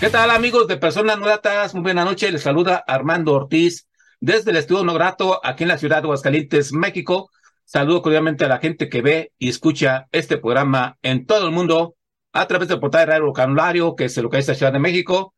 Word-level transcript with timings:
¿Qué 0.00 0.08
tal 0.08 0.30
amigos 0.30 0.66
de 0.66 0.78
Personas 0.78 1.18
No 1.18 1.26
Gratas? 1.26 1.74
Muy 1.74 1.82
buena 1.82 2.06
noche, 2.06 2.32
les 2.32 2.40
saluda 2.40 2.82
Armando 2.86 3.34
Ortiz 3.34 3.86
desde 4.18 4.50
el 4.50 4.56
Estudio 4.56 4.82
No 4.82 4.94
Grato 4.94 5.38
aquí 5.44 5.64
en 5.64 5.68
la 5.68 5.76
ciudad 5.76 5.96
de 5.96 6.04
Aguascalientes, 6.04 6.72
México. 6.72 7.28
Saludo 7.66 8.00
cordialmente 8.00 8.46
a 8.46 8.48
la 8.48 8.60
gente 8.60 8.88
que 8.88 9.02
ve 9.02 9.32
y 9.38 9.50
escucha 9.50 10.08
este 10.10 10.38
programa 10.38 10.96
en 11.02 11.26
todo 11.26 11.46
el 11.46 11.52
mundo 11.52 11.96
a 12.32 12.46
través 12.46 12.68
del 12.68 12.80
portal 12.80 13.00
de 13.00 13.12
Radio 13.12 13.26
Vocabulario 13.26 13.94
que 13.94 14.08
se 14.08 14.22
localiza 14.22 14.52
en 14.52 14.54
la 14.54 14.58
Ciudad 14.58 14.72
de 14.72 14.78
México, 14.78 15.34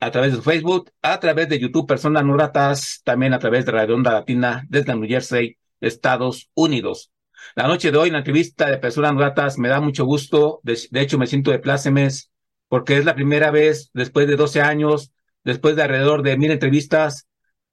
a 0.00 0.10
través 0.10 0.34
de 0.34 0.40
Facebook, 0.40 0.90
a 1.02 1.20
través 1.20 1.50
de 1.50 1.58
YouTube 1.58 1.86
Personas 1.86 2.24
No 2.24 2.32
Gratas, 2.32 3.02
también 3.04 3.34
a 3.34 3.38
través 3.38 3.66
de 3.66 3.72
Radio 3.72 3.94
Onda 3.94 4.12
Latina 4.12 4.64
desde 4.70 4.94
New 4.94 5.06
Jersey, 5.06 5.58
Estados 5.82 6.48
Unidos. 6.54 7.12
La 7.54 7.68
noche 7.68 7.92
de 7.92 7.98
hoy, 7.98 8.08
en 8.08 8.14
la 8.14 8.20
entrevista 8.20 8.70
de 8.70 8.78
Personas 8.78 9.12
No 9.12 9.18
Gratas, 9.18 9.58
me 9.58 9.68
da 9.68 9.82
mucho 9.82 10.06
gusto, 10.06 10.60
de, 10.62 10.78
de 10.90 11.00
hecho 11.02 11.18
me 11.18 11.26
siento 11.26 11.50
de 11.50 11.58
plácemes 11.58 12.30
porque 12.68 12.96
es 12.98 13.04
la 13.04 13.14
primera 13.14 13.50
vez 13.50 13.90
después 13.94 14.26
de 14.28 14.36
12 14.36 14.60
años, 14.60 15.12
después 15.44 15.76
de 15.76 15.82
alrededor 15.82 16.22
de 16.22 16.36
mil 16.36 16.50
entrevistas, 16.50 17.26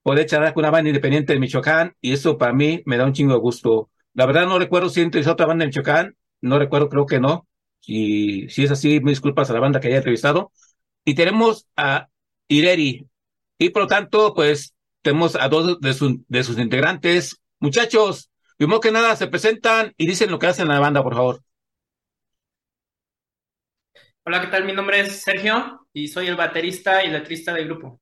poder 0.04 0.26
charlar 0.28 0.54
con 0.54 0.62
una 0.62 0.72
banda 0.72 0.90
independiente 0.90 1.34
de 1.34 1.40
Michoacán 1.40 1.96
y 2.02 2.14
eso 2.14 2.38
para 2.38 2.54
mí 2.54 2.82
me 2.86 2.98
da 2.98 3.06
un 3.06 3.14
chingo 3.14 3.34
de 3.34 3.40
gusto. 3.40 3.90
La 4.14 4.26
verdad 4.26 4.46
no 4.46 4.60
recuerdo 4.60 4.90
si 4.90 5.02
es 5.02 5.28
otra 5.28 5.46
banda 5.46 5.64
de 5.64 5.68
Michoacán, 5.68 6.16
no 6.42 6.60
recuerdo, 6.60 6.90
creo 6.90 7.06
que 7.06 7.20
no. 7.20 7.48
Y 7.82 8.50
si 8.50 8.64
es 8.64 8.72
así, 8.72 9.00
me 9.02 9.12
disculpas 9.12 9.50
a 9.50 9.54
la 9.54 9.60
banda 9.60 9.80
que 9.80 9.88
haya 9.88 9.98
entrevistado. 9.98 10.52
Y 11.04 11.16
tenemos 11.16 11.68
a 11.76 12.08
Ireri. 12.48 13.08
Y 13.58 13.70
por 13.70 13.84
lo 13.84 13.88
tanto, 13.88 14.34
pues 14.34 14.74
tenemos 15.02 15.36
a 15.36 15.50
dos 15.50 15.80
de, 15.80 15.94
sus 15.94 16.18
de 16.28 16.44
sus 16.44 16.58
integrantes. 16.58 17.42
Muchachos, 17.60 18.30
primero 18.58 18.80
que 18.80 18.92
nada, 18.92 19.16
se 19.16 19.28
presentan 19.28 19.94
y 19.98 20.08
dicen 20.08 20.32
lo 20.32 20.40
que 20.40 20.48
hacen 20.48 20.68
en 20.68 20.74
la 20.74 20.80
banda, 20.80 21.04
por 21.04 21.16
favor. 21.16 21.45
Hola, 24.28 24.42
¿qué 24.42 24.48
tal? 24.48 24.66
Mi 24.66 24.74
nombre 24.74 25.02
es 25.02 25.22
Sergio 25.22 25.88
y 25.94 26.08
soy 26.08 26.26
el 26.26 26.36
baterista 26.36 27.04
y 27.04 27.12
letrista 27.12 27.54
del 27.54 27.66
grupo. 27.66 28.02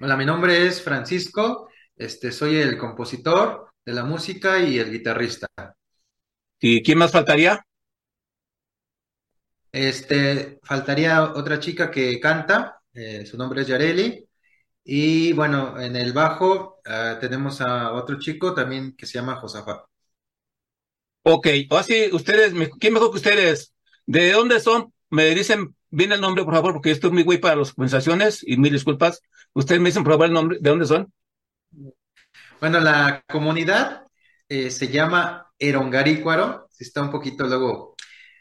Hola, 0.00 0.16
mi 0.16 0.24
nombre 0.24 0.64
es 0.64 0.80
Francisco, 0.80 1.68
este, 1.96 2.30
soy 2.30 2.60
el 2.60 2.78
compositor 2.78 3.72
de 3.84 3.92
la 3.92 4.04
música 4.04 4.60
y 4.60 4.78
el 4.78 4.92
guitarrista. 4.92 5.48
¿Y 6.60 6.84
quién 6.84 6.98
más 6.98 7.10
faltaría? 7.10 7.66
Este, 9.72 10.60
faltaría 10.62 11.32
otra 11.32 11.58
chica 11.58 11.90
que 11.90 12.20
canta, 12.20 12.80
eh, 12.94 13.26
su 13.26 13.36
nombre 13.36 13.62
es 13.62 13.66
Yareli. 13.66 14.24
Y 14.84 15.32
bueno, 15.32 15.80
en 15.80 15.96
el 15.96 16.12
bajo 16.12 16.80
uh, 16.86 17.18
tenemos 17.18 17.60
a 17.60 17.90
otro 17.90 18.20
chico 18.20 18.54
también 18.54 18.94
que 18.94 19.04
se 19.04 19.18
llama 19.18 19.34
Josafat. 19.34 19.84
Ok, 21.24 21.48
o 21.70 21.76
así, 21.76 22.08
ustedes, 22.12 22.54
¿quién 22.78 22.92
mejor 22.92 23.10
que 23.10 23.16
ustedes? 23.16 23.74
¿De 24.06 24.30
dónde 24.30 24.60
son? 24.60 24.92
Me 25.10 25.34
dicen 25.34 25.74
bien 25.90 26.12
el 26.12 26.20
nombre, 26.20 26.44
por 26.44 26.54
favor, 26.54 26.72
porque 26.72 26.90
yo 26.90 26.94
estoy 26.94 27.10
muy 27.10 27.22
güey 27.22 27.38
para 27.38 27.56
las 27.56 27.72
conversaciones 27.72 28.42
y 28.46 28.56
mil 28.56 28.72
disculpas. 28.72 29.22
Ustedes 29.52 29.80
me 29.80 29.88
dicen, 29.88 30.04
por 30.04 30.12
favor, 30.12 30.26
el 30.26 30.32
nombre, 30.32 30.58
¿de 30.60 30.70
dónde 30.70 30.86
son? 30.86 31.12
Bueno, 32.60 32.80
la 32.80 33.22
comunidad 33.28 34.06
eh, 34.48 34.70
se 34.70 34.88
llama 34.88 35.50
Erongarícuaro. 35.58 36.68
Está 36.78 37.02
un 37.02 37.10
poquito 37.10 37.46
luego 37.46 37.94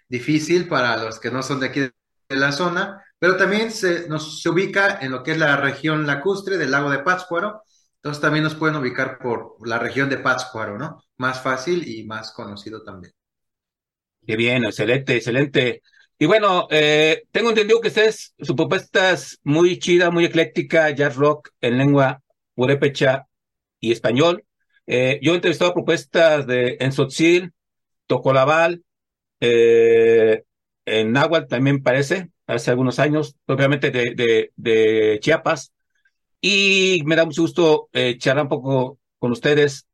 difícil 0.07 0.67
para 0.67 0.97
los 0.97 1.19
que 1.19 1.31
no 1.31 1.41
son 1.43 1.59
de 1.59 1.67
aquí 1.67 1.79
de 1.81 2.35
la 2.35 2.51
zona, 2.51 3.03
pero 3.19 3.37
también 3.37 3.71
se, 3.71 4.07
nos, 4.07 4.41
se 4.41 4.49
ubica 4.49 4.99
en 5.01 5.11
lo 5.11 5.23
que 5.23 5.31
es 5.31 5.37
la 5.37 5.57
región 5.57 6.05
lacustre 6.05 6.57
del 6.57 6.71
lago 6.71 6.89
de 6.89 6.99
Pátzcuaro. 6.99 7.63
Entonces 7.97 8.21
también 8.21 8.43
nos 8.43 8.55
pueden 8.55 8.75
ubicar 8.75 9.17
por 9.17 9.55
la 9.67 9.79
región 9.79 10.09
de 10.09 10.17
Pátzcuaro, 10.17 10.77
¿no? 10.77 11.03
Más 11.17 11.41
fácil 11.41 11.87
y 11.87 12.05
más 12.05 12.31
conocido 12.33 12.83
también. 12.83 13.13
Qué 14.25 14.35
bien, 14.35 14.63
excelente, 14.63 15.15
excelente. 15.15 15.81
Y 16.17 16.25
bueno, 16.27 16.67
eh, 16.71 17.23
tengo 17.31 17.49
entendido 17.49 17.81
que 17.81 17.89
ustedes, 17.89 18.33
su 18.39 18.55
propuesta 18.55 19.11
es 19.11 19.39
muy 19.43 19.79
chida, 19.79 20.11
muy 20.11 20.25
ecléctica, 20.25 20.89
jazz 20.91 21.15
rock 21.15 21.49
en 21.59 21.77
lengua 21.77 22.21
purépecha 22.53 23.27
y 23.81 23.91
español. 23.91 24.45
Eh, 24.87 25.19
yo 25.21 25.33
he 25.33 25.35
entrevistado 25.35 25.73
propuestas 25.73 26.47
de 26.47 26.77
en 26.79 26.91
Sotzil, 26.93 27.51
Tocolabal, 28.07 28.83
eh, 29.41 30.43
en 30.85 31.11
Nahuatl 31.11 31.47
también 31.47 31.83
parece, 31.83 32.29
hace 32.47 32.71
algunos 32.71 32.99
años, 32.99 33.35
propiamente 33.45 33.91
de, 33.91 34.13
de, 34.15 34.51
de, 34.55 35.19
Chiapas. 35.21 35.73
Y 36.41 37.01
me 37.05 37.15
da 37.15 37.25
mucho 37.25 37.41
gusto 37.41 37.89
eh, 37.93 38.17
charlar 38.17 38.45
un 38.45 38.49
poco 38.49 38.99
con 39.19 39.31
ustedes. 39.31 39.87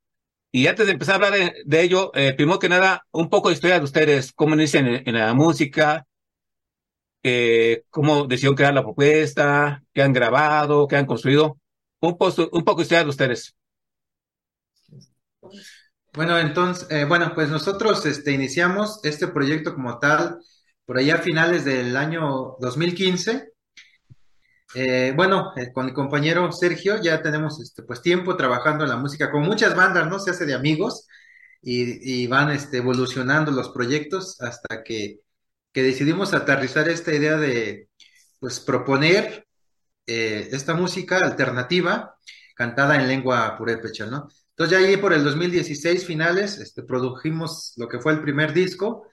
Y 0.51 0.67
antes 0.67 0.85
de 0.85 0.93
empezar 0.93 1.13
a 1.13 1.27
hablar 1.27 1.33
de, 1.39 1.53
de 1.65 1.81
ello, 1.81 2.11
eh, 2.13 2.33
primero 2.33 2.59
que 2.59 2.69
nada, 2.69 3.07
un 3.11 3.29
poco 3.29 3.49
de 3.49 3.55
historia 3.55 3.79
de 3.79 3.85
ustedes, 3.85 4.33
cómo 4.33 4.55
inician 4.55 4.87
en, 4.87 5.07
en 5.07 5.15
la 5.15 5.33
música, 5.33 6.05
eh, 7.23 7.83
cómo 7.89 8.25
decidieron 8.25 8.55
crear 8.55 8.73
la 8.73 8.83
propuesta, 8.83 9.83
qué 9.93 10.01
han 10.01 10.13
grabado, 10.13 10.87
qué 10.87 10.95
han 10.95 11.05
construido. 11.05 11.59
Un, 11.99 12.17
posto, 12.17 12.49
un 12.51 12.63
poco 12.63 12.83
de 12.83 13.03
ustedes. 13.05 13.55
Bueno, 16.13 16.37
entonces, 16.39 16.87
eh, 16.89 17.05
bueno, 17.05 17.31
pues 17.35 17.49
nosotros 17.49 18.05
este, 18.05 18.31
iniciamos 18.31 18.99
este 19.03 19.27
proyecto 19.27 19.75
como 19.75 19.99
tal 19.99 20.39
por 20.85 20.97
allá 20.97 21.15
a 21.15 21.17
finales 21.19 21.63
del 21.63 21.95
año 21.95 22.55
2015. 22.59 23.49
Eh, 24.73 25.13
bueno, 25.15 25.51
con 25.73 25.85
mi 25.85 25.93
compañero 25.93 26.51
Sergio 26.51 27.01
ya 27.01 27.21
tenemos 27.21 27.61
este, 27.61 27.83
pues 27.83 28.01
tiempo 28.01 28.35
trabajando 28.35 28.83
en 28.83 28.89
la 28.89 28.97
música 28.97 29.29
con 29.31 29.43
muchas 29.43 29.75
bandas, 29.75 30.07
¿no? 30.07 30.19
Se 30.19 30.31
hace 30.31 30.45
de 30.45 30.53
amigos 30.53 31.07
y, 31.61 32.23
y 32.23 32.27
van 32.27 32.49
este, 32.51 32.77
evolucionando 32.77 33.51
los 33.51 33.69
proyectos 33.69 34.39
hasta 34.41 34.83
que 34.83 35.19
que 35.73 35.83
decidimos 35.83 36.33
aterrizar 36.33 36.89
esta 36.89 37.13
idea 37.13 37.37
de, 37.37 37.89
pues, 38.39 38.59
proponer 38.59 39.47
eh, 40.07 40.49
esta 40.51 40.73
música 40.73 41.17
alternativa 41.17 42.15
cantada 42.55 42.95
en 42.95 43.07
lengua 43.07 43.57
purépecha, 43.57 44.05
¿no? 44.05 44.29
Entonces 44.49 44.79
ya 44.79 44.85
ahí 44.85 44.97
por 44.97 45.13
el 45.13 45.23
2016 45.23 46.05
finales, 46.05 46.57
este, 46.59 46.83
produjimos 46.83 47.73
lo 47.77 47.87
que 47.87 47.99
fue 47.99 48.13
el 48.13 48.21
primer 48.21 48.53
disco 48.53 49.07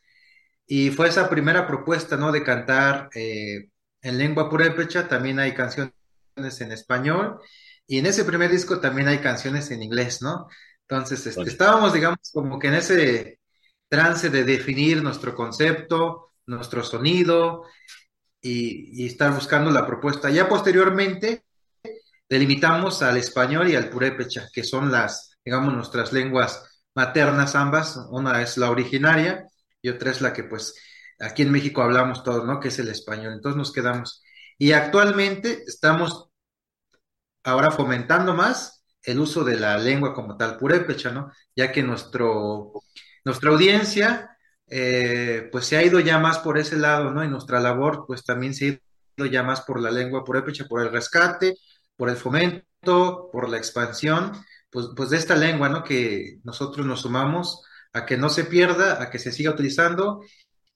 y 0.67 0.91
fue 0.91 1.09
esa 1.09 1.31
primera 1.31 1.67
propuesta, 1.67 2.17
¿no? 2.17 2.33
De 2.33 2.43
cantar 2.45 3.09
eh, 3.15 3.71
en 4.03 4.19
lengua 4.19 4.51
purépecha, 4.51 5.09
también 5.09 5.39
hay 5.39 5.55
canciones 5.55 5.93
en 6.37 6.73
español 6.73 7.41
y 7.87 7.99
en 7.99 8.07
ese 8.07 8.25
primer 8.25 8.51
disco 8.51 8.81
también 8.81 9.09
hay 9.09 9.19
canciones 9.19 9.71
en 9.71 9.83
inglés, 9.83 10.21
¿no? 10.21 10.49
Entonces, 10.83 11.27
este, 11.27 11.43
estábamos, 11.45 11.93
digamos, 11.93 12.19
como 12.33 12.59
que 12.59 12.69
en 12.69 12.75
ese 12.75 13.41
trance 13.89 14.31
de 14.31 14.45
definir 14.45 15.03
nuestro 15.03 15.35
concepto, 15.35 16.28
nuestro 16.49 16.83
sonido 16.83 17.65
y, 18.41 19.07
estar 19.07 19.33
buscando 19.33 19.71
la 19.71 19.87
propuesta. 19.87 20.31
Ya 20.31 20.49
posteriormente 20.49 21.45
delimitamos 22.29 23.03
al 23.03 23.17
español 23.17 23.69
y 23.69 23.77
al 23.77 23.91
purépecha, 23.91 24.49
que 24.53 24.65
son 24.65 24.91
las, 24.91 25.37
digamos, 25.45 25.75
nuestras 25.75 26.13
lenguas 26.13 26.83
maternas 26.95 27.55
ambas. 27.55 27.97
Una 28.11 28.43
es 28.43 28.57
la 28.57 28.71
originaria 28.71 29.47
y 29.81 29.89
otra 29.91 30.11
es 30.11 30.21
la 30.21 30.33
que 30.33 30.45
pues 30.45 30.75
aquí 31.21 31.43
en 31.43 31.53
México 31.53 31.83
hablamos 31.83 32.25
todos, 32.25 32.45
¿no? 32.45 32.61
Que 32.61 32.69
es 32.69 32.79
el 32.79 32.89
español. 32.89 33.35
Entonces 33.35 33.57
nos 33.57 33.73
quedamos. 33.73 34.23
Y 34.59 34.73
actualmente 34.73 35.63
estamos 35.67 36.31
ahora 37.45 37.71
fomentando 37.71 38.35
más 38.35 38.85
el 39.03 39.21
uso 39.21 39.45
de 39.45 39.59
la 39.59 39.79
lengua 39.79 40.15
como 40.15 40.37
tal 40.37 40.57
purépecha, 40.57 41.11
¿no? 41.11 41.31
Ya 41.55 41.73
que 41.73 41.83
nuestro, 41.83 42.73
nuestra 43.25 43.51
audiencia 43.51 44.38
eh, 44.71 45.49
pues 45.53 45.67
se 45.67 45.77
ha 45.77 45.83
ido 45.83 46.01
ya 46.01 46.19
más 46.19 46.39
por 46.39 46.59
ese 46.59 46.77
lado, 46.77 47.11
¿no? 47.11 47.25
Y 47.25 47.29
nuestra 47.29 47.61
labor, 47.61 48.05
pues 48.07 48.25
también 48.25 48.55
se 48.55 48.65
ha 48.67 48.69
ido 49.17 49.27
ya 49.27 49.43
más 49.43 49.63
por 49.63 49.81
la 49.81 49.91
lengua 49.91 50.25
purépecha, 50.25 50.67
por 50.67 50.83
el 50.83 50.93
rescate, 50.93 51.55
por 51.97 52.11
el 52.11 52.17
fomento, 52.17 53.29
por 53.33 53.49
la 53.49 53.59
expansión, 53.59 54.33
pues, 54.71 54.89
pues 54.97 55.11
de 55.11 55.17
esta 55.19 55.37
lengua, 55.37 55.69
¿no? 55.69 55.85
Que 55.85 56.39
nosotros 56.45 56.87
nos 56.87 57.03
sumamos 57.03 57.63
a 57.93 58.07
que 58.07 58.17
no 58.17 58.29
se 58.29 58.45
pierda, 58.45 59.03
a 59.03 59.11
que 59.11 59.19
se 59.19 59.33
siga 59.33 59.51
utilizando 59.53 60.21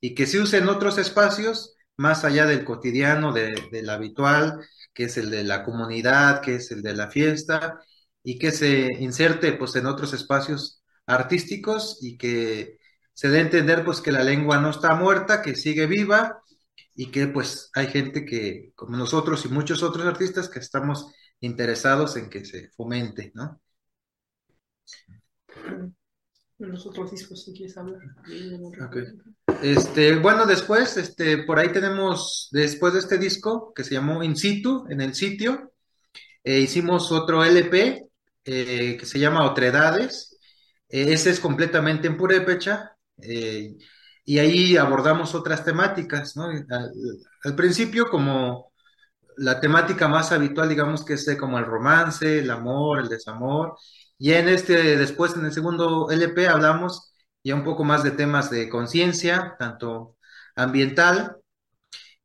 y 0.01 0.15
que 0.15 0.27
se 0.27 0.41
use 0.41 0.59
en 0.59 0.69
otros 0.69 0.99
espacios 0.99 1.77
más 1.97 2.25
allá 2.25 2.47
del 2.47 2.65
cotidiano, 2.65 3.33
de, 3.33 3.69
del 3.71 3.91
habitual, 3.91 4.61
que 4.95 5.05
es 5.05 5.17
el 5.19 5.31
de 5.31 5.45
la 5.45 5.63
comunidad, 5.65 6.41
que 6.41 6.57
es 6.57 6.71
el 6.73 6.83
de 6.83 6.95
la 6.95 7.11
fiesta, 7.11 7.81
y 8.23 8.39
que 8.39 8.53
se 8.53 8.89
inserte 9.01 9.53
pues 9.53 9.77
en 9.77 9.87
otros 9.87 10.13
espacios 10.13 10.83
artísticos 11.07 11.99
y 12.03 12.17
que 12.17 12.79
se 13.13 13.29
dé 13.29 13.39
a 13.39 13.43
entender 13.43 13.85
pues 13.85 14.01
que 14.01 14.13
la 14.13 14.25
lengua 14.25 14.59
no 14.59 14.71
está 14.71 14.95
muerta, 14.95 15.43
que 15.43 15.55
sigue 15.55 15.87
viva 15.87 16.43
y 16.95 17.11
que 17.11 17.27
pues 17.29 17.71
hay 17.75 17.87
gente 17.89 18.25
que, 18.25 18.73
como 18.75 18.97
nosotros 18.97 19.45
y 19.45 19.49
muchos 19.49 19.83
otros 19.83 20.07
artistas, 20.07 20.49
que 20.49 20.59
estamos 20.59 21.13
interesados 21.41 22.17
en 22.17 22.31
que 22.31 22.45
se 22.45 22.71
fomente, 22.71 23.33
¿no? 23.35 23.61
Los 26.59 26.87
otros 26.87 27.11
discos, 27.11 27.45
si 27.45 27.53
quieres 27.53 27.77
hablar. 27.77 27.99
Okay. 28.89 29.05
Este, 29.63 30.17
bueno, 30.17 30.47
después, 30.47 30.97
este, 30.97 31.39
por 31.39 31.59
ahí 31.59 31.73
tenemos, 31.73 32.49
después 32.53 32.93
de 32.93 33.01
este 33.01 33.19
disco, 33.19 33.73
que 33.75 33.83
se 33.83 33.95
llamó 33.95 34.23
In 34.23 34.37
Situ, 34.37 34.87
en 34.89 35.01
el 35.01 35.15
sitio, 35.15 35.73
eh, 36.45 36.61
hicimos 36.61 37.11
otro 37.11 37.45
LP, 37.45 38.07
eh, 38.45 38.97
que 38.99 39.07
se 39.07 39.19
llama 39.19 39.51
Otredades, 39.51 40.39
eh, 40.89 41.13
ese 41.13 41.31
es 41.31 41.41
completamente 41.41 42.07
en 42.07 42.17
purépecha, 42.17 42.92
eh, 43.23 43.77
y 44.25 44.39
ahí 44.39 44.77
abordamos 44.77 45.35
otras 45.35 45.65
temáticas, 45.65 46.37
¿no? 46.37 46.47
Al, 46.47 46.93
al, 47.45 47.57
principio 47.57 48.09
como 48.09 48.73
la 49.37 49.61
temática 49.61 50.09
más 50.09 50.33
habitual, 50.33 50.69
digamos 50.69 51.05
que 51.05 51.15
es 51.15 51.37
como 51.39 51.59
el 51.59 51.65
romance, 51.67 52.41
el 52.41 52.51
amor, 52.51 53.01
el 53.01 53.09
desamor, 53.09 53.77
y 54.19 54.33
en 54.33 54.49
este, 54.49 54.97
después 54.97 55.35
en 55.37 55.47
el 55.47 55.53
segundo 55.53 56.11
LP 56.11 56.49
hablamos 56.49 57.13
ya 57.45 57.55
un 57.55 57.65
poco 57.65 57.85
más 57.85 58.03
de 58.05 58.13
temas 58.13 58.51
de 58.51 58.69
conciencia, 58.69 59.57
tanto 59.59 60.17
ambiental 60.57 61.37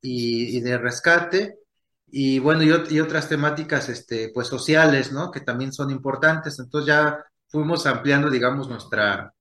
y, 0.02 0.58
y, 0.58 0.62
de 0.62 0.78
rescate, 0.78 1.60
y 2.08 2.40
bueno, 2.40 2.64
y, 2.64 2.96
y, 2.96 3.00
otras 3.02 3.30
temáticas, 3.30 3.90
este, 3.90 4.32
pues 4.34 4.48
sociales, 4.48 5.12
¿no? 5.12 5.32
Que 5.32 5.42
también 5.42 5.74
son 5.74 5.92
importantes, 5.92 6.60
entonces 6.60 6.88
ya 6.88 7.24
fuimos 7.48 7.86
ampliando, 7.88 8.30
digamos, 8.30 8.70
nuestra, 8.70 9.34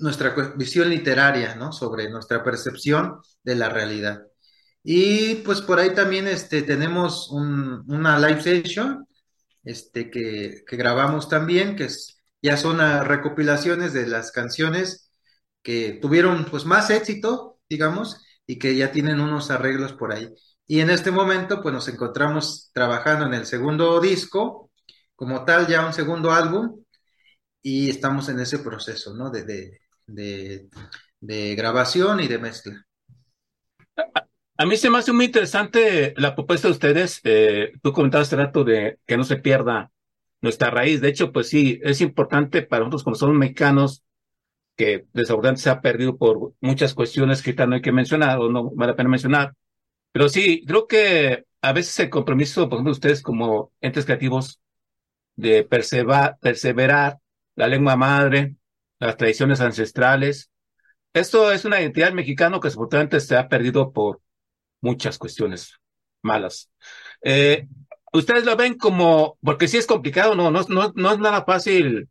nuestra 0.00 0.34
visión 0.56 0.88
literaria, 0.90 1.54
¿no? 1.54 1.72
Sobre 1.72 2.10
nuestra 2.10 2.42
percepción 2.42 3.20
de 3.42 3.54
la 3.56 3.68
realidad. 3.68 4.22
Y 4.82 5.36
pues 5.36 5.60
por 5.60 5.78
ahí 5.78 5.94
también 5.94 6.26
este, 6.26 6.62
tenemos 6.62 7.30
un, 7.30 7.84
una 7.88 8.18
live 8.18 8.40
session 8.42 9.06
este, 9.64 10.10
que, 10.10 10.64
que, 10.66 10.76
grabamos 10.76 11.28
también, 11.28 11.76
que 11.76 11.84
es, 11.84 12.18
ya 12.42 12.56
son 12.56 12.78
recopilaciones 13.06 13.92
de 13.92 14.06
las 14.06 14.32
canciones 14.32 15.10
que 15.62 15.98
tuvieron 16.00 16.46
pues 16.46 16.64
más 16.64 16.90
éxito, 16.90 17.58
digamos, 17.68 18.22
y 18.46 18.58
que 18.58 18.76
ya 18.76 18.92
tienen 18.92 19.20
unos 19.20 19.50
arreglos 19.50 19.92
por 19.92 20.12
ahí. 20.12 20.28
Y 20.66 20.80
en 20.80 20.90
este 20.90 21.10
momento 21.10 21.62
pues 21.62 21.74
nos 21.74 21.88
encontramos 21.88 22.70
trabajando 22.72 23.26
en 23.26 23.34
el 23.34 23.46
segundo 23.46 24.00
disco, 24.00 24.70
como 25.14 25.44
tal 25.44 25.66
ya 25.66 25.86
un 25.86 25.92
segundo 25.92 26.32
álbum, 26.32 26.82
y 27.62 27.90
estamos 27.90 28.28
en 28.28 28.40
ese 28.40 28.60
proceso, 28.60 29.14
¿no? 29.14 29.30
De, 29.30 29.44
de, 29.44 29.79
de, 30.14 30.68
de 31.20 31.54
grabación 31.54 32.20
y 32.20 32.28
de 32.28 32.38
mezcla. 32.38 32.86
A 34.56 34.66
mí 34.66 34.76
se 34.76 34.90
me 34.90 34.98
hace 34.98 35.12
muy 35.12 35.24
interesante 35.26 36.12
la 36.18 36.34
propuesta 36.34 36.68
de 36.68 36.72
ustedes. 36.72 37.20
Eh, 37.24 37.72
tú 37.82 37.92
comentabas 37.92 38.28
hace 38.28 38.36
rato 38.36 38.62
de 38.62 38.98
que 39.06 39.16
no 39.16 39.24
se 39.24 39.36
pierda 39.36 39.90
nuestra 40.42 40.70
raíz. 40.70 41.00
De 41.00 41.08
hecho, 41.08 41.32
pues 41.32 41.48
sí, 41.48 41.80
es 41.82 42.00
importante 42.02 42.62
para 42.62 42.80
nosotros 42.80 43.04
como 43.04 43.16
somos 43.16 43.36
mexicanos, 43.36 44.02
que 44.76 45.06
desafortunadamente 45.12 45.62
se 45.62 45.70
ha 45.70 45.80
perdido 45.80 46.16
por 46.18 46.52
muchas 46.60 46.94
cuestiones 46.94 47.42
que 47.42 47.54
no 47.54 47.74
hay 47.74 47.80
que 47.80 47.92
mencionar 47.92 48.38
o 48.38 48.50
no 48.50 48.70
vale 48.70 48.92
la 48.92 48.96
pena 48.96 49.08
mencionar. 49.08 49.54
Pero 50.12 50.28
sí, 50.28 50.64
creo 50.66 50.86
que 50.86 51.44
a 51.62 51.72
veces 51.72 51.98
el 52.00 52.10
compromiso, 52.10 52.68
por 52.68 52.76
ejemplo, 52.76 52.92
ustedes 52.92 53.22
como 53.22 53.72
entes 53.80 54.04
creativos, 54.04 54.60
de 55.36 55.64
perseverar 55.64 57.18
la 57.56 57.66
lengua 57.68 57.96
madre, 57.96 58.56
las 59.00 59.16
tradiciones 59.18 59.60
ancestrales. 59.62 60.50
Esto 61.12 61.52
es 61.52 61.64
una 61.64 61.80
identidad 61.80 62.12
mexicana 62.12 62.60
que 62.60 62.68
desafortunadamente 62.68 63.20
se 63.20 63.36
ha 63.36 63.48
perdido 63.48 63.92
por 63.92 64.20
muchas 64.80 65.18
cuestiones 65.18 65.74
malas. 66.22 66.70
Eh, 67.22 67.68
Ustedes 68.12 68.44
lo 68.44 68.56
ven 68.56 68.74
como, 68.76 69.38
porque 69.42 69.68
sí 69.68 69.76
es 69.78 69.86
complicado, 69.86 70.34
no, 70.34 70.50
no, 70.50 70.62
no, 70.68 70.92
no 70.96 71.12
es 71.12 71.18
nada 71.20 71.44
fácil 71.44 72.08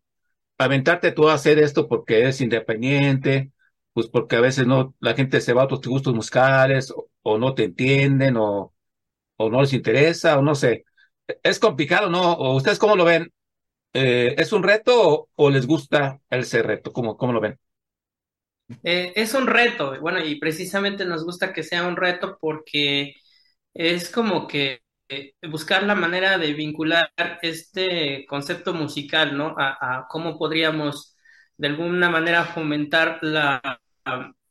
aventarte 0.58 1.12
tú 1.12 1.30
a 1.30 1.34
hacer 1.36 1.60
esto 1.60 1.88
porque 1.88 2.20
eres 2.22 2.42
independiente, 2.42 3.52
pues 3.94 4.08
porque 4.08 4.36
a 4.38 4.42
veces 4.42 4.68
no, 4.68 4.96
la 5.00 5.16
gente 5.16 5.42
se 5.42 5.54
va 5.54 5.64
a 5.64 5.66
otros 5.66 5.82
gustos 5.88 6.14
musicales, 6.16 6.92
o, 6.92 7.10
o 7.24 7.38
no 7.38 7.56
te 7.56 7.66
entienden, 7.66 8.38
o, 8.38 8.74
o 9.38 9.50
no 9.50 9.62
les 9.62 9.74
interesa, 9.74 10.38
o 10.40 10.42
no 10.44 10.56
sé. 10.56 10.86
Es 11.44 11.60
complicado, 11.60 12.10
¿no? 12.10 12.34
¿O 12.34 12.56
ustedes 12.58 12.80
cómo 12.80 12.96
lo 12.96 13.06
ven? 13.06 13.32
Eh, 13.94 14.36
¿Es 14.38 14.54
un 14.54 14.64
reto 14.64 15.30
o, 15.36 15.50
les 15.50 15.66
gusta 15.66 16.20
ese 16.30 16.62
reto? 16.62 16.92
¿Cómo, 16.94 17.18
cómo 17.18 17.34
lo 17.34 17.42
ven? 17.42 17.60
Eh, 18.84 19.14
es 19.16 19.34
un 19.34 19.48
reto, 19.48 20.00
bueno, 20.00 20.20
y 20.24 20.40
precisamente 20.40 21.04
nos 21.06 21.26
gusta 21.26 21.52
que 21.52 21.64
sea 21.64 21.88
un 21.88 21.96
reto 21.96 22.38
porque 22.40 23.16
es 23.74 24.12
como 24.12 24.48
que 24.48 24.82
buscar 25.50 25.84
la 25.84 25.96
manera 25.96 26.38
de 26.38 26.54
vincular 26.54 27.12
este 27.42 28.26
concepto 28.28 28.74
musical, 28.74 29.36
¿no? 29.36 29.56
A, 29.58 30.00
a 30.02 30.08
cómo 30.08 30.38
podríamos 30.38 31.16
de 31.58 31.68
alguna 31.68 32.10
manera 32.10 32.46
fomentar 32.46 33.20
la 33.24 33.82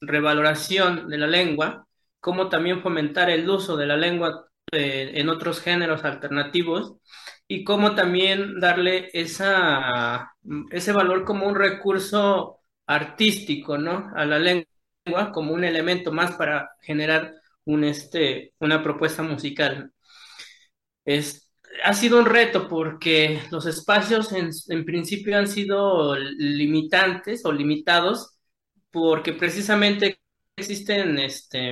revaloración 0.00 1.08
de 1.08 1.18
la 1.18 1.26
lengua, 1.26 1.86
cómo 2.20 2.48
también 2.48 2.82
fomentar 2.82 3.30
el 3.30 3.48
uso 3.48 3.76
de 3.76 3.86
la 3.86 3.96
lengua 3.96 4.48
eh, 4.72 5.12
en 5.14 5.28
otros 5.28 5.60
géneros 5.60 6.04
alternativos 6.04 6.96
y 7.48 7.64
cómo 7.64 7.94
también 7.94 8.60
darle 8.60 9.10
ese 9.12 10.92
valor 10.92 11.24
como 11.24 11.46
un 11.46 11.54
recurso 11.54 12.60
artístico, 12.86 13.78
¿no? 13.78 14.10
A 14.14 14.24
la 14.26 14.38
lengua 14.38 15.32
como 15.32 15.54
un 15.54 15.64
elemento 15.64 16.12
más 16.12 16.36
para 16.36 16.70
generar 16.82 17.34
un, 17.64 17.84
este, 17.84 18.54
una 18.60 18.82
propuesta 18.82 19.22
musical. 19.22 19.92
Es, 21.04 21.50
ha 21.84 21.94
sido 21.94 22.18
un 22.18 22.26
reto 22.26 22.68
porque 22.68 23.40
los 23.50 23.66
espacios 23.66 24.32
en, 24.32 24.50
en 24.68 24.84
principio 24.84 25.38
han 25.38 25.48
sido 25.48 26.16
limitantes 26.16 27.44
o 27.44 27.52
limitados 27.52 28.38
porque 28.90 29.32
precisamente 29.32 30.20
existen 30.56 31.18
este, 31.18 31.70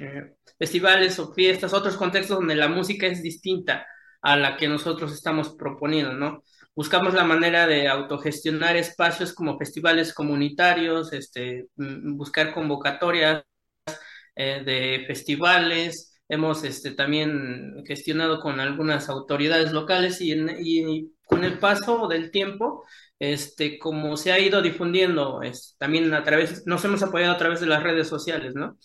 eh, 0.00 0.34
festivales 0.58 1.18
o 1.18 1.32
fiestas, 1.34 1.72
otros 1.72 1.96
contextos 1.96 2.38
donde 2.38 2.54
la 2.56 2.68
música 2.68 3.06
es 3.06 3.22
distinta 3.22 3.86
a 4.22 4.36
la 4.36 4.56
que 4.56 4.68
nosotros 4.68 5.12
estamos 5.12 5.54
proponiendo, 5.56 6.14
¿no? 6.14 6.42
Buscamos 6.74 7.12
la 7.14 7.24
manera 7.24 7.66
de 7.66 7.88
autogestionar 7.88 8.76
espacios 8.76 9.34
como 9.34 9.58
festivales 9.58 10.14
comunitarios, 10.14 11.12
este, 11.12 11.66
buscar 11.76 12.54
convocatorias 12.54 13.44
eh, 14.34 14.62
de 14.64 15.04
festivales, 15.06 16.12
hemos 16.28 16.64
este, 16.64 16.92
también 16.92 17.84
gestionado 17.86 18.40
con 18.40 18.58
algunas 18.60 19.08
autoridades 19.10 19.72
locales 19.72 20.20
y, 20.22 20.32
y, 20.32 21.12
con 21.26 21.44
el 21.44 21.58
paso 21.58 22.08
del 22.08 22.30
tiempo, 22.30 22.84
este, 23.18 23.78
como 23.78 24.16
se 24.16 24.32
ha 24.32 24.38
ido 24.38 24.62
difundiendo, 24.62 25.42
es, 25.42 25.76
también 25.78 26.12
a 26.14 26.24
través, 26.24 26.66
nos 26.66 26.84
hemos 26.84 27.02
apoyado 27.02 27.32
a 27.34 27.38
través 27.38 27.60
de 27.60 27.66
las 27.66 27.82
redes 27.82 28.08
sociales, 28.08 28.54
¿no? 28.54 28.78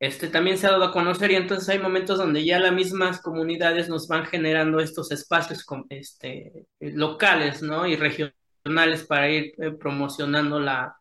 Este, 0.00 0.28
también 0.28 0.58
se 0.58 0.66
ha 0.68 0.70
dado 0.70 0.84
a 0.84 0.92
conocer 0.92 1.32
y 1.32 1.34
entonces 1.34 1.68
hay 1.68 1.80
momentos 1.80 2.18
donde 2.18 2.44
ya 2.44 2.60
las 2.60 2.72
mismas 2.72 3.20
comunidades 3.20 3.88
nos 3.88 4.06
van 4.06 4.26
generando 4.26 4.78
estos 4.78 5.10
espacios 5.10 5.66
este, 5.88 6.66
locales 6.78 7.62
y 7.62 7.96
regionales 7.96 9.04
para 9.08 9.28
ir 9.28 9.54
eh, 9.58 9.72
promocionando 9.72 10.60
la, 10.60 10.94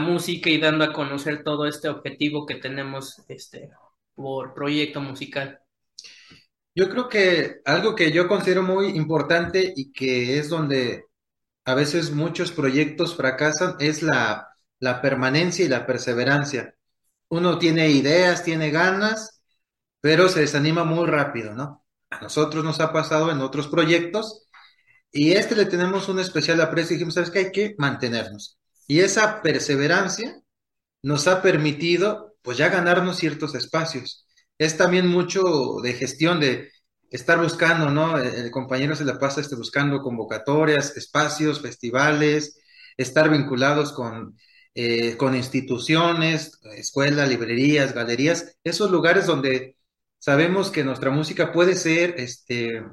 música 0.00 0.50
y 0.50 0.58
dando 0.58 0.84
a 0.84 0.92
conocer 0.92 1.44
todo 1.44 1.64
este 1.66 1.88
objetivo 1.88 2.44
que 2.44 2.56
tenemos 2.56 3.22
este, 3.28 3.70
por 4.16 4.52
proyecto 4.52 5.00
musical. 5.00 5.60
Yo 6.74 6.88
creo 6.90 7.08
que 7.08 7.60
algo 7.64 7.94
que 7.94 8.10
yo 8.10 8.26
considero 8.26 8.64
muy 8.64 8.88
importante 8.88 9.72
y 9.76 9.92
que 9.92 10.40
es 10.40 10.48
donde 10.48 11.04
a 11.64 11.76
veces 11.76 12.10
muchos 12.10 12.50
proyectos 12.50 13.14
fracasan 13.14 13.76
es 13.78 14.02
la 14.02 14.50
permanencia 15.00 15.64
y 15.64 15.68
la 15.68 15.86
perseverancia 15.86 16.75
uno 17.28 17.58
tiene 17.58 17.90
ideas, 17.90 18.44
tiene 18.44 18.70
ganas, 18.70 19.42
pero 20.00 20.28
se 20.28 20.40
desanima 20.40 20.84
muy 20.84 21.06
rápido, 21.06 21.54
¿no? 21.54 21.84
A 22.10 22.20
nosotros 22.20 22.64
nos 22.64 22.80
ha 22.80 22.92
pasado 22.92 23.30
en 23.30 23.40
otros 23.40 23.68
proyectos 23.68 24.46
y 25.12 25.32
este 25.32 25.56
le 25.56 25.66
tenemos 25.66 26.08
un 26.08 26.20
especial 26.20 26.60
aprecio 26.60 26.94
dijimos, 26.94 27.14
¿sabes 27.14 27.30
qué? 27.30 27.38
Hay 27.40 27.52
que 27.52 27.74
mantenernos. 27.78 28.58
Y 28.86 29.00
esa 29.00 29.42
perseverancia 29.42 30.40
nos 31.02 31.26
ha 31.26 31.42
permitido, 31.42 32.36
pues 32.42 32.58
ya 32.58 32.68
ganarnos 32.68 33.16
ciertos 33.16 33.54
espacios. 33.54 34.26
Es 34.58 34.76
también 34.76 35.06
mucho 35.06 35.42
de 35.82 35.92
gestión, 35.94 36.40
de 36.40 36.70
estar 37.10 37.40
buscando, 37.42 37.90
¿no? 37.90 38.18
El, 38.18 38.50
compañero 38.50 38.94
se 38.96 39.04
la 39.04 39.18
pasa 39.18 39.40
este, 39.40 39.56
buscando 39.56 40.02
convocatorias, 40.02 40.96
espacios, 40.96 41.60
festivales, 41.60 42.60
estar 42.96 43.30
vinculados 43.30 43.92
con 43.92 44.36
eh, 44.76 45.16
con 45.16 45.34
instituciones, 45.34 46.60
escuelas, 46.76 47.28
librerías, 47.30 47.94
galerías, 47.94 48.58
esos 48.62 48.90
lugares 48.90 49.26
donde 49.26 49.76
sabemos 50.18 50.70
que 50.70 50.84
nuestra 50.84 51.10
música 51.10 51.50
puede 51.50 51.76
ser 51.76 52.14
este, 52.18 52.84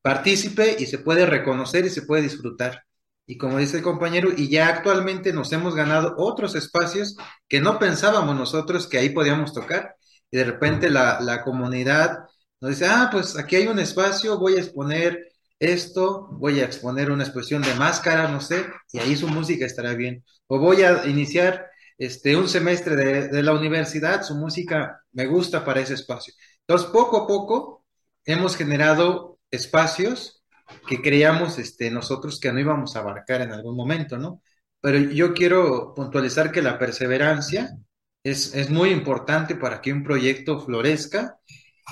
partícipe 0.00 0.76
y 0.78 0.86
se 0.86 0.98
puede 0.98 1.26
reconocer 1.26 1.84
y 1.86 1.90
se 1.90 2.02
puede 2.02 2.22
disfrutar. 2.22 2.84
y 3.26 3.36
como 3.38 3.58
dice 3.58 3.76
el 3.78 3.82
compañero, 3.82 4.30
y 4.34 4.48
ya 4.48 4.68
actualmente 4.68 5.32
nos 5.34 5.52
hemos 5.52 5.74
ganado 5.74 6.14
otros 6.16 6.54
espacios 6.54 7.16
que 7.46 7.60
no 7.60 7.78
pensábamos 7.78 8.34
nosotros 8.36 8.86
que 8.88 8.98
ahí 8.98 9.10
podíamos 9.10 9.52
tocar. 9.52 9.96
Y 10.30 10.38
de 10.38 10.44
repente 10.44 10.88
la, 10.90 11.20
la 11.20 11.42
comunidad 11.44 12.20
nos 12.60 12.70
dice, 12.70 12.86
ah, 12.86 13.08
pues 13.12 13.36
aquí 13.36 13.56
hay 13.56 13.66
un 13.66 13.78
espacio, 13.80 14.38
voy 14.38 14.54
a 14.56 14.60
exponer 14.60 15.28
esto, 15.58 16.28
voy 16.32 16.60
a 16.60 16.64
exponer 16.64 17.10
una 17.10 17.24
exposición 17.24 17.62
de 17.62 17.74
máscara, 17.74 18.28
no 18.28 18.40
sé, 18.40 18.66
y 18.92 18.98
ahí 18.98 19.16
su 19.16 19.28
música 19.28 19.66
estará 19.66 19.94
bien. 19.94 20.24
O 20.46 20.58
voy 20.58 20.82
a 20.82 21.06
iniciar 21.06 21.66
este, 21.98 22.36
un 22.36 22.48
semestre 22.48 22.96
de, 23.28 23.42
la 23.42 23.52
universidad, 23.52 24.22
su 24.22 24.36
música 24.36 25.02
me 25.12 25.26
gusta 25.26 25.64
para 25.64 25.80
ese 25.80 25.94
espacio. 25.94 26.32
Entonces, 26.60 26.88
poco 26.90 27.18
a 27.18 27.26
poco 27.26 27.84
hemos 28.24 28.56
generado 28.56 29.38
espacios 29.50 30.44
que 30.86 31.02
creíamos 31.02 31.58
este, 31.58 31.90
nosotros 31.90 32.38
que 32.40 32.52
no 32.52 32.60
íbamos 32.60 32.94
a 32.94 33.00
abarcar 33.00 33.40
en 33.42 33.52
algún 33.52 33.76
momento, 33.76 34.18
¿no? 34.18 34.42
Pero 34.80 34.98
yo 34.98 35.34
quiero 35.34 35.94
puntualizar 35.94 36.52
que 36.52 36.62
la 36.62 36.78
perseverancia 36.78 37.76
es, 38.22 38.54
es 38.54 38.70
muy 38.70 38.90
importante 38.90 39.56
para 39.56 39.80
que 39.80 39.92
un 39.92 40.04
proyecto 40.04 40.60
florezca 40.60 41.38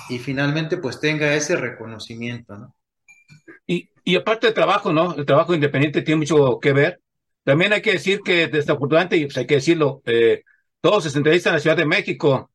y 0.09 0.19
finalmente 0.19 0.77
pues 0.77 0.99
tenga 0.99 1.33
ese 1.33 1.55
reconocimiento, 1.57 2.57
¿no? 2.57 2.76
Y, 3.67 3.89
y 4.03 4.15
aparte 4.15 4.47
del 4.47 4.53
trabajo, 4.55 4.93
¿no? 4.93 5.15
El 5.15 5.25
trabajo 5.25 5.53
independiente 5.53 6.01
tiene 6.01 6.19
mucho 6.19 6.59
que 6.59 6.73
ver. 6.73 7.01
También 7.43 7.73
hay 7.73 7.81
que 7.81 7.93
decir 7.93 8.21
que 8.21 8.47
desafortunadamente, 8.47 9.21
pues 9.25 9.37
hay 9.37 9.47
que 9.47 9.55
decirlo, 9.55 10.01
eh, 10.05 10.43
todos 10.81 11.03
se 11.03 11.11
centralizan 11.11 11.51
en 11.51 11.55
la 11.55 11.59
Ciudad 11.61 11.77
de 11.77 11.85
México. 11.85 12.51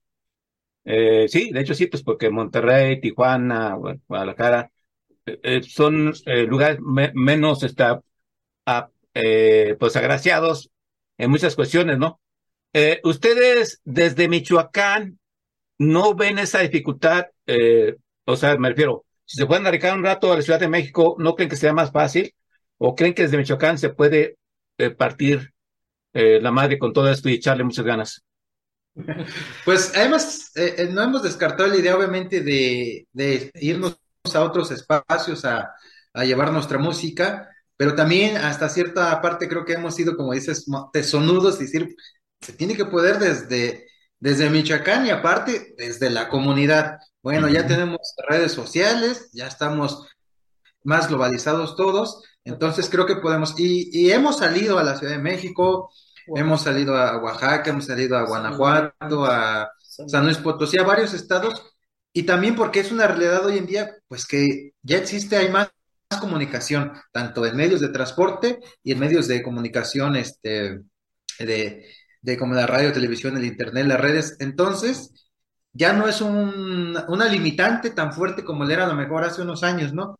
Eh, 0.84 1.28
sí, 1.28 1.52
de 1.52 1.60
hecho 1.60 1.74
sí, 1.74 1.86
pues 1.86 2.02
porque 2.02 2.30
Monterrey, 2.30 3.00
Tijuana, 3.00 3.76
Guadalajara, 4.08 4.70
eh, 5.26 5.62
son 5.62 6.12
eh, 6.26 6.44
lugares 6.44 6.78
menos 6.80 7.62
está, 7.62 8.02
eh, 9.14 9.76
pues 9.78 9.96
agraciados 9.96 10.70
en 11.18 11.30
muchas 11.30 11.56
cuestiones, 11.56 11.98
¿no? 11.98 12.20
ustedes 13.04 13.82
desde 13.84 14.28
Michoacán 14.28 15.18
no 15.78 16.14
ven 16.14 16.38
esa 16.38 16.60
dificultad, 16.60 17.26
o 18.24 18.36
sea, 18.36 18.56
me 18.56 18.70
refiero, 18.70 19.04
si 19.32 19.38
se 19.38 19.46
pueden 19.46 19.64
dedicar 19.64 19.96
un 19.96 20.04
rato 20.04 20.30
a 20.30 20.36
la 20.36 20.42
Ciudad 20.42 20.60
de 20.60 20.68
México, 20.68 21.16
¿no 21.18 21.34
creen 21.34 21.48
que 21.48 21.56
sea 21.56 21.72
más 21.72 21.90
fácil? 21.90 22.34
¿O 22.76 22.94
creen 22.94 23.14
que 23.14 23.22
desde 23.22 23.38
Michoacán 23.38 23.78
se 23.78 23.88
puede 23.88 24.36
partir 24.98 25.54
la 26.12 26.50
madre 26.50 26.78
con 26.78 26.92
todo 26.92 27.10
esto 27.10 27.30
y 27.30 27.34
echarle 27.36 27.64
muchas 27.64 27.86
ganas? 27.86 28.22
Pues 29.64 29.90
además, 29.96 30.52
no 30.90 31.02
hemos 31.02 31.22
descartado 31.22 31.66
la 31.66 31.78
idea, 31.78 31.96
obviamente, 31.96 32.42
de, 32.42 33.06
irnos 33.54 33.98
a 34.34 34.40
otros 34.42 34.70
espacios 34.70 35.46
a, 35.46 35.72
llevar 36.26 36.52
nuestra 36.52 36.76
música, 36.76 37.48
pero 37.74 37.94
también 37.94 38.36
hasta 38.36 38.68
cierta 38.68 39.18
parte 39.22 39.48
creo 39.48 39.64
que 39.64 39.72
hemos 39.72 39.94
sido, 39.94 40.14
como 40.14 40.34
dices, 40.34 40.66
tesonudos 40.92 41.58
y 41.58 41.64
decir, 41.64 41.96
se 42.38 42.52
tiene 42.52 42.76
que 42.76 42.84
poder 42.84 43.18
desde, 43.18 43.86
desde 44.20 44.50
Michoacán 44.50 45.06
y 45.06 45.10
aparte 45.10 45.74
desde 45.78 46.10
la 46.10 46.28
comunidad. 46.28 46.98
Bueno, 47.22 47.48
ya 47.48 47.66
tenemos 47.66 48.14
redes 48.28 48.52
sociales, 48.52 49.30
ya 49.32 49.46
estamos 49.46 50.08
más 50.82 51.08
globalizados 51.08 51.76
todos, 51.76 52.24
entonces 52.44 52.88
creo 52.90 53.06
que 53.06 53.16
podemos, 53.16 53.54
y, 53.58 53.90
y 53.92 54.10
hemos 54.10 54.38
salido 54.38 54.78
a 54.78 54.82
la 54.82 54.96
Ciudad 54.96 55.12
de 55.12 55.22
México, 55.22 55.92
hemos 56.34 56.62
salido 56.62 56.96
a 56.96 57.22
Oaxaca, 57.22 57.70
hemos 57.70 57.86
salido 57.86 58.18
a 58.18 58.26
Guanajuato, 58.26 59.24
a 59.24 59.70
San 59.78 60.24
Luis 60.24 60.38
Potosí, 60.38 60.78
a 60.78 60.82
varios 60.82 61.14
estados, 61.14 61.62
y 62.12 62.24
también 62.24 62.56
porque 62.56 62.80
es 62.80 62.90
una 62.90 63.06
realidad 63.06 63.46
hoy 63.46 63.58
en 63.58 63.66
día, 63.66 63.94
pues 64.08 64.26
que 64.26 64.72
ya 64.82 64.98
existe, 64.98 65.36
hay 65.36 65.48
más, 65.48 65.70
comunicación, 66.20 66.92
tanto 67.10 67.46
en 67.46 67.56
medios 67.56 67.80
de 67.80 67.88
transporte 67.88 68.60
y 68.82 68.92
en 68.92 68.98
medios 68.98 69.28
de 69.28 69.42
comunicación, 69.42 70.16
este, 70.16 70.82
de, 71.38 71.86
de 72.20 72.36
como 72.36 72.54
la 72.54 72.66
radio, 72.66 72.92
televisión, 72.92 73.36
el 73.38 73.46
internet, 73.46 73.86
las 73.86 74.00
redes. 74.00 74.36
Entonces, 74.38 75.31
ya 75.72 75.92
no 75.92 76.08
es 76.08 76.20
un, 76.20 76.96
una 77.08 77.26
limitante 77.26 77.90
tan 77.90 78.12
fuerte 78.12 78.44
como 78.44 78.64
era 78.68 78.84
a 78.84 78.88
lo 78.88 78.94
mejor 78.94 79.24
hace 79.24 79.42
unos 79.42 79.62
años, 79.62 79.92
¿no? 79.92 80.18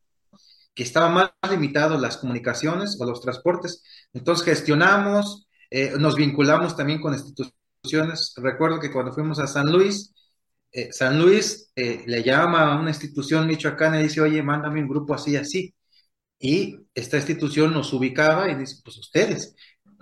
Que 0.74 0.82
estaba 0.84 1.08
más 1.10 1.32
limitado 1.50 1.98
las 1.98 2.16
comunicaciones 2.18 2.96
o 3.00 3.04
los 3.04 3.20
transportes. 3.20 3.82
Entonces 4.14 4.44
gestionamos, 4.44 5.46
eh, 5.70 5.94
nos 5.98 6.16
vinculamos 6.16 6.76
también 6.76 7.00
con 7.00 7.14
instituciones. 7.14 8.34
Recuerdo 8.36 8.80
que 8.80 8.90
cuando 8.92 9.12
fuimos 9.12 9.38
a 9.38 9.46
San 9.46 9.70
Luis, 9.72 10.14
eh, 10.72 10.90
San 10.92 11.20
Luis 11.20 11.70
eh, 11.76 12.02
le 12.06 12.22
llama 12.22 12.72
a 12.72 12.80
una 12.80 12.90
institución 12.90 13.46
michoacana 13.46 14.00
y 14.00 14.04
dice, 14.04 14.20
oye, 14.22 14.42
mándame 14.42 14.80
un 14.82 14.88
grupo 14.88 15.14
así, 15.14 15.36
así. 15.36 15.74
Y 16.38 16.78
esta 16.94 17.18
institución 17.18 17.72
nos 17.72 17.92
ubicaba 17.92 18.50
y 18.50 18.56
dice, 18.56 18.76
pues 18.84 18.98
ustedes, 18.98 19.54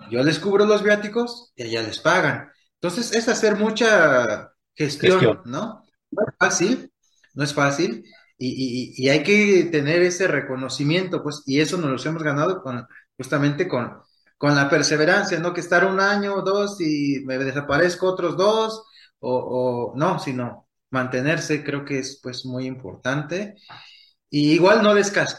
yo 0.09 0.23
les 0.23 0.39
cubro 0.39 0.65
los 0.65 0.83
viáticos 0.83 1.51
y 1.55 1.63
allá 1.63 1.83
les 1.83 1.99
pagan. 1.99 2.49
Entonces 2.75 3.13
es 3.13 3.27
hacer 3.27 3.57
mucha 3.57 4.50
gestión, 4.75 5.41
¿no? 5.45 5.83
No 6.11 6.23
es 6.27 6.35
fácil, 6.37 6.91
no 7.33 7.43
es 7.43 7.53
fácil. 7.53 8.03
Y, 8.37 9.07
hay 9.09 9.21
que 9.21 9.69
tener 9.71 10.01
ese 10.01 10.27
reconocimiento, 10.27 11.21
pues, 11.21 11.43
y 11.45 11.59
eso 11.59 11.77
nos 11.77 12.03
lo 12.03 12.09
hemos 12.09 12.23
ganado 12.23 12.63
con, 12.63 12.87
justamente 13.15 13.67
con, 13.67 14.01
con 14.37 14.55
la 14.55 14.67
perseverancia, 14.67 15.39
¿no? 15.39 15.53
Que 15.53 15.61
estar 15.61 15.85
un 15.85 15.99
año 15.99 16.35
o 16.35 16.41
dos 16.41 16.81
y 16.81 17.21
me 17.25 17.37
desaparezco 17.37 18.07
otros 18.07 18.35
dos, 18.37 18.83
o, 19.19 19.93
no, 19.95 20.19
sino 20.19 20.67
mantenerse 20.89 21.63
creo 21.63 21.85
que 21.85 21.99
es 21.99 22.19
pues 22.21 22.45
muy 22.45 22.65
importante. 22.65 23.55
Y 24.29 24.53
igual 24.53 24.81
no, 24.81 24.93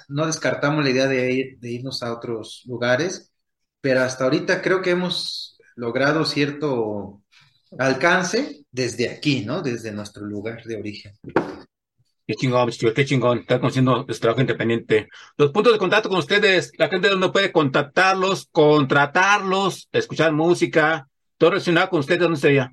no 0.09 0.27
descartamos 0.27 0.85
la 0.85 0.91
idea 0.91 1.09
de, 1.09 1.33
ir, 1.33 1.59
de 1.59 1.71
irnos 1.71 2.03
a 2.03 2.12
otros 2.12 2.62
lugares, 2.67 3.33
pero 3.81 4.03
hasta 4.03 4.25
ahorita 4.25 4.62
creo 4.62 4.83
que 4.83 4.91
hemos 4.91 5.59
logrado 5.77 6.25
cierto 6.25 7.22
alcance 7.79 8.64
desde 8.71 9.09
aquí, 9.09 9.45
¿no? 9.45 9.62
Desde 9.62 9.93
nuestro 9.93 10.25
lugar 10.26 10.62
de 10.64 10.76
origen. 10.76 11.12
Qué 12.26 12.35
chingón, 12.35 12.71
qué 12.95 13.05
chingón, 13.05 13.38
está 13.38 13.59
conociendo 13.59 14.07
este 14.09 14.23
trabajo 14.23 14.41
independiente. 14.41 15.09
Los 15.37 15.50
puntos 15.50 15.73
de 15.73 15.79
contacto 15.79 16.09
con 16.09 16.19
ustedes, 16.19 16.73
la 16.79 16.88
gente 16.88 17.14
no 17.17 17.33
puede 17.33 17.50
contactarlos, 17.50 18.49
contratarlos, 18.52 19.88
escuchar 19.91 20.33
música, 20.33 21.09
todo 21.37 21.50
relacionado 21.50 21.91
con 21.91 22.00
ustedes, 22.00 22.21
¿dónde 22.21 22.38
sería? 22.38 22.73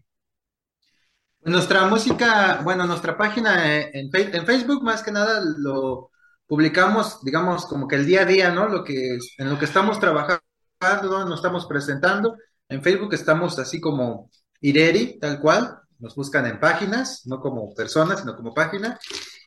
Nuestra 1.41 1.87
música, 1.87 2.61
bueno, 2.63 2.85
nuestra 2.85 3.17
página 3.17 3.75
eh, 3.75 3.91
en, 3.93 4.09
en, 4.13 4.45
Facebook 4.45 4.83
más 4.83 5.01
que 5.01 5.11
nada 5.11 5.41
lo 5.57 6.11
publicamos, 6.45 7.23
digamos, 7.23 7.65
como 7.65 7.87
que 7.87 7.95
el 7.95 8.05
día 8.05 8.21
a 8.21 8.25
día, 8.25 8.51
¿no? 8.51 8.67
Lo 8.67 8.83
que, 8.83 9.17
en 9.37 9.49
lo 9.49 9.57
que 9.57 9.65
estamos 9.65 9.99
trabajando, 9.99 10.41
nos 10.79 11.39
estamos 11.39 11.65
presentando. 11.65 12.35
En 12.67 12.83
Facebook 12.83 13.13
estamos 13.13 13.57
así 13.57 13.79
como 13.79 14.29
Ireri, 14.61 15.19
tal 15.19 15.39
cual. 15.39 15.75
Nos 15.99 16.15
buscan 16.15 16.45
en 16.45 16.59
páginas, 16.59 17.23
no 17.25 17.41
como 17.41 17.73
personas, 17.73 18.21
sino 18.21 18.35
como 18.35 18.53
página. 18.53 18.97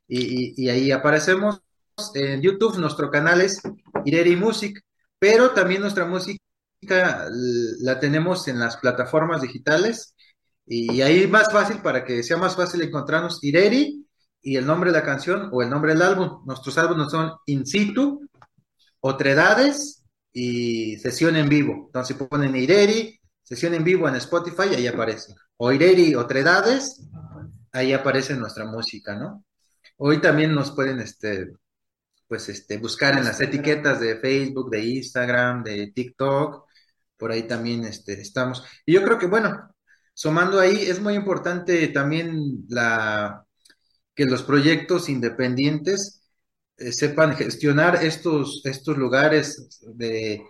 Y, 0.06 0.68
ahí 0.68 0.90
aparecemos. 0.90 1.60
En 2.14 2.42
YouTube 2.42 2.78
nuestro 2.78 3.10
canal 3.10 3.40
es 3.40 3.60
Ireri 4.04 4.36
Music, 4.36 4.80
pero 5.18 5.50
también 5.50 5.80
nuestra 5.80 6.04
música 6.04 6.38
la 7.80 8.00
tenemos 8.00 8.48
en 8.48 8.58
las 8.58 8.76
plataformas 8.76 9.40
digitales 9.40 10.14
y 10.66 11.00
ahí 11.02 11.26
más 11.26 11.52
fácil, 11.52 11.78
para 11.82 12.04
que 12.04 12.22
sea 12.22 12.36
más 12.36 12.56
fácil 12.56 12.82
encontrarnos, 12.82 13.42
Ireri 13.42 14.06
y 14.40 14.56
el 14.56 14.66
nombre 14.66 14.90
de 14.90 14.98
la 14.98 15.04
canción 15.04 15.48
o 15.52 15.62
el 15.62 15.70
nombre 15.70 15.92
del 15.92 16.02
álbum. 16.02 16.42
Nuestros 16.46 16.76
álbumes 16.78 17.10
son 17.10 17.32
In 17.46 17.66
Situ, 17.66 18.28
Otredades 19.00 20.04
y 20.32 20.96
Sesión 20.98 21.36
en 21.36 21.48
Vivo. 21.48 21.84
Entonces 21.86 22.16
ponen 22.16 22.56
Ireri, 22.56 23.20
Sesión 23.52 23.74
en 23.74 23.84
Vivo 23.84 24.08
en 24.08 24.14
Spotify, 24.16 24.74
ahí 24.74 24.86
aparece. 24.86 25.34
O 25.58 25.70
Ireri, 25.70 26.14
Otredades, 26.14 27.02
ahí 27.72 27.92
aparece 27.92 28.34
nuestra 28.34 28.64
música, 28.64 29.14
¿no? 29.14 29.44
Hoy 29.98 30.20
también 30.20 30.54
nos 30.54 30.70
pueden, 30.72 31.00
este, 31.00 31.52
pues, 32.26 32.48
este, 32.48 32.78
buscar 32.78 33.18
en 33.18 33.24
las 33.24 33.40
etiquetas 33.42 34.00
de 34.00 34.18
Facebook, 34.18 34.70
de 34.70 34.84
Instagram, 34.84 35.62
de 35.62 35.92
TikTok, 35.94 36.66
por 37.18 37.30
ahí 37.30 37.42
también 37.42 37.84
este, 37.84 38.20
estamos. 38.20 38.64
Y 38.86 38.94
yo 38.94 39.02
creo 39.02 39.18
que, 39.18 39.26
bueno, 39.26 39.72
Sumando 40.14 40.60
ahí, 40.60 40.76
es 40.82 41.00
muy 41.00 41.14
importante 41.14 41.88
también 41.88 42.64
la, 42.68 43.46
que 44.14 44.26
los 44.26 44.42
proyectos 44.42 45.08
independientes 45.08 46.22
eh, 46.76 46.92
sepan 46.92 47.34
gestionar 47.36 48.04
estos, 48.04 48.62
estos 48.64 48.98
lugares 48.98 49.80
de, 49.94 50.42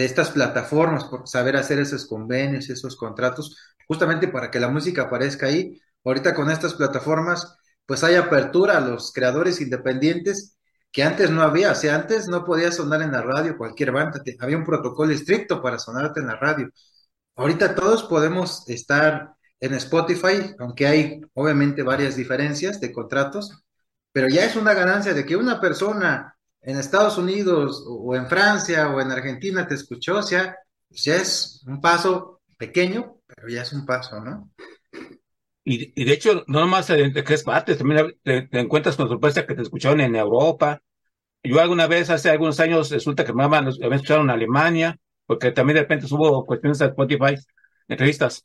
de 0.00 0.06
estas 0.06 0.30
plataformas, 0.30 1.04
por 1.04 1.28
saber 1.28 1.56
hacer 1.56 1.78
esos 1.78 2.06
convenios, 2.06 2.70
esos 2.70 2.96
contratos, 2.96 3.58
justamente 3.86 4.28
para 4.28 4.50
que 4.50 4.58
la 4.58 4.68
música 4.68 5.02
aparezca 5.02 5.48
ahí. 5.48 5.78
Ahorita 6.02 6.34
con 6.34 6.50
estas 6.50 6.72
plataformas, 6.72 7.54
pues 7.84 8.02
hay 8.02 8.14
apertura 8.14 8.78
a 8.78 8.80
los 8.80 9.12
creadores 9.12 9.60
independientes 9.60 10.56
que 10.90 11.02
antes 11.02 11.30
no 11.30 11.42
había, 11.42 11.72
o 11.72 11.74
sea, 11.74 11.96
antes 11.96 12.28
no 12.28 12.46
podía 12.46 12.72
sonar 12.72 13.02
en 13.02 13.12
la 13.12 13.20
radio 13.20 13.58
cualquier 13.58 13.92
banda, 13.92 14.22
había 14.38 14.56
un 14.56 14.64
protocolo 14.64 15.12
estricto 15.12 15.60
para 15.60 15.78
sonarte 15.78 16.20
en 16.20 16.28
la 16.28 16.36
radio. 16.36 16.70
Ahorita 17.36 17.74
todos 17.74 18.04
podemos 18.04 18.66
estar 18.70 19.34
en 19.60 19.74
Spotify, 19.74 20.54
aunque 20.58 20.86
hay 20.86 21.20
obviamente 21.34 21.82
varias 21.82 22.16
diferencias 22.16 22.80
de 22.80 22.90
contratos, 22.90 23.62
pero 24.12 24.28
ya 24.28 24.46
es 24.46 24.56
una 24.56 24.72
ganancia 24.72 25.12
de 25.12 25.26
que 25.26 25.36
una 25.36 25.60
persona 25.60 26.38
en 26.62 26.78
Estados 26.78 27.18
Unidos 27.18 27.84
o 27.86 28.14
en 28.14 28.26
Francia 28.26 28.90
o 28.90 29.00
en 29.00 29.10
Argentina 29.10 29.66
te 29.66 29.74
escuchó, 29.74 30.18
o 30.18 30.22
sea, 30.22 30.56
pues 30.88 31.04
ya 31.04 31.16
es 31.16 31.62
un 31.66 31.80
paso 31.80 32.40
pequeño, 32.56 33.16
pero 33.26 33.48
ya 33.48 33.62
es 33.62 33.72
un 33.72 33.86
paso, 33.86 34.20
¿no? 34.20 34.50
Y, 35.64 35.92
y 36.00 36.04
de 36.04 36.12
hecho, 36.12 36.44
no 36.46 36.60
nomás 36.60 36.88
de, 36.88 37.10
de 37.10 37.24
es 37.26 37.42
partes, 37.44 37.78
también 37.78 38.16
te, 38.22 38.48
encuentras 38.52 38.96
con 38.96 39.08
sorpresa 39.08 39.46
que 39.46 39.54
te 39.54 39.62
escucharon 39.62 40.00
en 40.00 40.16
Europa. 40.16 40.82
Yo 41.42 41.60
alguna 41.60 41.86
vez, 41.86 42.10
hace 42.10 42.30
algunos 42.30 42.60
años, 42.60 42.90
resulta 42.90 43.24
que 43.24 43.32
me 43.32 43.44
habían 43.44 43.68
escuchado 43.68 44.22
en 44.22 44.30
Alemania, 44.30 44.98
porque 45.26 45.52
también 45.52 45.76
de 45.76 45.82
repente 45.82 46.06
hubo 46.10 46.44
cuestiones 46.44 46.78
de 46.78 46.86
Spotify, 46.86 47.36
entrevistas. 47.88 48.42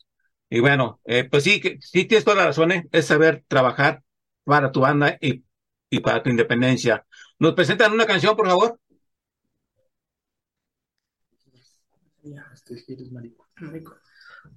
Y 0.49 0.59
bueno, 0.59 1.01
eh, 1.05 1.23
pues 1.29 1.43
sí, 1.43 1.59
que, 1.59 1.77
sí 1.81 2.05
tienes 2.05 2.23
toda 2.23 2.37
la 2.37 2.45
razón, 2.45 2.71
¿eh? 2.71 2.87
es 2.91 3.05
saber 3.05 3.43
trabajar 3.47 4.03
para 4.43 4.71
tu 4.71 4.81
banda 4.81 5.17
y 5.19 5.99
para 6.01 6.21
tu 6.21 6.29
independencia. 6.29 7.05
¿Nos 7.39 7.53
presentan 7.53 7.93
una 7.93 8.05
canción, 8.05 8.35
por 8.35 8.47
favor? 8.47 8.79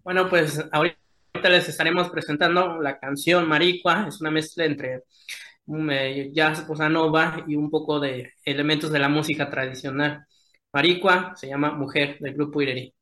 Bueno, 0.03 0.29
pues 0.29 0.65
ahorita 0.73 1.49
les 1.49 1.69
estaremos 1.69 2.09
presentando 2.11 2.81
la 2.81 2.99
canción 2.99 3.49
Maricua. 3.49 4.07
Es 4.09 4.21
una 4.21 4.31
mezcla 4.31 4.65
entre 4.65 5.05
um, 5.67 5.91
eh, 5.91 6.31
jazz, 6.33 6.67
bossa 6.67 6.89
nova 6.89 7.45
y 7.47 7.57
un 7.57 7.71
poco 7.71 8.01
de 8.01 8.33
elementos 8.45 8.91
de 8.93 8.99
la 9.01 9.09
música 9.09 9.51
tradicional. 9.51 10.27
Maricua 10.73 11.35
se 11.37 11.49
llama 11.49 11.73
Mujer 11.73 12.19
del 12.21 12.35
grupo 12.35 12.63
Ireri. 12.63 12.95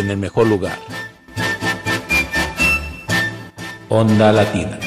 En 0.00 0.10
el 0.10 0.16
mejor 0.16 0.46
lugar. 0.46 0.78
Onda 3.88 4.32
Latina. 4.32 4.78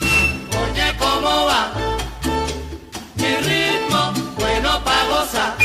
Oye, 0.00 0.96
¿cómo 0.98 1.46
va? 1.46 1.72
Mi 3.16 3.36
ritmo, 3.36 4.12
bueno 4.36 4.84
para 4.84 5.08
gozar. 5.08 5.56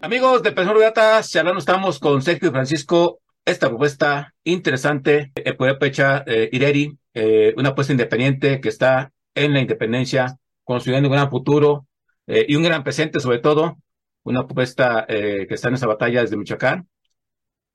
Amigos 0.00 0.42
de 0.42 0.52
Personas 0.52 0.80
Gatas, 0.80 1.36
hablando 1.36 1.58
estamos 1.58 1.98
con 1.98 2.22
Sergio 2.22 2.48
y 2.48 2.52
Francisco. 2.52 3.20
Esta 3.44 3.68
propuesta 3.68 4.34
interesante, 4.44 5.32
eh, 5.34 5.54
Puepecha 5.54 6.22
eh, 6.26 6.48
Ireri, 6.52 6.96
eh, 7.14 7.52
una 7.56 7.70
apuesta 7.70 7.92
independiente 7.92 8.60
que 8.60 8.68
está 8.68 9.12
en 9.34 9.52
la 9.54 9.60
independencia, 9.60 10.36
construyendo 10.64 11.08
un 11.08 11.14
gran 11.14 11.30
futuro 11.30 11.86
eh, 12.26 12.46
y 12.48 12.54
un 12.54 12.62
gran 12.62 12.84
presente, 12.84 13.18
sobre 13.18 13.38
todo, 13.38 13.78
una 14.24 14.46
propuesta 14.46 15.06
eh, 15.08 15.46
que 15.48 15.54
está 15.54 15.68
en 15.68 15.74
esa 15.74 15.86
batalla 15.86 16.22
desde 16.22 16.36
Michoacán. 16.36 16.88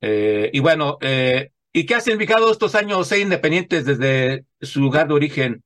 Eh, 0.01 0.49
y 0.53 0.59
bueno, 0.59 0.97
eh, 1.01 1.51
¿y 1.73 1.85
qué 1.85 1.95
ha 1.95 2.01
significado 2.01 2.51
estos 2.51 2.75
años 2.75 3.07
ser 3.07 3.19
independientes 3.19 3.85
desde 3.85 4.45
su 4.61 4.81
lugar 4.81 5.07
de 5.07 5.13
origen? 5.15 5.63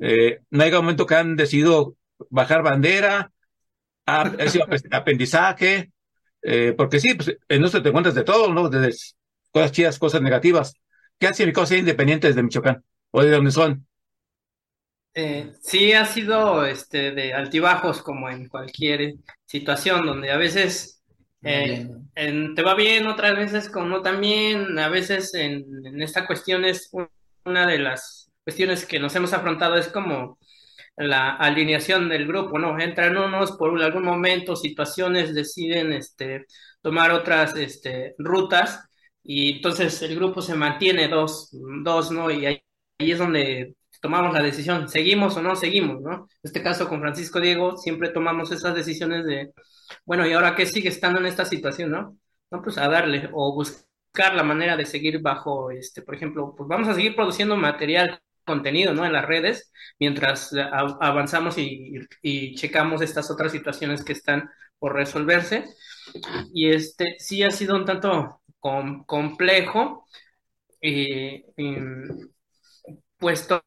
Eh, 0.00 0.40
¿No 0.50 0.64
hay 0.64 0.72
momento 0.72 1.06
que 1.06 1.16
han 1.16 1.36
decidido 1.36 1.96
bajar 2.30 2.62
bandera? 2.62 3.32
¿Ha, 4.06 4.48
sido 4.48 4.64
ap- 4.64 4.74
aprendizaje? 4.92 5.92
Eh, 6.42 6.74
porque 6.76 7.00
sí, 7.00 7.14
pues, 7.14 7.36
en 7.48 7.64
te 7.82 7.88
encuentras 7.88 8.14
de 8.14 8.24
todo, 8.24 8.52
¿no? 8.52 8.68
Desde 8.68 8.96
cosas 9.52 9.72
chidas, 9.72 9.98
cosas 9.98 10.22
negativas. 10.22 10.74
¿Qué 11.18 11.26
ha 11.28 11.34
significado 11.34 11.66
ser 11.66 11.78
independientes 11.78 12.34
de 12.36 12.42
Michoacán? 12.42 12.84
¿O 13.10 13.22
de 13.22 13.30
dónde 13.30 13.50
son? 13.50 13.86
Eh, 15.18 15.52
sí 15.62 15.92
ha 15.94 16.04
sido 16.04 16.64
este 16.66 17.10
de 17.12 17.32
altibajos 17.32 18.02
como 18.02 18.28
en 18.28 18.48
cualquier 18.48 19.14
situación 19.46 20.04
donde 20.06 20.30
a 20.30 20.36
veces 20.36 21.02
eh, 21.42 21.88
en- 22.14 22.54
te 22.54 22.62
va 22.62 22.74
bien, 22.74 23.06
otras 23.06 23.34
veces 23.36 23.70
como 23.70 24.02
bien, 24.20 24.78
a 24.78 24.88
veces 24.90 25.32
en, 25.34 25.64
en 25.86 26.02
esta 26.02 26.26
cuestión 26.26 26.64
es 26.66 26.88
un- 26.92 27.08
una 27.46 27.66
de 27.66 27.78
las 27.78 28.30
cuestiones 28.44 28.84
que 28.86 28.98
nos 29.00 29.14
hemos 29.16 29.32
afrontado 29.32 29.76
es 29.76 29.88
como 29.88 30.38
la 30.96 31.36
alineación 31.36 32.08
del 32.08 32.26
grupo, 32.26 32.58
¿no? 32.58 32.78
Entran 32.80 33.16
unos 33.16 33.52
por 33.52 33.80
algún 33.82 34.04
momento, 34.04 34.56
situaciones 34.56 35.34
deciden 35.34 35.92
este 35.92 36.46
tomar 36.82 37.10
otras 37.12 37.54
este 37.56 38.14
rutas 38.18 38.80
y 39.22 39.56
entonces 39.56 40.00
el 40.02 40.16
grupo 40.16 40.40
se 40.42 40.54
mantiene 40.54 41.08
dos, 41.08 41.50
dos, 41.82 42.10
¿no? 42.10 42.30
Y 42.30 42.46
ahí, 42.46 42.60
ahí 42.98 43.12
es 43.12 43.18
donde 43.18 43.74
tomamos 44.00 44.32
la 44.34 44.42
decisión, 44.42 44.88
seguimos 44.88 45.36
o 45.36 45.42
no 45.42 45.56
seguimos, 45.56 46.00
¿no? 46.02 46.12
En 46.14 46.28
este 46.42 46.62
caso 46.62 46.88
con 46.88 47.00
Francisco 47.00 47.40
Diego 47.40 47.76
siempre 47.76 48.10
tomamos 48.10 48.50
esas 48.52 48.74
decisiones 48.74 49.24
de, 49.24 49.52
bueno, 50.04 50.26
¿y 50.26 50.32
ahora 50.32 50.54
qué 50.54 50.66
sigue 50.66 50.88
estando 50.88 51.20
en 51.20 51.26
esta 51.26 51.44
situación, 51.44 51.90
no? 51.90 52.18
No, 52.50 52.62
pues 52.62 52.78
a 52.78 52.88
darle 52.88 53.28
o 53.32 53.54
buscar 53.54 54.34
la 54.34 54.42
manera 54.42 54.76
de 54.76 54.86
seguir 54.86 55.20
bajo, 55.20 55.70
este, 55.70 56.02
por 56.02 56.14
ejemplo, 56.14 56.54
pues 56.56 56.68
vamos 56.68 56.88
a 56.88 56.94
seguir 56.94 57.16
produciendo 57.16 57.56
material, 57.56 58.20
contenido, 58.44 58.94
¿no? 58.94 59.04
En 59.04 59.12
las 59.12 59.26
redes, 59.26 59.72
mientras 59.98 60.52
avanzamos 61.00 61.58
y, 61.58 61.98
y 62.22 62.54
checamos 62.54 63.02
estas 63.02 63.30
otras 63.30 63.50
situaciones 63.52 64.04
que 64.04 64.12
están 64.12 64.48
por 64.78 64.94
resolverse. 64.94 65.64
Y 66.52 66.70
este 66.70 67.16
sí 67.18 67.42
ha 67.42 67.50
sido 67.50 67.76
un 67.76 67.84
tanto 67.84 68.42
com- 68.60 69.04
complejo, 69.04 70.06
y, 70.80 71.44
puesto 73.18 73.62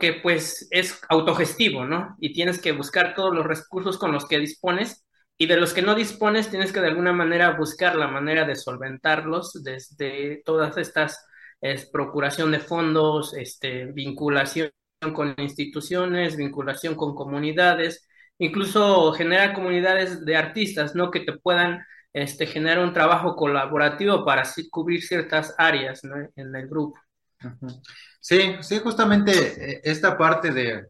que 0.00 0.14
pues 0.14 0.68
es 0.70 1.00
autogestivo, 1.08 1.84
¿no? 1.84 2.16
Y 2.20 2.32
tienes 2.32 2.60
que 2.60 2.72
buscar 2.72 3.14
todos 3.14 3.34
los 3.34 3.46
recursos 3.46 3.98
con 3.98 4.12
los 4.12 4.26
que 4.26 4.38
dispones 4.38 5.04
y 5.36 5.46
de 5.46 5.56
los 5.56 5.72
que 5.72 5.82
no 5.82 5.94
dispones 5.94 6.50
tienes 6.50 6.72
que 6.72 6.80
de 6.80 6.88
alguna 6.88 7.12
manera 7.12 7.56
buscar 7.56 7.96
la 7.96 8.06
manera 8.06 8.44
de 8.44 8.54
solventarlos 8.54 9.62
desde 9.62 10.42
todas 10.44 10.76
estas 10.76 11.26
es, 11.60 11.86
procuración 11.86 12.50
de 12.52 12.58
fondos, 12.60 13.34
este, 13.34 13.86
vinculación 13.86 14.70
con 15.14 15.34
instituciones, 15.38 16.36
vinculación 16.36 16.94
con 16.94 17.14
comunidades, 17.14 18.08
incluso 18.38 19.12
generar 19.12 19.54
comunidades 19.54 20.24
de 20.24 20.36
artistas, 20.36 20.94
¿no? 20.94 21.10
Que 21.10 21.20
te 21.20 21.32
puedan 21.32 21.84
este, 22.12 22.46
generar 22.46 22.84
un 22.84 22.92
trabajo 22.92 23.34
colaborativo 23.36 24.24
para 24.24 24.42
así 24.42 24.68
cubrir 24.68 25.02
ciertas 25.02 25.54
áreas. 25.58 26.02
En 26.36 26.54
el 26.54 26.68
grupo. 26.68 26.98
Ujú. 27.44 27.82
Sí, 28.22 28.56
sí, 28.62 28.78
justamente 28.80 29.32
eh, 29.76 29.80
esta 29.84 30.16
parte 30.16 30.52
de, 30.52 30.86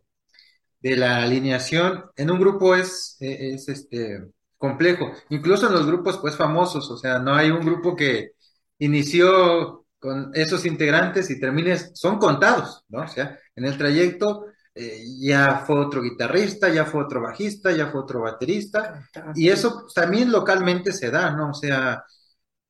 de 0.80 0.96
la 0.96 1.22
alineación 1.22 2.04
en 2.16 2.30
un 2.30 2.40
grupo 2.40 2.74
es, 2.76 3.16
eh, 3.20 3.54
es 3.54 3.68
este 3.68 4.24
complejo, 4.58 5.12
incluso 5.30 5.68
en 5.68 5.74
los 5.74 5.86
grupos 5.86 6.18
pues 6.18 6.36
famosos, 6.36 6.90
o 6.90 6.98
sea, 6.98 7.18
no 7.20 7.34
hay 7.34 7.50
un 7.50 7.64
grupo 7.66 7.96
que 7.96 8.32
inició 8.78 9.86
con 10.00 10.32
esos 10.34 10.66
integrantes 10.66 11.30
y 11.30 11.40
termines, 11.40 11.92
son 11.94 12.18
contados, 12.18 12.84
¿no? 12.88 13.02
O 13.04 13.08
sea, 13.08 13.38
en 13.56 13.66
el 13.66 13.78
trayecto 13.78 14.46
eh, 14.74 15.02
ya 15.20 15.64
fue 15.66 15.78
otro 15.80 16.02
guitarrista, 16.02 16.70
ya 16.70 16.86
fue 16.86 17.04
otro 17.04 17.22
bajista, 17.22 17.72
ya 17.72 17.88
fue 17.88 18.02
otro 18.02 18.22
baterista, 18.22 19.08
y 19.34 19.48
eso 19.50 19.86
también 19.94 20.32
localmente 20.32 20.92
se 20.92 21.10
da, 21.10 21.30
¿no? 21.32 21.50
O 21.50 21.54
sea, 21.54 22.04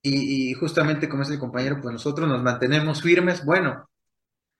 y, 0.02 0.50
y 0.50 0.54
justamente 0.54 1.08
como 1.08 1.22
es 1.22 1.30
el 1.30 1.38
compañero, 1.38 1.80
pues 1.80 1.92
nosotros 1.92 2.28
nos 2.28 2.42
mantenemos 2.42 3.02
firmes, 3.02 3.44
bueno, 3.44 3.88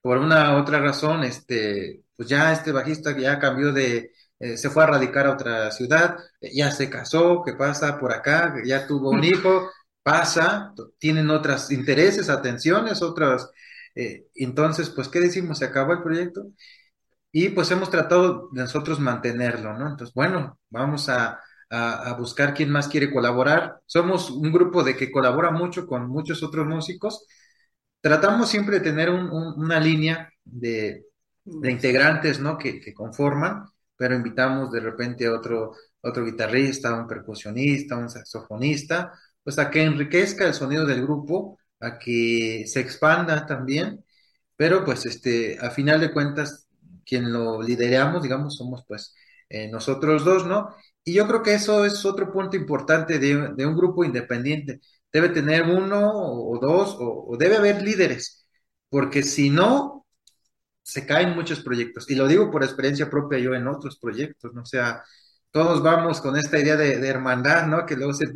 por 0.02 0.18
una 0.18 0.56
otra 0.56 0.80
razón, 0.80 1.24
este, 1.24 2.04
pues 2.16 2.28
ya 2.28 2.52
este 2.52 2.72
bajista 2.72 3.16
ya 3.18 3.38
cambió 3.38 3.72
de, 3.72 4.12
eh, 4.40 4.56
se 4.58 4.70
fue 4.70 4.84
a 4.84 4.86
radicar 4.88 5.26
a 5.26 5.32
otra 5.34 5.70
ciudad, 5.72 6.16
ya 6.40 6.70
se 6.72 6.90
casó, 6.90 7.42
que 7.44 7.54
pasa 7.54 7.98
por 8.00 8.12
acá, 8.12 8.54
ya 8.64 8.86
tuvo 8.86 9.10
un 9.10 9.24
hijo, 9.24 9.70
pasa, 10.02 10.74
tienen 10.98 11.30
otros 11.30 11.70
intereses, 11.70 12.28
atenciones, 12.30 13.02
otras, 13.02 13.50
eh, 13.94 14.26
entonces, 14.34 14.90
pues, 14.90 15.08
¿qué 15.08 15.20
decimos? 15.20 15.58
Se 15.58 15.66
acabó 15.66 15.92
el 15.94 16.02
proyecto 16.02 16.46
y 17.32 17.48
pues 17.50 17.70
hemos 17.70 17.90
tratado 17.90 18.48
de 18.52 18.62
nosotros 18.62 19.00
mantenerlo, 19.00 19.72
¿no? 19.78 19.88
Entonces, 19.90 20.14
bueno, 20.14 20.58
vamos 20.70 21.08
a, 21.08 21.40
a, 21.70 22.10
a 22.10 22.14
buscar 22.14 22.52
quién 22.54 22.70
más 22.70 22.88
quiere 22.88 23.10
colaborar. 23.12 23.80
Somos 23.86 24.30
un 24.30 24.52
grupo 24.52 24.82
de 24.84 24.96
que 24.96 25.10
colabora 25.10 25.50
mucho 25.50 25.86
con 25.86 26.08
muchos 26.08 26.42
otros 26.42 26.66
músicos. 26.66 27.26
Tratamos 28.02 28.50
siempre 28.50 28.80
de 28.80 28.84
tener 28.84 29.10
un- 29.10 29.30
un- 29.30 29.54
una 29.64 29.80
línea 29.80 30.30
de, 30.44 31.06
de 31.44 31.72
integrantes, 31.72 32.40
¿no? 32.40 32.58
Que, 32.58 32.80
que 32.80 32.94
conforman, 32.94 33.64
pero 33.96 34.14
invitamos 34.16 34.72
de 34.72 34.80
repente 34.80 35.26
a 35.26 35.34
otro, 35.34 35.72
otro 36.02 36.24
guitarrista, 36.26 36.94
un 36.94 37.08
percusionista, 37.08 37.96
un 37.98 38.10
saxofonista, 38.10 39.12
pues 39.44 39.58
a 39.60 39.70
que 39.70 39.82
enriquezca 39.84 40.46
el 40.46 40.54
sonido 40.54 40.86
del 40.86 41.02
grupo, 41.02 41.58
a 41.80 41.98
que 41.98 42.64
se 42.66 42.80
expanda 42.80 43.46
también, 43.46 44.04
pero 44.56 44.84
pues 44.84 45.06
este, 45.06 45.58
a 45.60 45.70
final 45.70 46.00
de 46.00 46.12
cuentas, 46.12 46.66
quien 47.04 47.32
lo 47.32 47.62
lideramos, 47.62 48.22
digamos, 48.22 48.56
somos 48.56 48.84
pues 48.86 49.14
eh, 49.48 49.68
nosotros 49.70 50.24
dos, 50.24 50.46
¿no? 50.46 50.74
Y 51.04 51.14
yo 51.14 51.26
creo 51.26 51.42
que 51.42 51.54
eso 51.54 51.84
es 51.84 52.04
otro 52.04 52.32
punto 52.32 52.56
importante 52.56 53.18
de, 53.18 53.50
de 53.54 53.66
un 53.66 53.76
grupo 53.76 54.04
independiente. 54.04 54.80
Debe 55.12 55.28
tener 55.30 55.62
uno 55.64 56.10
o, 56.12 56.58
dos, 56.60 56.96
o, 57.00 57.26
o 57.28 57.36
debe 57.36 57.56
haber 57.58 57.82
líderes, 57.82 58.46
porque 58.88 59.22
si 59.22 59.50
no, 59.50 60.06
se 60.82 61.06
caen 61.06 61.34
muchos 61.34 61.60
proyectos. 61.60 62.10
Y 62.10 62.14
lo 62.14 62.26
digo 62.28 62.50
por 62.50 62.62
experiencia 62.64 63.10
propia 63.10 63.38
yo 63.38 63.54
en 63.54 63.68
otros 63.68 63.98
proyectos, 63.98 64.52
¿no? 64.54 64.62
O 64.62 64.66
sea, 64.66 65.02
todos 65.50 65.82
vamos 65.82 66.20
con 66.20 66.36
esta 66.36 66.58
idea 66.58 66.76
de, 66.76 66.98
de 66.98 67.08
hermandad, 67.08 67.66
¿no? 67.66 67.86
Que 67.86 67.96
luego 67.96 68.14
se, 68.14 68.26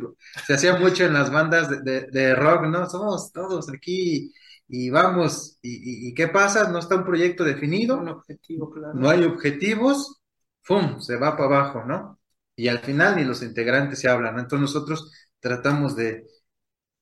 se 0.45 0.53
hacía 0.53 0.77
mucho 0.77 1.05
en 1.05 1.13
las 1.13 1.31
bandas 1.31 1.69
de, 1.69 1.81
de- 1.81 2.07
de 2.11 2.35
rock, 2.35 2.63
¿no? 2.67 2.89
Somos 2.89 3.31
todos 3.31 3.69
aquí 3.73 4.33
y 4.67 4.89
vamos, 4.89 5.57
y, 5.61 6.07
y- 6.07 6.09
y 6.09 6.13
¿qué 6.13 6.27
pasa? 6.27 6.69
No 6.69 6.79
está 6.79 6.95
un 6.95 7.05
proyecto 7.05 7.43
definido, 7.43 7.97
Un 7.97 8.09
objetivo, 8.09 8.69
claro. 8.71 8.93
no 8.93 9.09
hay 9.09 9.23
objetivos, 9.23 10.19
¡fum! 10.61 10.99
Se 11.01 11.15
va 11.15 11.35
para 11.37 11.45
abajo, 11.57 11.83
¿no? 11.85 12.19
Y 12.55 12.67
al 12.67 12.79
final 12.79 13.15
ni 13.15 13.23
los 13.23 13.41
integrantes 13.43 13.99
se 13.99 14.09
hablan, 14.09 14.35
¿no? 14.35 14.41
Entonces 14.41 14.61
nosotros 14.73 15.11
tratamos 15.39 15.95
de, 15.95 16.25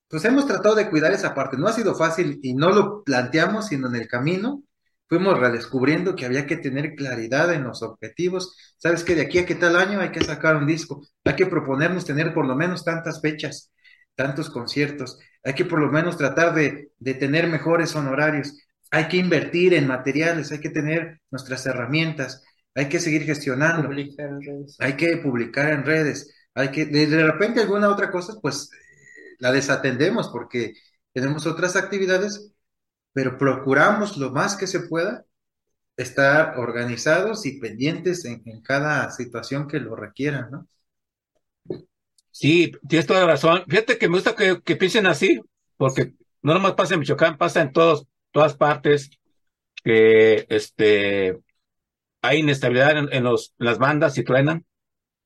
pues 0.08 0.24
hemos 0.24 0.46
tratado 0.46 0.74
de 0.74 0.88
cuidar 0.90 1.12
esa 1.12 1.34
parte. 1.34 1.56
No 1.56 1.66
ha 1.68 1.72
sido 1.72 1.94
fácil 1.94 2.38
y 2.42 2.54
no 2.54 2.70
lo 2.70 3.02
planteamos, 3.04 3.68
sino 3.68 3.88
en 3.88 3.96
el 3.96 4.08
camino 4.08 4.62
fuimos 5.08 5.38
redescubriendo 5.38 6.16
que 6.16 6.26
había 6.26 6.46
que 6.46 6.56
tener 6.56 6.94
claridad 6.94 7.52
en 7.52 7.64
los 7.64 7.82
objetivos. 7.82 8.56
¿Sabes 8.78 9.04
que 9.04 9.14
De 9.14 9.22
aquí 9.22 9.38
a 9.38 9.46
qué 9.46 9.54
tal 9.54 9.76
año 9.76 10.00
hay 10.00 10.10
que 10.10 10.24
sacar 10.24 10.56
un 10.56 10.66
disco, 10.66 11.06
hay 11.24 11.34
que 11.36 11.46
proponernos 11.46 12.04
tener 12.04 12.34
por 12.34 12.46
lo 12.46 12.56
menos 12.56 12.84
tantas 12.84 13.20
fechas, 13.20 13.72
tantos 14.14 14.50
conciertos, 14.50 15.18
hay 15.44 15.54
que 15.54 15.64
por 15.64 15.80
lo 15.80 15.90
menos 15.90 16.16
tratar 16.16 16.54
de, 16.54 16.90
de 16.98 17.14
tener 17.14 17.46
mejores 17.48 17.94
honorarios, 17.94 18.54
hay 18.90 19.08
que 19.08 19.16
invertir 19.16 19.74
en 19.74 19.86
materiales, 19.86 20.52
hay 20.52 20.60
que 20.60 20.70
tener 20.70 21.20
nuestras 21.30 21.66
herramientas, 21.66 22.42
hay 22.74 22.88
que 22.88 22.98
seguir 22.98 23.22
gestionando. 23.22 23.88
Publicar 23.88 24.28
en 24.28 24.42
redes. 24.42 24.76
hay 24.80 24.92
que 24.94 25.16
publicar 25.18 25.72
en 25.72 25.84
redes, 25.84 26.34
hay 26.54 26.70
que, 26.70 26.86
de, 26.86 27.06
de 27.06 27.24
repente 27.24 27.60
alguna 27.60 27.90
otra 27.90 28.10
cosa, 28.10 28.34
pues 28.40 28.70
la 29.38 29.52
desatendemos 29.52 30.28
porque 30.28 30.74
tenemos 31.12 31.46
otras 31.46 31.76
actividades, 31.76 32.52
pero 33.12 33.38
procuramos 33.38 34.16
lo 34.16 34.30
más 34.30 34.56
que 34.56 34.66
se 34.66 34.80
pueda 34.80 35.24
estar 35.96 36.58
organizados 36.58 37.46
y 37.46 37.58
pendientes 37.60 38.24
en, 38.24 38.42
en 38.46 38.62
cada 38.62 39.10
situación 39.10 39.68
que 39.68 39.80
lo 39.80 39.96
requiera, 39.96 40.48
¿no? 40.50 40.68
Sí, 42.30 42.72
tienes 42.86 43.06
toda 43.06 43.20
la 43.20 43.26
razón. 43.28 43.64
Fíjate 43.66 43.96
que 43.98 44.08
me 44.08 44.16
gusta 44.16 44.34
que, 44.34 44.60
que 44.62 44.76
piensen 44.76 45.06
así, 45.06 45.40
porque 45.78 46.12
no 46.42 46.52
nomás 46.52 46.74
pasa 46.74 46.94
en 46.94 47.00
Michoacán, 47.00 47.38
pasa 47.38 47.62
en 47.62 47.72
todos, 47.72 48.06
todas 48.30 48.54
partes, 48.54 49.10
que 49.82 50.46
este 50.48 51.38
hay 52.22 52.40
inestabilidad 52.40 52.98
en, 52.98 53.08
en 53.12 53.24
los, 53.24 53.54
las 53.58 53.78
bandas 53.78 54.18
y 54.18 54.24
truenan. 54.24 54.66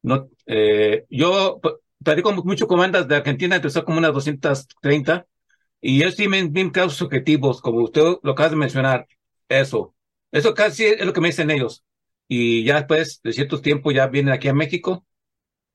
No, 0.03 0.31
eh, 0.47 1.07
yo 1.11 1.61
platico 2.05 2.33
mucho 2.33 2.67
con 2.67 2.79
bandas 2.79 3.09
de 3.09 3.17
Argentina, 3.17 3.57
empezó 3.57 3.85
como 3.85 3.99
unas 3.99 4.13
230, 4.13 5.27
y 5.81 6.03
ellos 6.03 6.17
tienen 6.17 6.53
bien 6.53 6.71
claros 6.71 6.95
sus 6.95 7.03
objetivos, 7.03 7.61
como 7.61 7.81
usted 7.81 8.03
lo 8.23 8.33
acaba 8.33 8.51
de 8.51 8.57
mencionar, 8.57 9.07
eso. 9.49 9.95
Eso 10.33 10.55
casi 10.55 10.85
es 10.87 11.05
lo 11.05 11.13
que 11.13 11.21
me 11.21 11.29
dicen 11.29 11.51
ellos. 11.51 11.85
Y 12.29 12.65
ya 12.65 12.77
después 12.77 13.21
de 13.25 13.33
ciertos 13.33 13.63
tiempos 13.63 13.95
ya 13.95 14.07
vienen 14.07 14.33
aquí 14.33 14.49
a 14.49 14.55
México. 14.55 15.05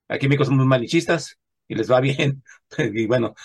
Aquí 0.07 0.25
en 0.25 0.29
México 0.29 0.45
somos 0.45 0.65
malichistas 0.65 1.39
y 1.67 1.75
les 1.75 1.91
va 1.91 1.99
bien. 2.01 2.43
Y 2.77 3.07
bueno, 3.07 3.35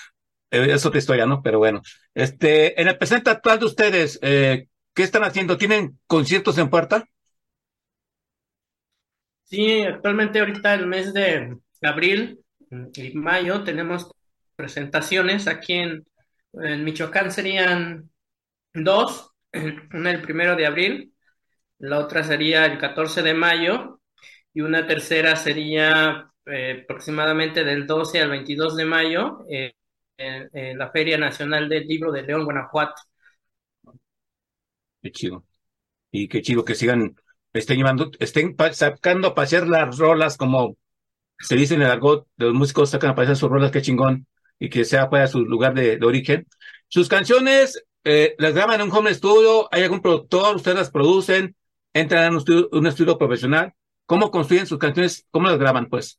eh, 0.51 0.69
es 0.71 0.87
otra 0.87 0.99
historia, 0.99 1.27
¿no? 1.27 1.43
Pero 1.43 1.59
bueno. 1.59 1.83
Este, 2.15 2.81
en 2.81 2.89
el 2.89 2.99
presente 2.99 3.31
actual 3.31 3.59
de 3.59 3.67
ustedes, 3.67 4.19
eh, 4.23 4.69
¿qué 4.95 5.03
están 5.03 5.25
haciendo? 5.25 5.57
¿Tienen 5.57 5.99
conciertos 6.07 6.59
en 6.59 6.71
puerta? 6.71 7.09
Sí, 9.45 9.83
actualmente 9.83 10.39
ahorita 10.39 10.75
el 10.75 10.87
mes 10.87 11.13
de 11.13 11.59
abril 11.83 12.41
y 12.71 13.15
mayo 13.15 13.65
tenemos 13.65 14.11
presentaciones 14.57 15.47
aquí 15.49 15.75
en, 15.75 16.07
Michoacán 16.53 17.31
serían 17.31 18.11
dos, 18.75 19.31
una 19.95 20.11
el 20.11 20.23
primero 20.23 20.57
de 20.57 20.67
abril, 20.67 21.15
la 21.79 21.99
otra 21.99 22.25
sería 22.25 22.67
el 22.67 22.79
14 22.79 23.23
de 23.23 23.35
mayo 23.35 24.01
y 24.53 24.61
una 24.61 24.87
tercera 24.87 25.37
sería 25.37 26.31
eh, 26.47 26.81
aproximadamente 26.85 27.65
del 27.65 27.87
12 27.87 28.21
al 28.21 28.31
22 28.31 28.77
de 28.77 28.85
mayo 28.85 29.47
eh, 29.49 29.73
en, 30.19 30.77
la 30.77 30.91
Feria 30.91 31.17
Nacional 31.17 31.69
del 31.69 31.87
Libro 31.87 32.13
de 32.13 32.23
León, 32.23 32.45
Guanajuato. 32.45 33.01
Qué 35.03 35.11
chido. 35.13 35.45
Y 36.11 36.29
qué 36.29 36.43
chido 36.43 36.65
que 36.65 36.75
sigan, 36.75 37.17
estén 37.53 37.79
llevando, 37.79 38.11
estén 38.19 38.57
sacando 38.73 39.29
a 39.29 39.35
pasear 39.35 39.69
las 39.69 39.97
rolas 39.97 40.37
como 40.37 40.77
se 41.41 41.57
dice 41.57 41.75
en 41.75 41.83
el 41.83 41.91
argot 41.91 42.27
de 42.37 42.47
los 42.47 42.55
músicos, 42.55 42.91
sacan 42.91 43.11
a 43.11 43.15
pasear 43.15 43.37
sus 43.37 43.51
rolas, 43.51 43.71
qué 43.71 43.83
chingón, 43.83 44.27
y 44.59 44.69
que 44.69 44.85
sea 44.85 45.09
fuera 45.09 45.27
su 45.27 45.41
lugar 45.45 45.75
de, 45.75 45.97
de 45.97 46.07
origen. 46.07 46.47
Sus 46.89 47.09
canciones, 47.09 47.85
eh, 48.05 48.35
las 48.39 48.55
graban 48.55 48.81
en 48.81 48.89
un 48.89 48.97
home 48.97 49.15
studio, 49.15 49.69
hay 49.73 49.83
algún 49.85 50.01
productor, 50.01 50.57
ustedes 50.57 50.77
las 50.77 50.91
producen, 50.91 51.57
entran 51.93 52.25
en 52.27 52.33
un 52.33 52.39
estudio, 52.39 52.69
un 52.73 52.87
estudio 52.87 53.19
profesional. 53.19 53.73
¿Cómo 54.07 54.31
construyen 54.31 54.67
sus 54.67 54.79
canciones? 54.79 55.27
¿Cómo 55.31 55.49
las 55.49 55.59
graban, 55.59 55.87
pues? 55.89 56.19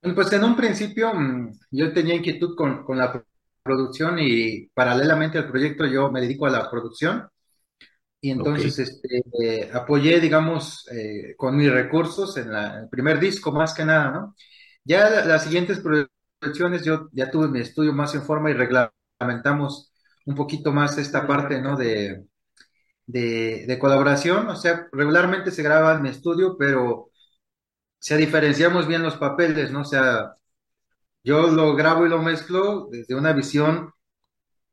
Pues 0.00 0.32
en 0.32 0.44
un 0.44 0.56
principio 0.56 1.12
mm, 1.12 1.52
yo 1.72 1.92
tenía 1.92 2.14
inquietud 2.14 2.54
con, 2.56 2.84
con 2.84 2.98
la 2.98 3.12
pro- 3.12 3.26
producción 3.62 4.18
y 4.18 4.66
paralelamente 4.68 5.38
al 5.38 5.48
proyecto 5.50 5.86
yo 5.86 6.10
me 6.10 6.20
dedico 6.20 6.46
a 6.46 6.50
la 6.50 6.70
producción 6.70 7.28
y 8.20 8.30
entonces 8.30 8.78
este, 8.78 9.22
eh, 9.42 9.70
apoyé, 9.72 10.20
digamos, 10.20 10.86
eh, 10.92 11.34
con 11.36 11.56
mis 11.56 11.70
recursos 11.70 12.36
en 12.36 12.52
la- 12.52 12.74
en 12.78 12.82
el 12.84 12.88
primer 12.88 13.20
disco 13.20 13.52
más 13.52 13.74
que 13.74 13.84
nada, 13.84 14.10
¿no? 14.10 14.34
Ya 14.84 15.08
la- 15.10 15.24
las 15.24 15.44
siguientes 15.44 15.80
producciones 15.80 16.84
yo 16.84 17.08
ya 17.12 17.30
tuve 17.30 17.48
mi 17.48 17.60
estudio 17.60 17.92
más 17.92 18.14
en 18.14 18.22
forma 18.22 18.50
y 18.50 18.54
reglamentamos 18.54 19.92
un 20.26 20.34
poquito 20.34 20.72
más 20.72 20.98
esta 20.98 21.26
parte, 21.26 21.60
¿no? 21.62 21.76
De, 21.76 22.24
de, 23.06 23.66
de 23.66 23.78
colaboración, 23.78 24.48
o 24.48 24.56
sea, 24.56 24.88
regularmente 24.92 25.50
se 25.52 25.62
graba 25.62 25.94
en 25.96 26.02
mi 26.02 26.10
estudio, 26.10 26.56
pero 26.58 27.10
se 27.98 28.16
diferenciamos 28.16 28.86
bien 28.88 29.02
los 29.02 29.16
papeles, 29.16 29.70
¿no? 29.72 29.82
O 29.82 29.84
sea, 29.84 30.34
yo 31.24 31.48
lo 31.48 31.74
grabo 31.76 32.06
y 32.06 32.08
lo 32.08 32.22
mezclo 32.22 32.88
desde 32.90 33.14
una 33.14 33.32
visión 33.32 33.92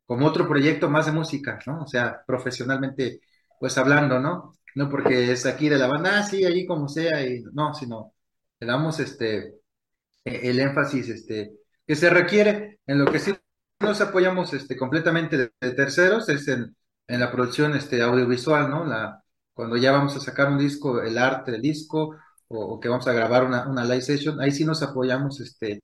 como 0.06 0.26
otro 0.26 0.48
proyecto 0.48 0.88
más 0.90 1.06
de 1.06 1.12
música, 1.12 1.58
¿no? 1.66 1.82
O 1.82 1.86
sea, 1.86 2.22
profesionalmente, 2.26 3.20
pues 3.60 3.78
hablando, 3.78 4.18
¿no? 4.20 4.52
No 4.74 4.88
porque 4.90 5.32
es 5.32 5.46
aquí 5.46 5.68
de 5.68 5.78
la 5.78 5.86
banda, 5.86 6.18
ah, 6.20 6.22
sí, 6.22 6.44
allí 6.44 6.66
como 6.66 6.88
sea, 6.88 7.24
y 7.26 7.42
no, 7.52 7.74
sino 7.74 8.12
le 8.60 8.66
damos 8.66 9.00
este 9.00 9.54
e- 10.24 10.50
el 10.50 10.60
énfasis 10.60 11.08
este 11.08 11.52
que 11.86 11.96
se 11.96 12.10
requiere 12.10 12.80
en 12.86 12.98
lo 12.98 13.10
que 13.10 13.18
sí 13.18 13.34
nos 13.80 14.00
apoyamos 14.00 14.52
este 14.54 14.76
completamente 14.76 15.36
de, 15.36 15.52
de 15.60 15.72
terceros 15.72 16.28
es 16.28 16.48
en, 16.48 16.76
en 17.06 17.20
la 17.20 17.30
producción 17.32 17.74
este 17.76 18.02
audiovisual, 18.02 18.70
¿no? 18.70 18.84
La 18.84 19.22
cuando 19.54 19.76
ya 19.76 19.92
vamos 19.92 20.14
a 20.16 20.20
sacar 20.20 20.48
un 20.50 20.58
disco, 20.58 21.00
el 21.02 21.16
arte 21.18 21.52
del 21.52 21.62
disco 21.62 22.16
o, 22.48 22.78
que 22.80 22.88
vamos 22.88 23.06
a 23.08 23.12
grabar 23.12 23.44
una, 23.44 23.66
una 23.68 23.84
live 23.84 24.02
session, 24.02 24.40
ahí 24.40 24.50
sí 24.52 24.64
nos 24.64 24.82
apoyamos 24.82 25.40
este 25.40 25.80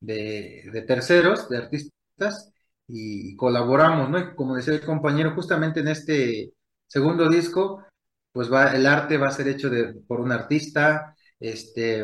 de, 0.00 0.62
de 0.72 0.82
terceros, 0.82 1.48
de 1.48 1.58
artistas 1.58 2.52
y 2.86 3.34
colaboramos, 3.36 4.08
¿no? 4.10 4.18
Y 4.18 4.34
como 4.36 4.54
decía 4.56 4.74
el 4.74 4.84
compañero, 4.84 5.34
justamente 5.34 5.80
en 5.80 5.88
este 5.88 6.52
segundo 6.86 7.28
disco, 7.28 7.84
pues 8.32 8.52
va, 8.52 8.72
el 8.74 8.86
arte 8.86 9.16
va 9.18 9.28
a 9.28 9.30
ser 9.30 9.48
hecho 9.48 9.70
de, 9.70 9.94
por 10.06 10.20
un 10.20 10.32
artista, 10.32 11.14
este, 11.40 12.00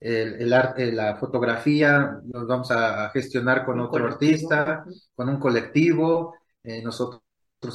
el, 0.00 0.34
el 0.42 0.52
arte, 0.52 0.92
la 0.92 1.16
fotografía, 1.16 2.18
nos 2.24 2.46
vamos 2.46 2.70
a, 2.70 3.06
a 3.06 3.10
gestionar 3.10 3.64
con 3.64 3.80
Un 3.80 3.80
otro 3.80 4.06
colectivo. 4.06 4.06
artista, 4.06 4.84
con 5.14 5.28
un 5.28 5.38
colectivo, 5.38 6.34
eh, 6.62 6.82
nosotros 6.82 7.22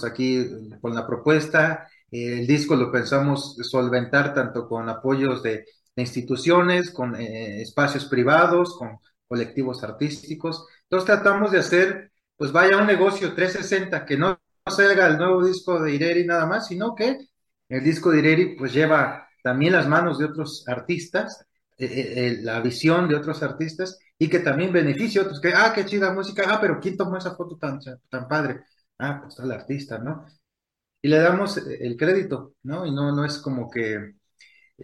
aquí 0.06 0.46
con 0.82 0.94
la 0.94 1.08
propuesta, 1.08 1.88
eh, 2.12 2.40
el 2.40 2.48
disco 2.48 2.76
lo 2.76 2.92
pensamos 2.92 3.56
solventar 3.64 4.34
tanto 4.34 4.68
con 4.68 4.88
apoyos 4.90 5.42
de, 5.44 5.66
de 5.96 6.02
instituciones, 6.02 6.92
con 6.92 7.16
eh, 7.16 7.62
espacios 7.62 8.06
privados, 8.06 8.76
con 8.78 8.98
colectivos 9.28 9.84
artísticos. 9.84 10.66
Entonces 10.84 11.06
tratamos 11.08 11.52
de 11.52 11.60
hacer, 11.60 12.12
pues 12.38 12.52
vaya 12.52 12.78
un 12.78 12.88
negocio 12.88 13.34
360, 13.34 14.06
que 14.06 14.18
no 14.18 14.40
salga 14.70 15.08
el 15.08 15.18
nuevo 15.18 15.44
disco 15.46 15.82
de 15.82 15.94
Ireri 15.94 16.26
nada 16.26 16.46
más, 16.46 16.68
sino 16.68 16.96
que 16.96 17.18
el 17.70 17.84
disco 17.84 18.12
de 18.12 18.20
Ireri 18.20 18.56
pues 18.58 18.74
lleva 18.74 19.28
también 19.44 19.74
las 19.74 19.88
manos 19.88 20.20
de 20.20 20.26
otros 20.26 20.64
artistas, 20.68 21.46
eh, 21.78 21.86
eh, 21.86 22.14
eh, 22.16 22.38
la 22.42 22.60
visión 22.62 23.08
de 23.08 23.16
otros 23.16 23.42
artistas 23.44 24.00
y 24.18 24.28
que 24.30 24.40
también 24.40 24.74
beneficie 24.74 25.22
a 25.22 25.24
otros, 25.24 25.40
que, 25.40 25.54
ah, 25.56 25.72
qué 25.74 25.86
chida 25.86 26.14
música, 26.14 26.44
ah, 26.48 26.60
pero 26.60 26.80
¿quién 26.80 26.98
tomó 26.98 27.18
esa 27.18 27.36
foto 27.36 27.58
tan, 27.58 27.80
tan 28.10 28.28
padre? 28.28 28.62
Ah, 28.98 29.22
pues 29.22 29.40
el 29.40 29.52
artista, 29.52 29.98
¿no? 29.98 30.26
Y 31.02 31.08
le 31.08 31.20
damos 31.20 31.58
el 31.58 31.96
crédito, 31.96 32.56
¿no? 32.64 32.86
Y 32.86 32.92
no, 32.92 33.16
no 33.16 33.24
es 33.24 33.38
como 33.38 33.70
que 33.70 34.16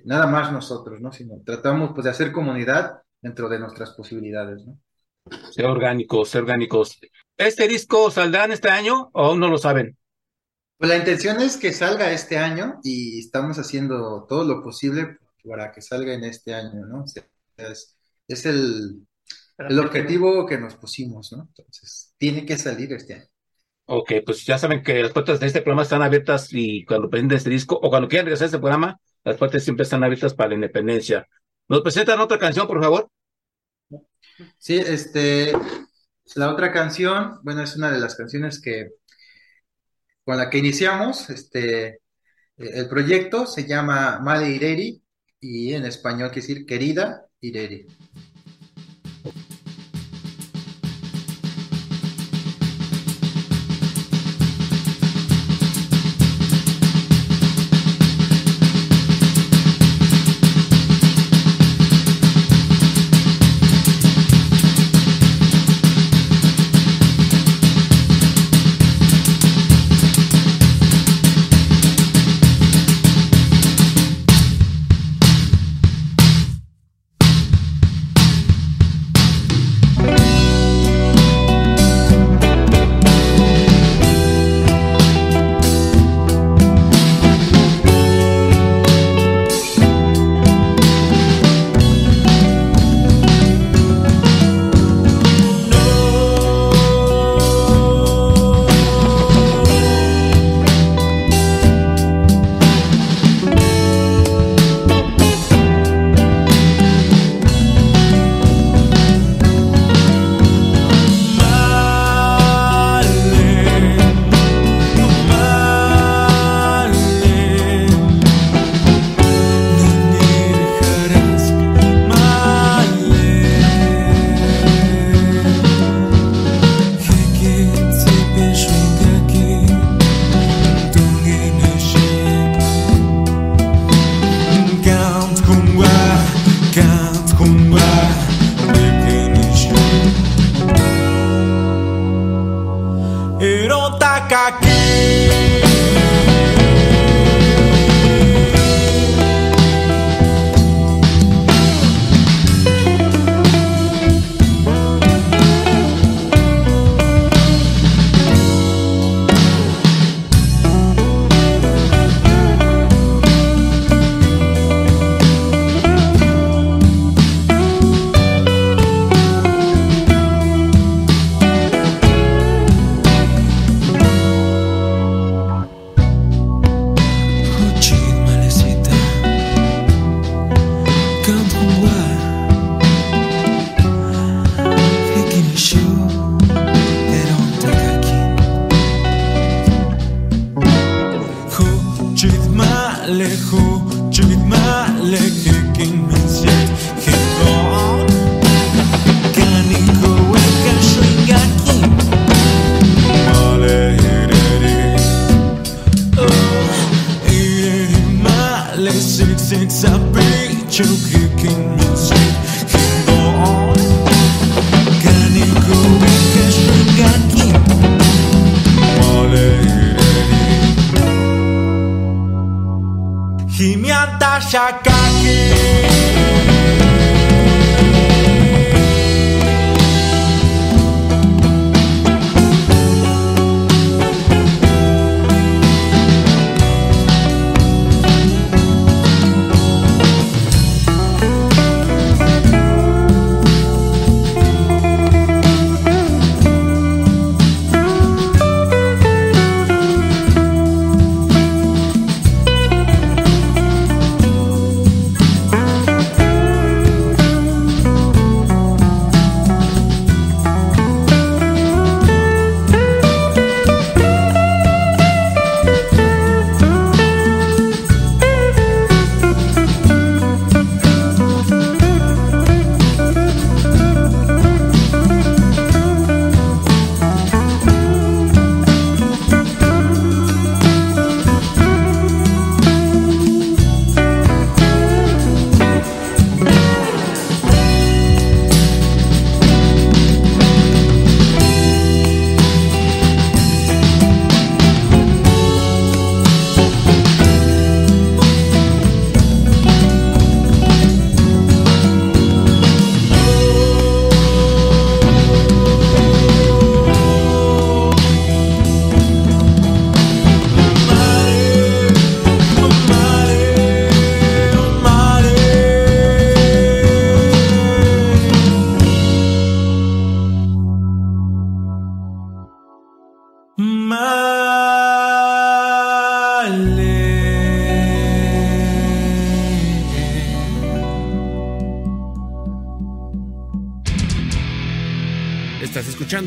nada 0.06 0.28
más 0.28 0.52
nosotros, 0.52 1.02
¿no? 1.02 1.12
Sino 1.12 1.42
tratamos 1.46 1.92
pues 1.94 2.06
de 2.06 2.12
hacer 2.12 2.32
comunidad 2.32 3.02
dentro 3.22 3.50
de 3.50 3.60
nuestras 3.60 3.92
posibilidades, 3.92 4.66
¿no? 4.66 4.80
Ser 5.52 5.66
orgánicos, 5.66 6.30
ser 6.30 6.44
orgánicos. 6.44 7.00
¿Este 7.38 7.68
disco 7.68 8.12
saldrá 8.12 8.46
en 8.46 8.52
este 8.54 8.70
año 8.70 9.10
o 9.14 9.26
aún 9.26 9.40
no 9.40 9.48
lo 9.50 9.58
saben? 9.58 9.98
Pues 10.78 10.90
la 10.90 10.98
intención 10.98 11.40
es 11.42 11.58
que 11.58 11.74
salga 11.74 12.12
este 12.12 12.38
año 12.38 12.80
y 12.84 13.20
estamos 13.20 13.58
haciendo 13.58 14.26
todo 14.28 14.44
lo 14.44 14.62
posible 14.62 15.18
para 15.44 15.72
que 15.72 15.82
salga 15.82 16.14
en 16.14 16.24
este 16.26 16.54
año, 16.54 16.86
¿no? 16.86 17.04
O 17.04 17.08
sea, 17.08 17.24
es, 17.58 17.96
es 18.28 18.46
el, 18.46 19.08
el 19.58 19.80
objetivo 19.80 20.46
que 20.46 20.58
nos 20.58 20.76
pusimos, 20.76 21.32
¿no? 21.32 21.44
Entonces, 21.48 22.14
tiene 22.18 22.46
que 22.46 22.58
salir 22.58 22.92
este 22.94 23.16
año. 23.16 23.26
Ok, 23.88 24.14
pues 24.26 24.46
ya 24.46 24.58
saben 24.58 24.82
que 24.84 25.02
las 25.02 25.12
puertas 25.12 25.40
de 25.40 25.46
este 25.48 25.62
programa 25.62 25.84
están 25.84 26.02
abiertas 26.02 26.48
y 26.52 26.84
cuando 26.86 27.10
presenten 27.10 27.38
este 27.38 27.52
disco 27.52 27.76
o 27.82 27.90
cuando 27.90 28.08
quieran 28.08 28.26
regresar 28.26 28.46
a 28.46 28.48
este 28.48 28.58
programa, 28.60 29.00
las 29.24 29.38
puertas 29.38 29.64
siempre 29.64 29.84
están 29.84 30.04
abiertas 30.04 30.34
para 30.34 30.50
la 30.50 30.56
independencia. 30.56 31.28
¿Nos 31.68 31.82
presentan 31.82 32.20
otra 32.20 32.40
canción, 32.40 32.68
por 32.68 32.82
favor? 32.82 33.10
Sí, 34.58 34.76
este, 34.78 35.54
la 36.36 36.52
otra 36.52 36.72
canción, 36.72 37.40
bueno, 37.44 37.62
es 37.62 37.76
una 37.76 37.92
de 37.92 38.00
las 38.00 38.16
canciones 38.16 38.60
que 38.60 38.92
con 40.24 40.38
la 40.38 40.50
que 40.50 40.58
iniciamos, 40.58 41.30
este, 41.30 42.02
el 42.58 42.90
proyecto 42.90 43.46
se 43.46 43.68
llama 43.68 44.20
Male 44.20 44.50
Ireri 44.50 45.02
y 45.40 45.74
en 45.74 45.86
español 45.86 46.32
quiere 46.32 46.48
decir 46.48 46.66
querida 46.66 47.28
Ireri. 47.42 47.86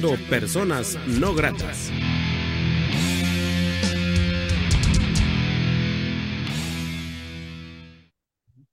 Personas 0.06 0.96
no 1.06 1.34
gratas. 1.34 1.90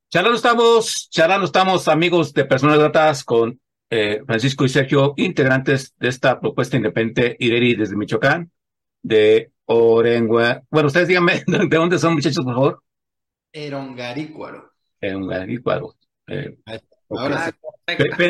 Charlando 0.10 0.38
estamos, 0.38 1.10
charlando 1.10 1.46
estamos, 1.46 1.88
amigos 1.88 2.32
de 2.34 2.46
Personas 2.46 2.78
Gratas, 2.78 3.24
con 3.24 3.60
eh, 3.90 4.22
Francisco 4.26 4.66
y 4.66 4.70
Sergio, 4.70 5.14
integrantes 5.18 5.96
de 5.98 6.10
esta 6.10 6.40
propuesta 6.40 6.78
independiente 6.78 7.36
IRERI 7.40 7.76
desde 7.76 7.98
Michoacán, 7.98 8.52
de 9.02 9.52
Orengua. 9.66 10.62
Bueno, 10.70 10.88
ustedes 10.88 11.08
díganme 11.08 11.44
de 11.48 11.76
dónde 11.76 11.98
son, 11.98 12.14
muchachos, 12.14 12.46
por 12.46 12.54
favor. 12.54 12.84
Erongarícuaro. 13.52 14.72
Erongarícuaro. 15.02 15.96
Eh, 16.28 16.58
Ahora 17.10 17.54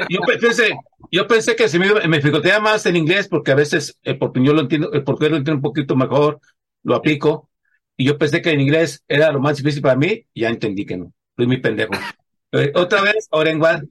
yo, 0.10 0.20
pensé, 0.40 0.76
yo 1.12 1.28
pensé 1.28 1.56
que 1.56 1.70
se 1.70 1.80
me, 1.80 1.88
me 2.08 2.60
más 2.60 2.86
en 2.86 2.96
inglés 2.96 3.28
porque 3.28 3.52
a 3.52 3.56
veces, 3.56 3.98
eh, 4.04 4.16
porque 4.16 4.44
yo 4.44 4.54
lo 4.54 4.62
entiendo, 4.62 4.94
eh, 4.94 5.02
porque 5.02 5.30
lo 5.30 5.38
entiendo 5.38 5.58
un 5.58 5.62
poquito 5.62 5.96
mejor, 5.96 6.40
lo 6.84 6.96
aplico. 6.96 7.50
Y 7.98 8.06
yo 8.06 8.18
pensé 8.18 8.42
que 8.42 8.52
en 8.52 8.60
inglés 8.60 9.04
era 9.08 9.32
lo 9.32 9.40
más 9.40 9.58
difícil 9.58 9.82
para 9.82 9.96
mí, 9.96 10.26
y 10.34 10.42
ya 10.42 10.50
entendí 10.50 10.86
que 10.86 10.98
no. 10.98 11.14
Soy 11.36 11.48
mi 11.48 11.58
pendejo. 11.58 11.92
Eh, 12.52 12.72
otra 12.74 13.02
vez, 13.02 13.28
Orengua. 13.32 13.82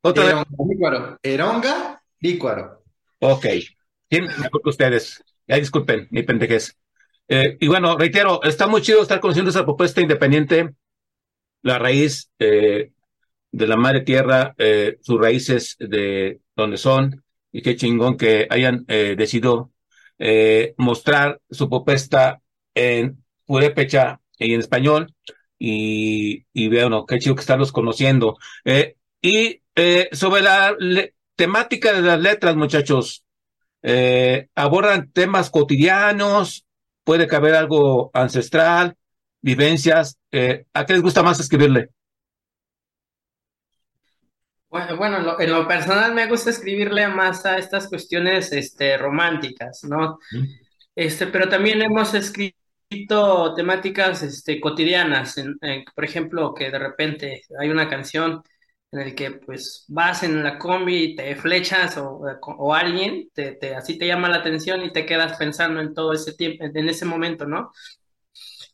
Otra 0.00 0.24
vez. 0.26 0.34
Eronga, 1.24 2.00
Lícuaro. 2.20 2.84
Ok. 3.18 3.46
¿Quién 4.08 4.26
mejor 4.26 4.62
que 4.62 4.68
ustedes? 4.68 5.24
Ya 5.48 5.56
disculpen, 5.56 6.06
mi 6.12 6.22
pendejez. 6.22 6.76
y 7.26 7.66
bueno, 7.66 7.96
reitero, 7.98 8.40
está 8.44 8.68
muy 8.68 8.80
chido 8.82 9.02
estar 9.02 9.18
conociendo 9.18 9.50
esa 9.50 9.64
propuesta 9.64 10.00
independiente. 10.00 10.72
La 11.62 11.80
raíz, 11.80 12.30
eh, 12.38 12.92
de 13.52 13.66
la 13.66 13.76
madre 13.76 14.02
tierra, 14.02 14.54
eh, 14.58 14.98
sus 15.00 15.20
raíces 15.20 15.76
de 15.78 16.40
donde 16.54 16.76
son, 16.76 17.24
y 17.52 17.62
qué 17.62 17.76
chingón 17.76 18.16
que 18.16 18.46
hayan 18.50 18.84
eh, 18.88 19.14
decidido 19.16 19.72
eh, 20.18 20.74
mostrar 20.76 21.40
su 21.50 21.68
propuesta 21.68 22.40
en 22.74 23.24
purépecha 23.46 24.20
y 24.38 24.54
en 24.54 24.60
español, 24.60 25.14
y, 25.58 26.44
y 26.52 26.68
bueno, 26.68 27.06
qué 27.06 27.18
chido 27.18 27.34
que 27.34 27.40
estarlos 27.40 27.72
conociendo. 27.72 28.36
y 29.22 29.60
sobre 30.12 30.42
la 30.42 30.74
temática 31.34 31.92
de 31.92 32.02
las 32.02 32.20
letras, 32.20 32.56
muchachos, 32.56 33.24
abordan 34.54 35.10
temas 35.12 35.50
cotidianos, 35.50 36.66
puede 37.04 37.26
caber 37.26 37.54
algo 37.54 38.10
ancestral, 38.14 38.96
vivencias, 39.40 40.18
¿a 40.74 40.86
qué 40.86 40.92
les 40.92 41.02
gusta 41.02 41.22
más 41.22 41.40
escribirle? 41.40 41.90
Bueno, 44.68 45.38
en 45.38 45.52
lo, 45.52 45.68
personal 45.68 46.14
me 46.14 46.26
gusta 46.26 46.50
escribirle 46.50 47.06
más 47.08 47.46
a 47.46 47.56
estas 47.56 47.88
cuestiones 47.88 48.52
este, 48.52 48.98
románticas, 48.98 49.84
¿no? 49.84 50.18
Este, 50.94 51.26
pero 51.28 51.48
también 51.48 51.80
hemos 51.82 52.14
escrito 52.14 53.54
temáticas 53.54 54.22
este, 54.22 54.60
cotidianas, 54.60 55.36
por 55.94 56.04
ejemplo, 56.04 56.52
que 56.54 56.70
de 56.70 56.78
repente 56.78 57.42
hay 57.58 57.70
una 57.70 57.88
canción 57.88 58.42
en 58.92 59.00
el 59.00 59.14
que 59.14 59.32
pues 59.32 59.84
vas 59.88 60.22
en 60.22 60.42
la 60.42 60.58
combi 60.58 60.96
y 60.96 61.16
te 61.16 61.36
flechas 61.36 61.96
o, 61.98 62.20
o 62.42 62.74
alguien, 62.74 63.28
te, 63.34 63.52
te, 63.52 63.74
así 63.74 63.98
te 63.98 64.06
llama 64.06 64.28
la 64.28 64.36
atención 64.38 64.82
y 64.82 64.92
te 64.92 65.06
quedas 65.06 65.36
pensando 65.36 65.80
en 65.80 65.94
todo 65.94 66.12
ese 66.12 66.34
tiempo, 66.34 66.64
en 66.64 66.88
ese 66.88 67.04
momento, 67.04 67.46
¿no? 67.46 67.72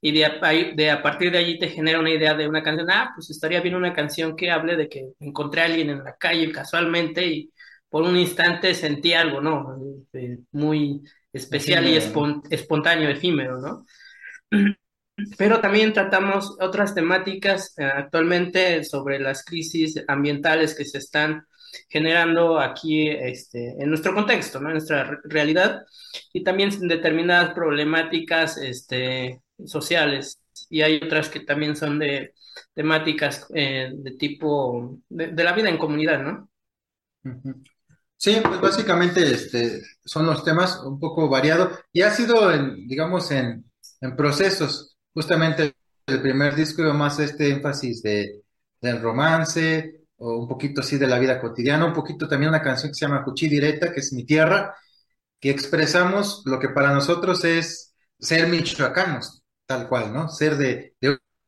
Y 0.05 0.11
de, 0.13 0.73
de, 0.75 0.91
a 0.91 1.01
partir 1.01 1.31
de 1.31 1.39
allí 1.39 1.59
te 1.61 1.69
genera 1.69 2.01
una 2.01 2.11
idea 2.11 2.35
de 2.35 2.49
una 2.49 2.63
canción, 2.63 2.91
ah, 2.91 3.13
pues 3.15 3.31
estaría 3.31 3.61
bien 3.61 3.77
una 3.77 3.95
canción 3.95 4.35
que 4.37 4.51
hable 4.51 4.77
de 4.77 4.89
que 4.89 5.13
encontré 5.21 5.63
a 5.63 5.67
alguien 5.67 5.91
en 5.91 6.03
la 6.03 6.17
calle 6.17 6.51
casualmente 6.51 7.25
y 7.25 7.53
por 7.89 8.03
un 8.03 8.17
instante 8.17 8.75
sentí 8.75 9.13
algo, 9.13 9.41
¿no? 9.41 9.79
Muy 10.51 11.03
especial 11.33 11.87
y 11.87 11.95
espontáneo, 11.95 13.09
efímero, 13.11 13.61
¿no? 13.61 13.87
Pero 15.39 15.61
también 15.61 15.93
tratamos 15.93 16.57
otras 16.59 16.95
temáticas 16.95 17.75
eh, 17.79 17.85
actualmente 17.85 18.83
sobre 18.83 19.21
las 19.21 19.45
crisis 19.45 20.03
ambientales 20.09 20.75
que 20.75 20.85
se 20.85 20.99
están 20.99 21.47
generando 21.89 22.59
aquí 22.59 23.09
este, 23.09 23.77
en 23.79 23.89
nuestro 23.89 24.15
contexto, 24.15 24.59
¿no? 24.59 24.69
en 24.69 24.75
nuestra 24.75 25.21
realidad, 25.25 25.83
y 26.33 26.43
también 26.43 26.71
determinadas 26.89 27.53
problemáticas 27.55 28.57
este, 28.59 29.42
sociales. 29.65 30.41
Y 30.69 30.83
hay 30.83 31.01
otras 31.03 31.29
que 31.29 31.41
también 31.41 31.77
son 31.77 31.99
de 31.99 32.35
temáticas 32.75 33.47
eh, 33.55 33.91
de 33.95 34.11
tipo 34.13 34.99
de, 35.09 35.45
la 35.45 35.53
vida 35.53 35.69
en 35.69 35.79
comunidad, 35.79 36.23
¿no? 36.23 36.49
Sí, 38.17 38.41
pues 38.43 38.61
básicamente 38.61 39.23
este, 39.23 39.83
son 40.05 40.27
los 40.27 40.45
temas 40.45 40.81
un 40.85 40.99
poco 40.99 41.29
variados 41.29 41.79
y 41.93 42.03
ha 42.03 42.11
sido, 42.11 42.53
en, 42.53 42.87
digamos, 42.87 43.31
en, 43.31 43.65
en 44.01 44.17
procesos 44.17 44.97
justamente 45.13 45.75
el 46.07 46.23
primer 46.23 46.55
disco 46.55 46.83
más 46.95 47.19
este 47.19 47.51
énfasis 47.51 48.03
de, 48.03 48.43
del 48.81 49.01
romance, 49.01 50.03
o 50.17 50.39
un 50.39 50.49
poquito 50.49 50.81
así 50.81 50.99
de 50.99 51.07
la 51.07 51.19
vida 51.19 51.41
cotidiana, 51.41 51.85
un 51.85 51.93
poquito 51.93 52.29
también 52.29 52.51
una 52.51 52.63
canción 52.63 52.91
que 52.91 52.95
se 52.95 53.07
llama 53.07 53.25
Cuchí 53.25 53.49
Directa, 53.49 53.93
que 53.93 54.01
es 54.01 54.13
Mi 54.13 54.25
Tierra, 54.25 54.75
que 55.41 55.51
expresamos 55.51 56.43
lo 56.45 56.59
que 56.61 56.69
para 56.69 56.93
nosotros 56.93 57.45
es 57.45 57.95
ser 58.19 58.49
michoacanos, 58.49 59.42
tal 59.73 59.89
cual, 59.89 60.13
¿no? 60.13 60.29
Ser 60.29 60.57
de, 60.57 60.95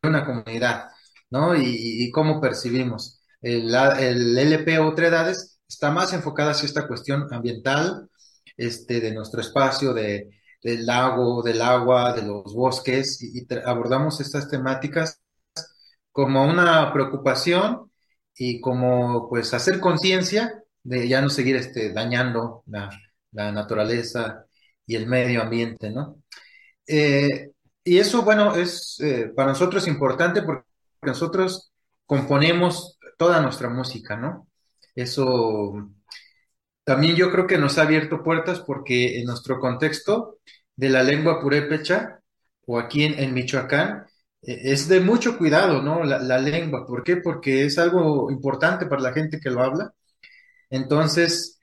una 0.03 0.25
comunidad, 0.25 0.89
¿no? 1.31 1.55
Y, 1.57 2.11
cómo 2.11 2.41
percibimos. 2.41 3.20
El, 3.43 3.75
el 3.75 4.39
LP 4.39 4.75
Edades 4.75 5.59
está 5.68 5.91
más 5.91 6.12
enfocada 6.12 6.53
hacia 6.53 6.66
esta 6.66 6.87
cuestión 6.87 7.27
ambiental, 7.33 8.09
este, 8.57 9.01
de 9.01 9.12
nuestro 9.12 9.41
espacio, 9.41 9.93
de, 9.95 10.31
del 10.62 10.87
lago, 10.87 11.43
del 11.43 11.61
agua, 11.62 12.14
de 12.14 12.22
los 12.22 12.55
bosques, 12.55 13.22
y, 13.22 13.47
abordamos 13.66 14.20
estas 14.20 14.49
temáticas 14.49 15.20
como 16.12 16.47
una 16.47 16.93
preocupación 16.93 17.91
y 18.37 18.61
como 18.61 19.29
pues 19.29 19.53
hacer 19.55 19.81
conciencia 19.81 20.62
de 20.83 21.09
ya 21.09 21.20
no 21.20 21.29
seguir 21.31 21.57
este, 21.57 21.93
dañando 21.93 22.62
la, 22.66 22.91
naturaleza 23.33 24.47
y 24.87 24.95
el 24.97 25.07
medio 25.09 25.43
ambiente, 25.43 25.91
¿no? 25.91 26.22
Eh, 26.87 27.54
y 27.85 27.99
eso, 27.99 28.22
bueno, 28.22 28.55
es 28.55 28.99
eh, 29.01 29.30
para 29.37 29.51
nosotros 29.51 29.87
importante 29.87 30.43
porque 30.43 30.66
nosotros 31.03 31.72
componemos 32.07 32.99
toda 33.18 33.41
nuestra 33.41 33.68
música, 33.68 34.16
¿no? 34.16 34.49
Eso 34.95 35.91
también 36.85 37.16
yo 37.16 37.30
creo 37.30 37.47
que 37.47 37.59
nos 37.59 37.78
ha 37.78 37.82
abierto 37.82 38.22
puertas 38.22 38.61
porque 38.61 39.18
en 39.20 39.26
nuestro 39.26 39.59
contexto 39.61 40.39
de 40.76 40.91
la 40.91 41.03
lengua 41.03 41.41
purépecha 41.41 42.20
o 42.66 42.78
aquí 42.78 43.05
en, 43.05 43.35
Michoacán 43.35 44.07
e, 44.43 44.72
es 44.72 44.89
de 44.89 45.01
mucho 45.01 45.39
cuidado, 45.39 45.82
¿no? 45.82 46.05
La, 46.05 46.39
lengua. 46.39 46.87
¿Por 46.87 47.05
qué? 47.05 47.16
Porque 47.16 47.64
es 47.66 47.78
algo 47.78 48.30
importante 48.30 48.87
para 48.87 49.03
la 49.03 49.12
gente 49.12 49.41
que 49.41 49.51
lo 49.51 49.62
habla. 49.62 49.93
Entonces, 50.70 51.61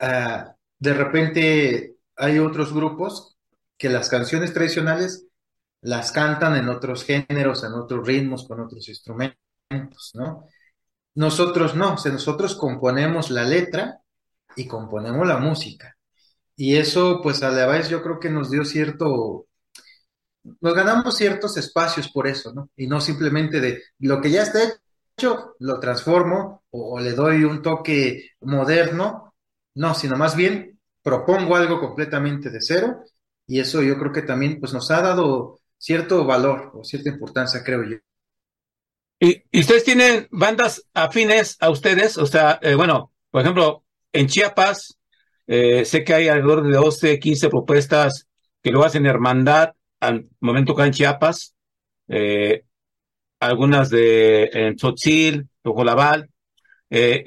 ah, 0.00 0.54
de 0.78 0.94
repente 0.94 1.96
hay 2.16 2.38
otros 2.38 2.72
grupos 2.72 3.36
que 3.78 3.90
las 3.90 4.08
canciones 4.08 4.52
tradicionales 4.54 5.26
las 5.86 6.10
cantan 6.10 6.56
en 6.56 6.68
otros 6.68 7.04
géneros, 7.04 7.62
en 7.62 7.72
otros 7.74 8.04
ritmos, 8.04 8.46
con 8.46 8.60
otros 8.60 8.88
instrumentos, 8.88 10.10
¿no? 10.14 10.48
Nosotros 11.14 11.76
no, 11.76 11.94
o 11.94 11.96
sea, 11.96 12.10
nosotros 12.10 12.56
componemos 12.56 13.30
la 13.30 13.44
letra 13.44 14.00
y 14.56 14.66
componemos 14.66 15.26
la 15.26 15.38
música. 15.38 15.96
Y 16.56 16.74
eso, 16.74 17.20
pues 17.22 17.42
a 17.44 17.50
la 17.50 17.66
vez 17.66 17.88
yo 17.88 18.02
creo 18.02 18.18
que 18.18 18.30
nos 18.30 18.50
dio 18.50 18.64
cierto, 18.64 19.46
nos 20.60 20.74
ganamos 20.74 21.16
ciertos 21.16 21.56
espacios 21.56 22.08
por 22.08 22.26
eso, 22.26 22.52
¿no? 22.52 22.68
Y 22.76 22.88
no 22.88 23.00
simplemente 23.00 23.60
de 23.60 23.82
lo 24.00 24.20
que 24.20 24.30
ya 24.30 24.42
está 24.42 24.58
hecho, 25.16 25.54
lo 25.60 25.78
transformo 25.78 26.64
o, 26.70 26.98
le 26.98 27.12
doy 27.12 27.44
un 27.44 27.62
toque 27.62 28.32
moderno, 28.40 29.34
no, 29.76 29.94
sino 29.94 30.16
más 30.16 30.34
bien 30.34 30.80
propongo 31.00 31.54
algo 31.54 31.78
completamente 31.78 32.50
de 32.50 32.58
cero 32.60 33.04
y 33.46 33.60
eso 33.60 33.82
yo 33.82 33.96
creo 33.98 34.12
que 34.12 34.22
también 34.22 34.58
pues 34.58 34.72
nos 34.72 34.90
ha 34.90 35.00
dado 35.00 35.60
cierto 35.78 36.24
valor 36.24 36.72
o 36.74 36.84
cierta 36.84 37.10
importancia, 37.10 37.62
creo 37.64 37.84
yo. 37.84 37.96
¿Y, 39.18 39.42
ustedes 39.58 39.84
tienen 39.84 40.28
bandas 40.30 40.86
afines 40.92 41.56
a 41.60 41.70
ustedes? 41.70 42.18
O 42.18 42.26
sea, 42.26 42.58
eh, 42.62 42.74
bueno, 42.74 43.12
por 43.30 43.42
ejemplo, 43.42 43.84
en 44.12 44.26
Chiapas, 44.26 44.98
eh, 45.46 45.84
sé 45.84 46.04
que 46.04 46.14
hay 46.14 46.28
alrededor 46.28 46.66
de 46.66 46.76
12, 46.76 47.18
15 47.18 47.48
propuestas 47.48 48.28
que 48.62 48.70
lo 48.70 48.84
hacen 48.84 49.06
hermandad 49.06 49.72
al 50.00 50.28
momento 50.40 50.74
que 50.74 50.82
en 50.82 50.92
Chiapas, 50.92 51.54
eh, 52.08 52.64
algunas 53.40 53.90
de 53.90 54.50
en 54.52 54.76
Tzotzil, 54.76 55.48
Tojolabal, 55.62 56.30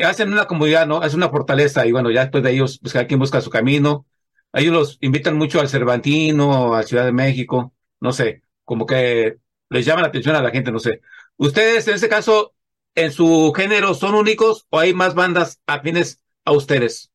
hacen 0.05 0.31
una 0.31 0.45
comunidad, 0.45 0.87
¿no? 0.87 1.03
Es 1.03 1.13
una 1.13 1.29
fortaleza 1.29 1.85
y 1.85 1.91
bueno, 1.91 2.11
ya 2.11 2.21
después 2.21 2.43
de 2.43 2.51
ellos, 2.51 2.79
pues 2.81 2.93
cada 2.93 3.07
quien 3.07 3.19
busca 3.19 3.41
su 3.41 3.49
camino. 3.49 4.05
Ellos 4.53 4.73
los 4.73 4.97
invitan 5.01 5.37
mucho 5.37 5.59
al 5.59 5.69
Cervantino, 5.69 6.73
a 6.75 6.83
Ciudad 6.83 7.05
de 7.05 7.11
México, 7.11 7.73
no 7.99 8.11
sé, 8.11 8.43
como 8.63 8.85
que 8.85 9.37
les 9.69 9.85
llama 9.85 10.01
la 10.01 10.07
atención 10.07 10.35
a 10.35 10.41
la 10.41 10.51
gente, 10.51 10.71
no 10.71 10.79
sé. 10.79 11.01
¿Ustedes 11.37 11.87
en 11.87 11.95
este 11.95 12.09
caso, 12.09 12.53
en 12.95 13.11
su 13.11 13.53
género, 13.55 13.93
son 13.93 14.15
únicos 14.15 14.65
o 14.69 14.79
hay 14.79 14.93
más 14.93 15.13
bandas 15.15 15.59
afines 15.67 16.21
a 16.45 16.51
ustedes? 16.51 17.11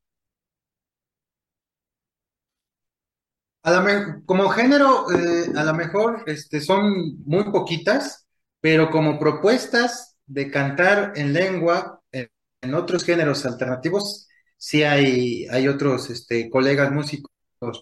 A 3.66 4.22
como 4.26 4.50
género, 4.50 5.06
eh, 5.10 5.46
a 5.56 5.64
lo 5.64 5.72
mejor 5.72 6.24
este, 6.26 6.60
son 6.60 7.22
muy 7.24 7.44
poquitas, 7.44 8.26
pero 8.60 8.90
como 8.90 9.18
propuestas 9.18 10.18
de 10.26 10.50
cantar 10.50 11.12
en 11.16 11.32
lengua, 11.32 12.02
en, 12.12 12.28
otros 12.74 13.04
géneros 13.04 13.44
alternativos, 13.46 14.28
sí 14.58 14.82
hay, 14.82 15.46
hay 15.48 15.68
otros 15.68 16.10
este, 16.10 16.50
colegas 16.50 16.92
músicos, 16.92 17.30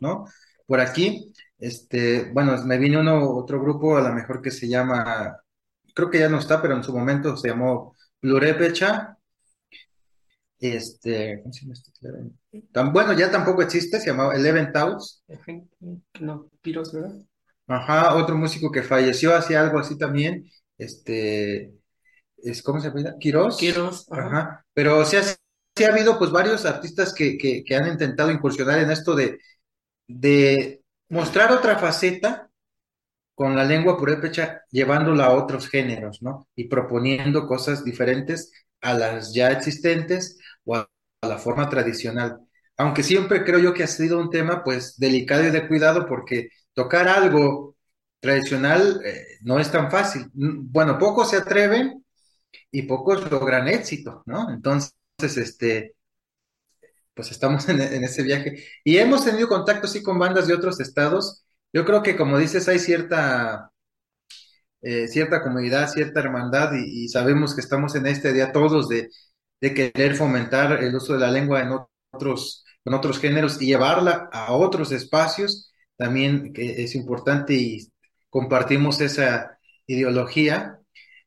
¿no? 0.00 0.26
Por 0.66 0.80
aquí, 0.80 1.32
este, 1.62 2.32
bueno, 2.32 2.60
me 2.64 2.76
vino 2.76 2.98
uno, 2.98 3.36
otro 3.36 3.60
grupo, 3.60 3.96
a 3.96 4.00
lo 4.00 4.12
mejor 4.12 4.42
que 4.42 4.50
se 4.50 4.66
llama, 4.68 5.36
creo 5.94 6.10
que 6.10 6.18
ya 6.18 6.28
no 6.28 6.38
está, 6.38 6.60
pero 6.60 6.74
en 6.74 6.82
su 6.82 6.92
momento 6.92 7.36
se 7.36 7.48
llamó 7.50 7.94
Plurepecha, 8.18 9.16
este, 10.58 11.40
¿cómo 11.40 11.52
se 11.52 11.60
llama 11.60 11.74
este? 11.74 12.62
Tan, 12.72 12.92
bueno, 12.92 13.12
ya 13.12 13.30
tampoco 13.30 13.62
existe, 13.62 14.00
se 14.00 14.10
llamaba 14.10 14.34
Eleven 14.34 14.72
Taus. 14.72 15.22
No, 16.18 16.50
Piros, 16.60 16.92
¿verdad? 16.92 17.14
Ajá, 17.68 18.16
otro 18.16 18.36
músico 18.36 18.72
que 18.72 18.82
falleció 18.82 19.32
hacía 19.32 19.60
algo 19.60 19.78
así 19.78 19.96
también, 19.96 20.50
este, 20.78 21.72
es, 22.38 22.60
¿cómo 22.64 22.80
se 22.80 22.88
llama? 22.88 23.14
Quiroz. 23.20 23.56
Quiroz. 23.56 24.10
Ajá. 24.10 24.66
Pero 24.74 25.04
sí 25.04 25.16
ha, 25.16 25.22
sí 25.22 25.84
ha 25.84 25.92
habido 25.92 26.18
pues 26.18 26.32
varios 26.32 26.66
artistas 26.66 27.14
que, 27.14 27.38
que, 27.38 27.62
que 27.62 27.76
han 27.76 27.86
intentado 27.86 28.32
incursionar 28.32 28.80
en 28.80 28.90
esto 28.90 29.14
de, 29.14 29.38
de 30.08 30.81
mostrar 31.12 31.52
otra 31.52 31.78
faceta 31.78 32.50
con 33.34 33.54
la 33.54 33.64
lengua 33.64 33.98
purépecha, 33.98 34.62
llevándola 34.70 35.26
a 35.26 35.34
otros 35.34 35.68
géneros, 35.68 36.22
¿no? 36.22 36.48
Y 36.56 36.68
proponiendo 36.68 37.46
cosas 37.46 37.84
diferentes 37.84 38.50
a 38.80 38.94
las 38.94 39.34
ya 39.34 39.50
existentes 39.50 40.38
o 40.64 40.76
a, 40.76 40.88
la 41.22 41.38
forma 41.38 41.68
tradicional. 41.68 42.40
Aunque 42.76 43.02
siempre 43.02 43.44
creo 43.44 43.58
yo 43.60 43.74
que 43.74 43.84
ha 43.84 43.86
sido 43.86 44.18
un 44.18 44.30
tema 44.30 44.64
pues 44.64 44.98
delicado 44.98 45.46
y 45.46 45.50
de 45.50 45.68
cuidado 45.68 46.06
porque 46.06 46.48
tocar 46.72 47.06
algo 47.08 47.76
tradicional 48.18 49.00
eh, 49.04 49.38
no 49.42 49.60
es 49.60 49.70
tan 49.70 49.90
fácil. 49.90 50.30
Bueno, 50.32 50.98
pocos 50.98 51.30
se 51.30 51.36
atreven 51.36 52.04
y 52.70 52.82
pocos 52.82 53.30
logran 53.30 53.68
éxito, 53.68 54.22
¿no? 54.26 54.50
Entonces, 54.50 54.94
este, 55.20 55.94
pues 57.14 57.30
estamos 57.30 57.68
en, 57.68 57.80
ese 57.80 58.22
viaje. 58.22 58.64
Y 58.84 58.98
hemos 58.98 59.24
tenido 59.24 59.48
contacto, 59.48 59.86
sí, 59.88 60.02
con 60.02 60.18
bandas 60.18 60.46
de 60.46 60.54
otros 60.54 60.80
estados. 60.80 61.44
Yo 61.72 61.84
creo 61.84 62.02
que, 62.02 62.16
como 62.16 62.38
dices, 62.38 62.68
hay 62.68 62.78
cierta 62.78 63.72
eh, 64.82 65.06
cierta 65.08 65.42
comunidad, 65.42 65.88
cierta 65.88 66.18
hermandad 66.20 66.72
y, 66.74 67.08
sabemos 67.08 67.54
que 67.54 67.60
estamos 67.60 67.94
en 67.94 68.06
este 68.06 68.32
día 68.32 68.50
todos 68.52 68.88
de, 68.88 69.10
querer 69.60 70.16
fomentar 70.16 70.82
el 70.82 70.94
uso 70.96 71.12
de 71.12 71.20
la 71.20 71.30
lengua 71.30 71.60
en 71.60 71.70
otros, 72.12 72.64
en 72.84 72.94
otros 72.94 73.20
géneros 73.20 73.62
y 73.62 73.66
llevarla 73.66 74.28
a 74.32 74.52
otros 74.52 74.90
espacios, 74.90 75.72
también 75.96 76.52
que 76.52 76.82
es 76.82 76.96
importante 76.96 77.54
y 77.54 77.92
compartimos 78.28 79.00
esa 79.00 79.58
ideología. 79.86 80.80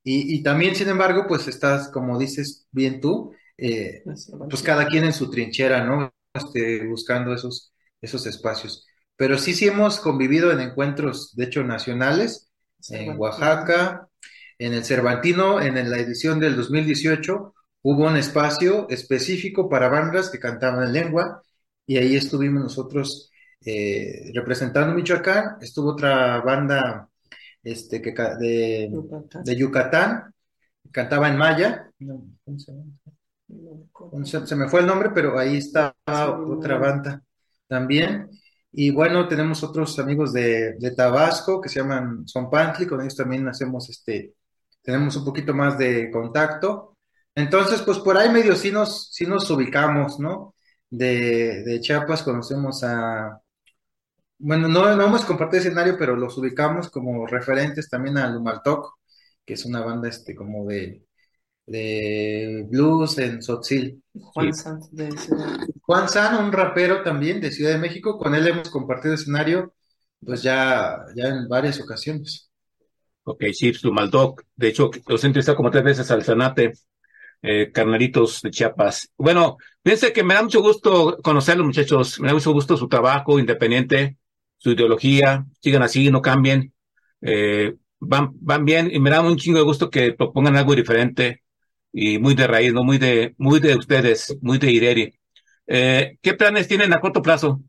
Y, 0.03 0.36
y 0.36 0.43
también, 0.43 0.75
sin 0.75 0.89
embargo, 0.89 1.25
pues 1.27 1.47
estás, 1.47 1.89
como 1.89 2.19
dices 2.19 2.67
bien 2.71 2.99
tú, 3.01 3.31
eh, 3.57 4.07
pues 4.49 4.61
cada 4.63 4.87
quien 4.87 5.05
en 5.05 5.13
su 5.13 5.29
trinchera, 5.29 5.83
¿no? 5.85 6.13
Este, 6.33 6.85
buscando 6.87 7.33
esos, 7.33 7.73
esos 8.01 8.25
espacios. 8.27 8.85
Pero 9.15 9.37
sí, 9.37 9.53
sí 9.53 9.67
hemos 9.67 9.99
convivido 9.99 10.51
en 10.51 10.59
encuentros, 10.59 11.35
de 11.35 11.45
hecho, 11.45 11.63
nacionales, 11.63 12.51
en 12.89 13.13
Oaxaca, 13.17 14.07
en 14.57 14.73
el 14.73 14.83
Cervantino, 14.85 15.61
en 15.61 15.75
la 15.89 15.97
edición 15.99 16.39
del 16.39 16.55
2018, 16.55 17.53
hubo 17.81 18.07
un 18.07 18.17
espacio 18.17 18.87
específico 18.89 19.69
para 19.69 19.89
bandas 19.89 20.29
que 20.29 20.39
cantaban 20.39 20.87
en 20.87 20.93
lengua, 20.93 21.41
y 21.85 21.97
ahí 21.97 22.15
estuvimos 22.15 22.63
nosotros 22.63 23.31
eh, 23.65 24.31
representando 24.33 24.93
Michoacán, 24.95 25.57
estuvo 25.61 25.91
otra 25.91 26.41
banda 26.41 27.09
este, 27.63 28.01
que, 28.01 28.13
ca- 28.13 28.35
de, 28.37 28.89
de 29.43 29.55
Yucatán, 29.55 30.33
cantaba 30.91 31.29
en 31.29 31.37
maya, 31.37 31.91
no, 31.99 32.25
¿cómo 32.45 32.57
se 34.25 34.55
me 34.55 34.67
fue 34.67 34.81
el 34.81 34.87
nombre, 34.87 35.11
pero 35.13 35.37
ahí 35.37 35.57
está 35.57 35.95
otra 36.05 36.77
banda 36.77 37.21
también. 37.67 38.29
Y 38.71 38.91
bueno, 38.91 39.27
tenemos 39.27 39.63
otros 39.63 39.97
amigos 39.99 40.33
de, 40.33 40.73
de 40.79 40.91
Tabasco 40.91 41.61
que 41.61 41.69
se 41.69 41.79
llaman 41.79 42.27
Zompantli, 42.27 42.87
con 42.87 43.01
ellos 43.01 43.15
también 43.15 43.47
hacemos 43.47 43.89
este, 43.89 44.33
tenemos 44.81 45.15
un 45.15 45.25
poquito 45.25 45.53
más 45.53 45.77
de 45.77 46.11
contacto. 46.11 46.97
Entonces, 47.35 47.81
pues 47.81 47.99
por 47.99 48.17
ahí 48.17 48.29
medio 48.29 48.55
sí 48.55 48.71
nos, 48.71 49.11
sí 49.13 49.25
nos 49.25 49.49
ubicamos, 49.49 50.19
¿no? 50.19 50.55
De, 50.89 51.63
de 51.63 51.81
Chiapas 51.81 52.23
conocemos 52.23 52.83
a, 52.83 53.41
bueno, 54.37 54.67
no, 54.67 54.95
no 54.95 55.05
hemos 55.05 55.25
compartido 55.25 55.61
escenario, 55.61 55.97
pero 55.97 56.15
los 56.15 56.37
ubicamos 56.37 56.89
como 56.89 57.25
referentes 57.27 57.89
también 57.89 58.17
a 58.17 58.29
Lumaltoc, 58.29 58.97
que 59.45 59.53
es 59.53 59.65
una 59.65 59.81
banda 59.81 60.09
este 60.09 60.35
como 60.35 60.65
de, 60.65 61.05
de 61.66 62.66
blues 62.70 63.18
en 63.18 63.39
Tzotzil. 63.39 64.01
Juan 64.13 64.53
Sanz 64.53 64.89
de 64.91 65.11
Ciudad. 65.18 65.57
Juan 65.82 66.09
San, 66.09 66.45
un 66.45 66.51
rapero 66.51 67.03
también 67.03 67.41
de 67.41 67.51
Ciudad 67.51 67.72
de 67.72 67.80
México, 67.80 68.18
con 68.18 68.36
él 68.36 68.47
hemos 68.47 68.70
compartido 68.70 69.13
escenario 69.13 69.74
pues 70.24 70.41
ya, 70.41 71.05
ya 71.16 71.28
en 71.28 71.47
varias 71.47 71.80
ocasiones. 71.80 72.49
Ok, 73.24 73.43
sí, 73.53 73.74
su 73.74 73.91
Maldoc. 73.91 74.43
De 74.55 74.70
hecho, 74.70 74.89
los 75.07 75.24
he 75.24 75.28
entrevistado 75.28 75.55
como 75.55 75.72
tres 75.72 75.84
veces 75.84 76.09
al 76.11 76.24
Zanate, 76.24 76.74
eh, 77.41 77.72
carnalitos 77.72 78.41
de 78.41 78.51
Chiapas. 78.51 79.09
Bueno, 79.18 79.57
fíjense 79.84 80.13
que 80.13 80.24
me 80.24 80.34
da 80.34 80.43
mucho 80.43 80.61
gusto 80.61 81.20
conocerlos, 81.22 81.66
muchachos. 81.66 82.20
Me 82.20 82.28
da 82.28 82.34
mucho 82.34 82.51
gusto 82.53 82.78
su 82.78 82.88
trabajo 82.88 83.39
independiente, 83.39 84.18
su 84.57 84.72
ideología. 84.72 85.45
Sigan 85.61 85.84
así, 85.84 86.09
no 86.09 86.22
cambien. 86.22 86.74
Eh, 87.22 87.76
van, 87.99 88.32
van 88.39 88.66
bien 88.66 88.89
y 88.91 88.99
me 88.99 89.09
da 89.09 89.22
un 89.22 89.38
chingo 89.38 89.59
de 89.59 89.66
gusto 89.66 89.89
que 89.89 90.13
propongan 90.13 90.55
algo 90.55 90.76
diferente 90.76 91.44
y 91.95 92.19
muy 92.19 92.35
de 92.35 92.47
raíz, 92.47 92.73
¿no? 92.73 92.83
Muy 92.85 92.99
de, 92.99 93.35
muy 93.39 93.61
de 93.61 93.75
ustedes, 93.77 94.37
muy 94.41 94.59
de 94.59 94.71
Ireri. 94.73 95.15
Eh, 95.67 96.17
¿qué 96.21 96.35
planes 96.35 96.67
tienen 96.69 96.93
a 96.93 97.01
corto 97.01 97.21
plazo? 97.23 97.61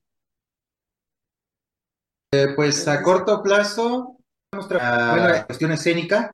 Eh, 2.32 2.48
pues 2.56 2.86
a 2.88 3.02
corto 3.02 3.42
plazo, 3.42 4.18
nuestra 4.52 4.80
bueno, 5.10 5.28
la 5.28 5.46
cuestión 5.46 5.72
escénica, 5.72 6.32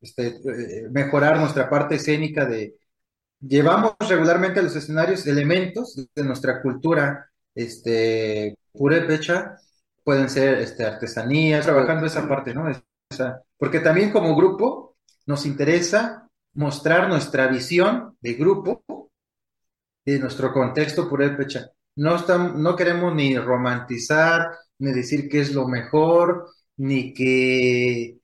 este, 0.00 0.28
eh, 0.28 0.88
mejorar 0.90 1.38
nuestra 1.38 1.70
parte 1.70 1.96
escénica 1.96 2.46
de 2.46 2.76
llevamos 3.40 3.94
regularmente 4.08 4.60
a 4.60 4.64
los 4.64 4.76
escenarios 4.76 5.26
elementos 5.26 5.96
de 6.14 6.24
nuestra 6.24 6.62
cultura 6.62 7.30
este, 7.54 8.56
purépecha, 8.72 9.56
pueden 10.04 10.30
ser 10.30 10.58
este, 10.60 10.84
artesanías, 10.86 11.64
trabajando 11.66 12.06
esa 12.06 12.28
parte, 12.28 12.54
¿no? 12.54 12.68
Esa- 12.70 13.42
porque 13.58 13.80
también 13.80 14.12
como 14.12 14.36
grupo 14.36 14.96
nos 15.26 15.46
interesa 15.46 16.23
mostrar 16.54 17.08
nuestra 17.08 17.48
visión 17.48 18.16
de 18.20 18.34
grupo 18.34 18.82
de 20.04 20.18
nuestro 20.18 20.52
contexto 20.52 21.08
purépecha. 21.08 21.70
No, 21.96 22.16
estamos, 22.16 22.56
no 22.56 22.76
queremos 22.76 23.14
ni 23.14 23.36
romantizar, 23.38 24.50
ni 24.78 24.92
decir 24.92 25.28
que 25.28 25.40
es 25.40 25.54
lo 25.54 25.68
mejor, 25.68 26.48
ni 26.76 27.14
que 27.14 28.18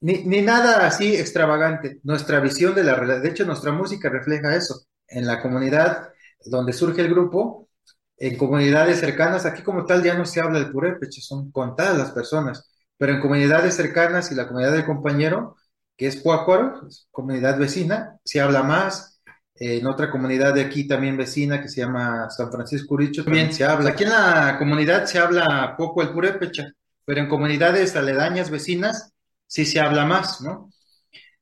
ni, 0.00 0.24
ni 0.24 0.42
nada 0.42 0.86
así 0.86 1.14
extravagante. 1.16 2.00
Nuestra 2.02 2.40
visión 2.40 2.74
de 2.74 2.84
la 2.84 2.94
realidad, 2.94 3.22
de 3.22 3.28
hecho, 3.30 3.44
nuestra 3.44 3.72
música 3.72 4.08
refleja 4.08 4.56
eso. 4.56 4.82
En 5.06 5.26
la 5.26 5.42
comunidad 5.42 6.10
donde 6.46 6.72
surge 6.72 7.02
el 7.02 7.10
grupo, 7.10 7.68
en 8.16 8.36
comunidades 8.36 9.00
cercanas, 9.00 9.46
aquí 9.46 9.62
como 9.62 9.84
tal 9.86 10.02
ya 10.02 10.14
no 10.14 10.24
se 10.26 10.40
habla 10.40 10.60
del 10.60 10.70
purépecha, 10.72 11.20
son 11.22 11.50
contadas 11.50 11.98
las 11.98 12.12
personas, 12.12 12.70
pero 12.98 13.14
en 13.14 13.20
comunidades 13.20 13.74
cercanas 13.74 14.30
y 14.30 14.34
la 14.34 14.46
comunidad 14.46 14.72
del 14.72 14.84
compañero, 14.84 15.56
que 16.00 16.06
es 16.06 16.22
Cuácuaro, 16.22 16.88
es 16.88 17.06
comunidad 17.10 17.58
vecina, 17.58 18.16
se 18.24 18.40
habla 18.40 18.62
más. 18.62 19.20
En 19.54 19.86
otra 19.86 20.10
comunidad 20.10 20.54
de 20.54 20.62
aquí 20.62 20.88
también 20.88 21.18
vecina 21.18 21.60
que 21.60 21.68
se 21.68 21.82
llama 21.82 22.30
San 22.30 22.50
Francisco 22.50 22.94
Uricho 22.94 23.22
también 23.22 23.52
se 23.52 23.66
habla. 23.66 23.90
Aquí 23.90 24.04
en 24.04 24.08
la 24.08 24.56
comunidad 24.58 25.04
se 25.04 25.18
habla 25.18 25.74
poco 25.76 26.00
el 26.00 26.08
purépecha, 26.08 26.72
pero 27.04 27.20
en 27.20 27.28
comunidades 27.28 27.96
aledañas 27.96 28.48
vecinas 28.48 29.12
sí 29.46 29.66
se 29.66 29.78
habla 29.78 30.06
más, 30.06 30.40
¿no? 30.40 30.70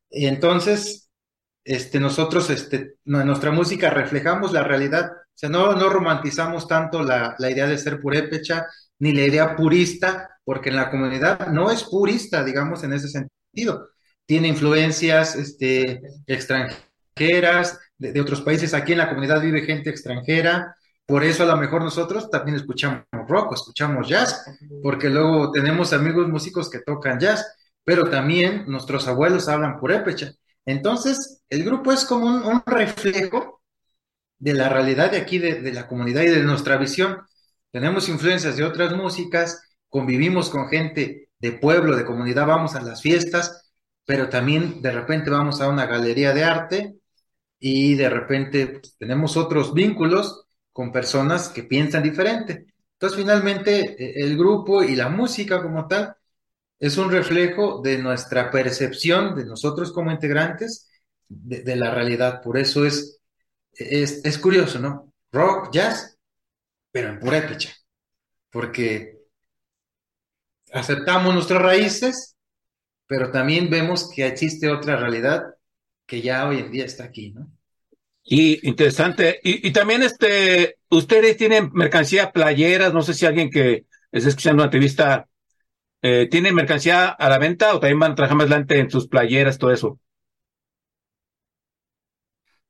Entonces, 0.09 1.09
este, 1.63 2.01
nosotros, 2.01 2.49
este, 2.49 2.95
en 3.05 3.27
nuestra 3.27 3.51
música 3.51 3.89
reflejamos 3.89 4.51
la 4.51 4.65
realidad, 4.65 5.09
o 5.09 5.35
sea, 5.35 5.47
no, 5.47 5.71
no 5.75 5.87
romantizamos 5.87 6.67
tanto 6.67 7.01
la, 7.01 7.33
la 7.39 7.49
idea 7.49 7.65
de 7.65 7.77
ser 7.77 8.01
purépecha, 8.01 8.67
ni 8.99 9.13
la 9.13 9.21
idea 9.21 9.55
purista, 9.55 10.37
porque 10.43 10.67
en 10.67 10.75
la 10.75 10.91
comunidad 10.91 11.47
no 11.47 11.71
es 11.71 11.85
purista, 11.85 12.43
digamos, 12.43 12.83
en 12.83 12.91
ese 12.91 13.07
sentido. 13.07 13.87
Tiene 14.29 14.47
influencias, 14.47 15.35
este, 15.35 16.03
extranjeras, 16.27 17.79
de, 17.97 18.21
otros 18.21 18.41
países. 18.41 18.75
Aquí 18.75 18.91
en 18.91 18.99
la 18.99 19.09
comunidad 19.09 19.41
vive 19.41 19.63
gente 19.63 19.89
extranjera, 19.89 20.75
por 21.07 21.23
eso 21.23 21.41
a 21.41 21.47
lo 21.47 21.57
mejor 21.57 21.81
nosotros 21.81 22.29
también 22.29 22.57
escuchamos 22.57 23.05
rock, 23.27 23.53
escuchamos 23.53 24.07
jazz, 24.07 24.45
porque 24.83 25.09
luego 25.09 25.51
tenemos 25.51 25.93
amigos 25.93 26.27
músicos 26.27 26.69
que 26.69 26.79
tocan 26.79 27.19
jazz 27.19 27.43
pero 27.89 28.07
también 28.07 28.65
nuestros 28.67 29.07
abuelos 29.07 29.47
hablan 29.47 29.79
purépecha. 29.79 30.33
Entonces, 30.63 31.41
el 31.49 31.63
grupo 31.63 31.91
es 31.91 32.05
como 32.05 32.27
un, 32.27 32.61
reflejo 32.63 33.63
de 34.37 34.53
la 34.53 34.69
realidad 34.69 35.09
de 35.09 35.17
aquí, 35.17 35.39
de 35.39 35.73
la 35.73 35.87
comunidad 35.87 36.21
y 36.21 36.27
de 36.27 36.43
nuestra 36.43 36.77
visión. 36.77 37.17
Tenemos 37.71 38.07
influencias 38.07 38.57
de 38.57 38.63
otras 38.63 38.95
músicas, 38.95 39.63
convivimos 39.87 40.51
con 40.51 40.69
gente 40.69 41.29
de 41.39 41.51
pueblo, 41.53 41.97
de 41.97 42.05
comunidad, 42.05 42.45
vamos 42.45 42.75
a 42.75 42.81
las 42.81 43.01
fiestas, 43.01 43.68
pero 44.09 44.27
también 44.27 44.81
de 44.81 44.89
repente 44.89 45.29
vamos 45.29 45.61
a 45.61 45.69
una 45.69 45.85
galería 45.85 46.33
de 46.33 46.43
arte 46.43 46.95
y 47.59 47.93
de 47.93 48.09
repente 48.09 48.65
pues, 48.65 48.97
tenemos 48.97 49.37
otros 49.37 49.71
vínculos 49.71 50.47
con 50.73 50.91
personas 50.91 51.49
que 51.49 51.61
piensan 51.61 52.01
diferente. 52.01 52.65
Entonces, 52.93 53.19
finalmente, 53.19 53.81
eh, 54.03 54.25
el 54.25 54.35
grupo 54.35 54.81
y 54.81 54.95
la 54.95 55.09
música 55.09 55.61
como 55.61 55.87
tal 55.87 56.15
es 56.79 56.97
un 56.97 57.11
reflejo 57.11 57.83
de 57.83 57.99
nuestra 57.99 58.49
percepción 58.49 59.35
de 59.35 59.45
nosotros 59.45 59.91
como 59.91 60.11
integrantes 60.11 60.89
de, 61.27 61.75
la 61.75 61.93
realidad. 61.93 62.41
Por 62.41 62.57
eso 62.57 62.87
es, 62.87 63.21
es, 63.73 64.25
es 64.25 64.39
curioso, 64.39 64.79
¿no? 64.79 65.13
Rock, 65.31 65.71
jazz, 65.71 66.17
pero 66.91 67.09
en 67.09 67.19
purépecha, 67.19 67.75
porque 68.49 69.19
aceptamos 70.73 71.31
nuestras 71.31 71.61
raíces, 71.61 72.38
pero 73.09 73.31
también 73.31 73.71
vemos 73.71 74.11
que 74.15 74.27
existe 74.27 74.69
otra 74.69 74.95
realidad 74.95 75.55
que 76.07 76.21
ya 76.21 76.47
hoy 76.47 76.59
en 76.59 76.71
día 76.71 76.85
está 76.85 77.05
aquí, 77.05 77.31
¿no? 77.31 77.51
Y 78.23 78.67
interesante. 78.67 79.39
Y, 79.43 79.67
y 79.67 79.71
también 79.71 80.03
este, 80.03 80.77
ustedes 80.89 81.35
tienen 81.37 81.71
mercancía, 81.73 82.31
playeras, 82.31 82.93
no 82.93 83.01
sé 83.01 83.13
si 83.15 83.25
alguien 83.25 83.49
que 83.49 83.85
está 84.11 84.29
escuchando 84.29 84.61
una 84.63 84.65
entrevista 84.65 85.27
eh, 86.01 86.27
tiene 86.31 86.51
mercancía 86.53 87.09
a 87.09 87.29
la 87.29 87.39
venta 87.39 87.75
o 87.75 87.79
también 87.79 87.99
van 87.99 88.13
a 88.13 88.15
trabajar 88.15 88.37
más 88.37 88.45
adelante 88.47 88.79
en 88.79 88.91
sus 88.91 89.07
playeras, 89.07 89.57
todo 89.57 89.71
eso. 89.71 89.99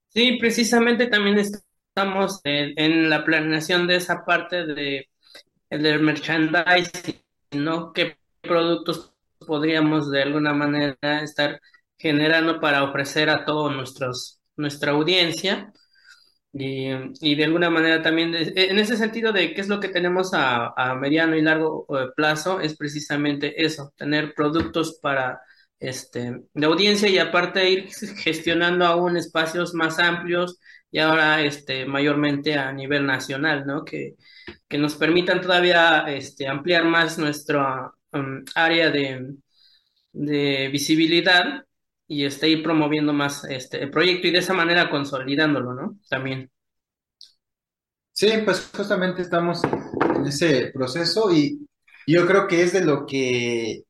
Sí, 0.09 0.37
precisamente 0.39 1.07
también 1.07 1.37
estamos 1.37 2.41
en, 2.43 2.73
en 2.77 3.09
la 3.09 3.23
planeación 3.23 3.87
de 3.87 3.97
esa 3.97 4.25
parte 4.25 4.65
de, 4.65 5.07
del 5.69 6.01
merchandising, 6.01 7.21
¿no? 7.51 7.93
¿Qué 7.93 8.17
productos 8.41 9.13
podríamos 9.49 10.11
de 10.11 10.23
alguna 10.23 10.53
manera 10.55 10.97
estar 11.23 11.61
generando 11.97 12.61
para 12.61 12.85
ofrecer 12.85 13.29
a 13.31 13.45
nuestros, 13.71 14.41
nuestra 14.57 14.93
audiencia? 14.93 15.73
Y, 16.51 16.89
y 17.21 17.35
de 17.35 17.43
alguna 17.45 17.69
manera 17.69 18.01
también, 18.01 18.31
de- 18.31 18.53
en 18.55 18.79
ese 18.79 18.97
sentido 18.97 19.31
de 19.31 19.53
qué 19.53 19.61
es 19.61 19.67
lo 19.67 19.79
que 19.79 19.89
tenemos 19.89 20.33
a, 20.33 20.73
a 20.75 20.95
mediano 20.95 21.35
y 21.35 21.41
largo 21.43 21.85
eh, 21.97 22.09
plazo, 22.15 22.59
es 22.59 22.75
precisamente 22.77 23.63
eso, 23.63 23.93
tener 23.97 24.33
productos 24.33 24.99
para 25.01 25.41
este, 25.79 26.41
de 26.53 26.65
audiencia 26.65 27.07
y 27.09 27.19
aparte 27.19 27.69
ir 27.69 27.89
gestionando 28.17 28.85
aún 28.85 29.15
espacios 29.17 29.73
más 29.75 29.99
amplios 29.99 30.59
y 30.91 30.99
ahora 30.99 31.41
este, 31.43 31.85
mayormente 31.85 32.55
a 32.55 32.71
nivel 32.73 33.05
nacional, 33.05 33.65
¿no? 33.67 33.85
Que, 33.85 34.15
que 34.67 34.77
nos 34.77 34.95
permitan 34.95 35.41
todavía 35.41 36.05
este, 36.07 36.47
ampliar 36.47 36.85
más 36.85 37.17
nuestra 37.17 37.91
um, 38.13 38.43
área 38.55 38.89
de, 38.89 39.35
de 40.11 40.69
visibilidad 40.71 41.65
y 42.07 42.25
este, 42.25 42.49
ir 42.49 42.63
promoviendo 42.63 43.13
más 43.13 43.43
este 43.45 43.83
el 43.83 43.91
proyecto 43.91 44.27
y 44.27 44.31
de 44.31 44.39
esa 44.39 44.53
manera 44.53 44.89
consolidándolo, 44.89 45.73
¿no? 45.73 45.99
También. 46.09 46.49
Sí, 48.11 48.29
pues 48.43 48.69
justamente 48.75 49.21
estamos 49.21 49.61
en 49.63 50.25
ese 50.25 50.71
proceso 50.73 51.31
y 51.33 51.65
yo 52.05 52.25
creo 52.27 52.47
que 52.47 52.63
es 52.63 52.73
de 52.73 52.83
lo 52.83 53.05
que 53.05 53.83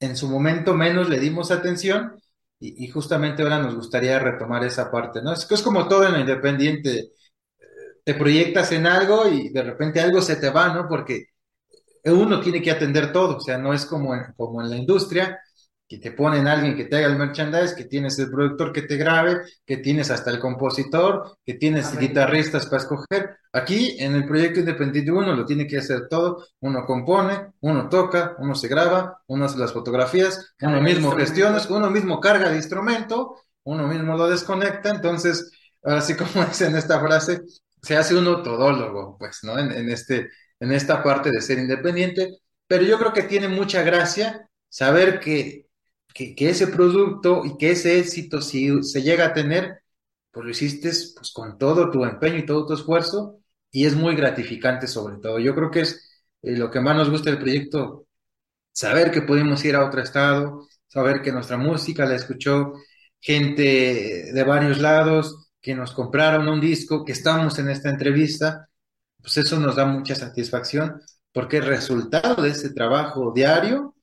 en 0.00 0.16
su 0.16 0.28
momento 0.28 0.74
menos 0.74 1.08
le 1.08 1.20
dimos 1.20 1.50
atención 1.50 2.20
y, 2.58 2.88
justamente 2.88 3.42
ahora 3.42 3.58
nos 3.58 3.74
gustaría 3.74 4.18
retomar 4.18 4.64
esa 4.64 4.90
parte, 4.90 5.20
¿no? 5.22 5.32
Es 5.34 5.46
es 5.50 5.62
como 5.62 5.86
todo 5.86 6.06
en 6.06 6.14
lo 6.14 6.20
independiente, 6.20 7.10
te 8.04 8.14
proyectas 8.14 8.72
en 8.72 8.86
algo 8.86 9.28
y 9.28 9.50
de 9.50 9.62
repente 9.62 10.00
algo 10.00 10.22
se 10.22 10.36
te 10.36 10.50
va, 10.50 10.72
¿no? 10.72 10.88
Porque 10.88 11.26
uno 12.12 12.40
tiene 12.40 12.62
que 12.62 12.70
atender 12.70 13.12
todo, 13.12 13.36
o 13.36 13.40
sea, 13.40 13.58
no 13.58 13.72
es 13.72 13.86
como 13.86 14.14
en, 14.14 14.32
como 14.36 14.62
en 14.62 14.70
la 14.70 14.76
industria, 14.76 15.40
que 15.88 15.98
te 15.98 16.10
ponen 16.10 16.48
a 16.48 16.52
alguien 16.52 16.76
que 16.76 16.84
te 16.84 16.96
haga 16.96 17.06
el 17.06 17.16
merchandise, 17.16 17.76
que 17.76 17.84
tienes 17.84 18.18
el 18.18 18.30
productor 18.30 18.72
que 18.72 18.82
te 18.82 18.96
grabe, 18.96 19.42
que 19.64 19.76
tienes 19.76 20.10
hasta 20.10 20.30
el 20.30 20.40
compositor, 20.40 21.38
que 21.44 21.54
tienes 21.54 21.96
guitarristas 21.96 22.66
para 22.66 22.82
escoger. 22.82 23.36
Aquí 23.52 23.96
en 24.00 24.14
el 24.14 24.26
proyecto 24.26 24.60
independiente 24.60 25.12
uno 25.12 25.34
lo 25.34 25.46
tiene 25.46 25.66
que 25.66 25.78
hacer 25.78 26.08
todo, 26.08 26.44
uno 26.60 26.84
compone, 26.84 27.52
uno 27.60 27.88
toca, 27.88 28.34
uno 28.38 28.54
se 28.54 28.66
graba, 28.66 29.22
uno 29.28 29.44
hace 29.44 29.58
las 29.58 29.72
fotografías, 29.72 30.54
uno 30.60 30.72
Carga 30.72 30.80
mismo 30.80 31.12
gestiona, 31.12 31.62
uno 31.68 31.90
mismo 31.90 32.20
carga 32.20 32.50
el 32.50 32.56
instrumento, 32.56 33.36
uno 33.64 33.86
mismo 33.86 34.16
lo 34.16 34.28
desconecta, 34.28 34.90
entonces, 34.90 35.52
así 35.84 36.14
como 36.16 36.44
dice 36.46 36.66
en 36.66 36.76
esta 36.76 37.00
frase, 37.00 37.42
se 37.80 37.96
hace 37.96 38.16
uno 38.16 38.42
todólogo, 38.42 39.16
pues, 39.18 39.38
¿no? 39.44 39.56
En, 39.56 39.70
en 39.70 39.88
este, 39.90 40.30
en 40.60 40.72
esta 40.72 41.02
parte 41.02 41.30
de 41.30 41.40
ser 41.40 41.58
independiente, 41.58 42.38
pero 42.66 42.84
yo 42.84 42.98
creo 42.98 43.12
que 43.12 43.22
tiene 43.24 43.48
mucha 43.48 43.82
gracia 43.82 44.48
saber 44.68 45.20
que, 45.20 45.66
que, 46.14 46.34
ese 46.48 46.68
producto 46.68 47.44
y 47.44 47.56
que 47.56 47.72
ese 47.72 47.98
éxito, 47.98 48.40
si 48.40 48.82
se 48.82 49.02
llega 49.02 49.26
a 49.26 49.34
tener, 49.34 49.80
pues 50.30 50.44
lo 50.44 50.50
hiciste 50.50 50.90
pues, 51.16 51.32
con 51.32 51.58
todo 51.58 51.90
tu 51.90 52.04
empeño 52.04 52.38
y 52.38 52.46
todo 52.46 52.66
tu 52.66 52.74
esfuerzo, 52.74 53.40
y 53.70 53.86
es 53.86 53.94
muy 53.94 54.16
gratificante 54.16 54.86
sobre 54.86 55.18
todo. 55.18 55.38
Yo 55.38 55.54
creo 55.54 55.70
que 55.70 55.80
es 55.82 56.24
eh, 56.42 56.56
lo 56.56 56.70
que 56.70 56.80
más 56.80 56.96
nos 56.96 57.10
gusta 57.10 57.30
del 57.30 57.38
proyecto, 57.40 58.06
saber 58.72 59.10
que 59.10 59.22
pudimos 59.22 59.64
ir 59.64 59.76
a 59.76 59.86
otro 59.86 60.02
estado, 60.02 60.68
saber 60.86 61.22
que 61.22 61.32
nuestra 61.32 61.56
música 61.58 62.06
la 62.06 62.16
escuchó 62.16 62.72
gente 63.20 64.32
de 64.32 64.44
varios 64.44 64.78
lados, 64.80 65.50
que 65.60 65.74
nos 65.74 65.92
compraron 65.92 66.48
un 66.48 66.60
disco, 66.60 67.04
que 67.04 67.12
estamos 67.12 67.58
en 67.58 67.68
esta 67.70 67.90
entrevista, 67.90 68.68
pues 69.26 69.38
eso 69.38 69.58
nos 69.58 69.74
da 69.74 69.84
mucha 69.86 70.14
satisfacción, 70.14 71.00
porque 71.32 71.56
es 71.56 71.64
resultado 71.66 72.40
de 72.44 72.50
ese 72.50 72.72
trabajo 72.72 73.32
diario 73.34 73.96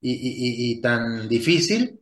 y, 0.00 0.12
y- 0.12 0.14
y- 0.14 0.70
y 0.74 0.80
tan 0.80 1.28
difícil 1.28 1.98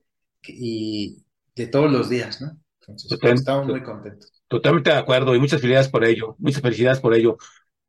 y 0.47 1.25
de 1.55 1.67
todos 1.69 1.91
los 1.91 2.11
días, 2.11 2.43
¿no? 2.43 2.51
Entonces, 2.81 3.09
Total- 3.09 3.33
estamos 3.33 3.67
muy 3.67 3.83
contentos. 3.83 4.31
Totalmente 4.47 4.91
de 4.91 4.97
acuerdo 4.97 5.35
y 5.35 5.41
muchas 5.41 5.63
felicidades 5.63 5.89
por 5.89 6.05
ello. 6.05 6.37
Muchas 6.39 6.61
felicidades 6.61 7.01
por 7.01 7.15
ello. 7.15 7.39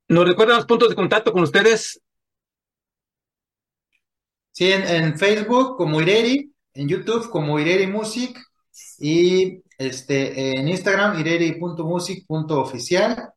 ¿Nos 0.08 0.26
recuerdan 0.26 0.56
los 0.56 0.66
puntos 0.66 0.88
de 0.88 0.96
contacto 0.96 1.34
con 1.34 1.44
ustedes? 1.44 2.02
Sí, 4.52 4.72
en, 4.72 4.84
en 4.88 5.20
Facebook 5.20 5.76
como 5.76 6.02
Ireri, 6.02 6.50
en 6.74 6.88
YouTube 6.88 7.30
como 7.30 7.60
Ireri 7.60 7.88
Music 7.88 8.40
y 9.00 9.62
este, 9.78 10.58
en 10.58 10.70
Instagram 10.70 11.20
ireri.music.oficial 11.20 13.34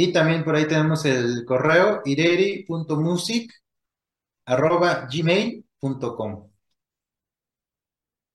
y 0.00 0.12
también 0.12 0.44
por 0.44 0.54
ahí 0.56 0.66
tenemos 0.68 1.04
el 1.04 1.44
correo 1.44 2.02
ireri.music 2.04 3.50
arroba 4.46 5.08
gmail.com. 5.12 6.50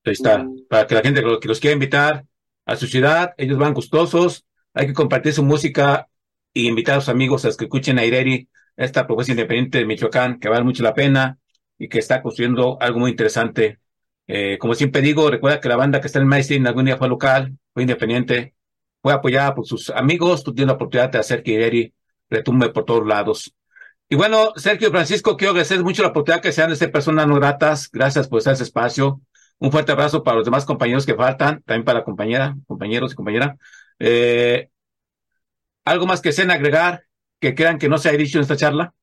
Ahí 0.06 0.14
está, 0.14 0.52
para 0.68 0.86
que 0.88 0.96
la 0.96 1.02
gente 1.02 1.22
que 1.22 1.26
los- 1.28 1.40
que 1.40 1.48
los 1.48 1.60
quiera 1.60 1.74
invitar 1.74 2.26
a 2.66 2.76
su 2.76 2.88
ciudad, 2.88 3.34
ellos 3.38 3.58
van 3.58 3.74
gustosos, 3.74 4.46
hay 4.74 4.88
que 4.88 4.94
compartir 4.94 5.34
su 5.34 5.44
música 5.44 6.10
y 6.54 6.68
invitar 6.68 6.98
a 6.98 7.02
sus 7.02 7.10
amigos 7.10 7.46
a 7.46 7.50
que 7.58 7.66
escuchen 7.66 8.00
a 8.00 8.06
Ireri, 8.06 8.50
esta 8.76 9.06
propuesta 9.08 9.32
independiente 9.34 9.78
de 9.80 9.86
Michoacán, 9.86 10.40
que 10.40 10.50
vale 10.50 10.64
mucho 10.64 10.84
la 10.84 10.94
pena 10.94 11.38
y 11.78 11.88
que 11.90 12.00
está 12.00 12.22
construyendo 12.22 12.78
algo 12.82 13.00
muy 13.00 13.12
interesante. 13.12 13.80
Eh, 14.28 14.58
como 14.60 14.74
siempre 14.76 15.02
digo, 15.02 15.30
recuerda 15.30 15.60
que 15.62 15.70
la 15.70 15.76
banda 15.78 16.02
que 16.02 16.08
está 16.08 16.20
en 16.20 16.28
Maestin 16.28 16.68
algún 16.68 16.86
día 16.86 16.98
fue 16.98 17.08
local, 17.10 17.58
fue 17.74 17.84
independiente, 17.84 18.53
fue 19.04 19.14
apoyada 19.14 19.54
por 19.54 19.68
sus 19.68 19.90
amigos, 19.90 20.44
tienes 20.46 20.68
la 20.68 20.74
oportunidad 20.74 21.12
de 21.12 21.20
hacer 21.20 21.44
que 21.44 21.52
Ireri 21.52 21.94
retumbe 22.30 22.70
por 22.70 22.86
todos 22.86 23.06
lados. 23.06 23.54
Y 24.10 24.16
bueno, 24.16 24.54
Sergio 24.56 24.92
Francisco, 24.92 25.36
quiero 25.36 25.52
agradecer 25.52 25.84
mucho 25.84 26.04
la 26.04 26.10
oportunidad 26.10 26.42
que 26.42 26.54
sean 26.54 26.70
de 26.70 26.78
ser 26.78 26.92
personas 26.92 27.28
no 27.28 27.36
gratas. 27.36 27.90
Gracias 27.92 28.28
por 28.30 28.38
estar 28.40 28.54
ese 28.54 28.64
espacio. 28.64 29.22
Un 29.60 29.72
fuerte 29.72 29.92
abrazo 29.92 30.24
para 30.24 30.38
los 30.38 30.46
demás 30.46 30.66
compañeros 30.66 31.06
que 31.06 31.16
faltan, 31.16 31.62
también 31.64 31.84
para 31.84 32.00
la 32.00 32.06
compañera, 32.06 32.56
compañeros 32.66 33.12
y 33.12 33.16
compañera. 33.16 33.58
Eh, 34.00 34.70
¿Algo 35.84 36.06
más 36.06 36.22
que 36.22 36.32
sean 36.32 36.52
agregar 36.52 37.04
que 37.42 37.56
crean 37.56 37.80
que 37.80 37.90
no 37.90 37.98
se 37.98 38.08
ha 38.08 38.14
dicho 38.14 38.38
en 38.38 38.44
esta 38.44 38.56
charla? 38.56 38.94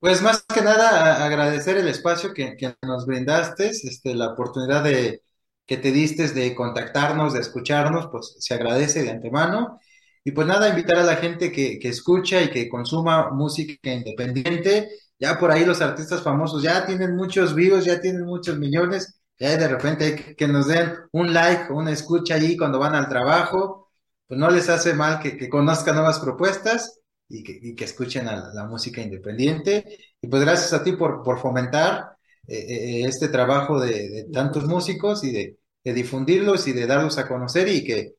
Pues 0.00 0.22
más 0.22 0.42
que 0.42 0.62
nada 0.62 1.24
agradecer 1.26 1.76
el 1.76 1.86
espacio 1.88 2.32
que, 2.32 2.56
nos 2.82 3.04
brindaste, 3.06 3.68
este, 3.68 4.14
la 4.14 4.28
oportunidad 4.28 4.82
de, 4.82 5.22
que 5.66 5.76
te 5.76 5.92
diste 5.92 6.26
de 6.28 6.54
contactarnos, 6.54 7.34
de 7.34 7.40
escucharnos, 7.40 8.08
pues 8.10 8.36
se 8.38 8.54
agradece 8.54 9.02
de 9.02 9.10
antemano. 9.10 9.78
Y 10.24 10.32
pues 10.32 10.46
nada, 10.46 10.68
invitar 10.70 10.96
a 10.98 11.02
la 11.04 11.16
gente 11.16 11.52
que, 11.52 11.78
escucha 11.82 12.42
y 12.42 12.50
que 12.50 12.68
consuma 12.68 13.30
música 13.30 13.92
independiente. 13.92 14.88
Ya 15.18 15.38
por 15.38 15.50
ahí 15.50 15.64
los 15.66 15.82
artistas 15.82 16.22
famosos 16.22 16.62
ya 16.62 16.86
tienen 16.86 17.14
muchos 17.16 17.54
views, 17.54 17.84
ya 17.84 18.00
tienen 18.00 18.24
muchos 18.24 18.58
millones. 18.58 19.20
Ya 19.38 19.56
de 19.56 19.68
repente 19.68 20.04
hay 20.04 20.34
que, 20.34 20.48
nos 20.48 20.68
den 20.68 20.94
un 21.12 21.34
like, 21.34 21.72
una 21.72 21.92
escucha 21.92 22.34
allí 22.36 22.56
cuando 22.56 22.78
van 22.78 22.94
al 22.94 23.08
trabajo. 23.08 23.90
Pues 24.26 24.40
no 24.40 24.50
les 24.50 24.68
hace 24.70 24.94
mal 24.94 25.20
que 25.20 25.48
conozcan 25.50 25.96
nuevas 25.96 26.20
propuestas 26.20 26.99
y 27.30 27.44
que, 27.44 27.58
y 27.62 27.76
que 27.76 27.84
escuchen 27.84 28.28
a 28.28 28.36
la, 28.36 28.54
la 28.54 28.66
música 28.66 29.02
independiente. 29.02 29.98
Y 30.22 30.28
pues 30.28 30.42
gracias 30.44 30.72
a 30.74 30.84
ti 30.84 30.92
por, 30.92 31.22
por 31.24 31.40
fomentar 31.40 32.16
eh, 32.48 32.56
eh, 33.02 33.04
este 33.06 33.28
trabajo 33.28 33.80
de, 33.80 34.10
de 34.10 34.24
tantos 34.32 34.66
músicos 34.66 35.24
y 35.24 35.32
de, 35.32 35.58
de 35.84 35.94
difundirlos 35.94 36.68
y 36.68 36.72
de 36.74 36.86
darlos 36.88 37.18
a 37.18 37.28
conocer 37.28 37.68
y 37.68 37.84
que 37.84 38.14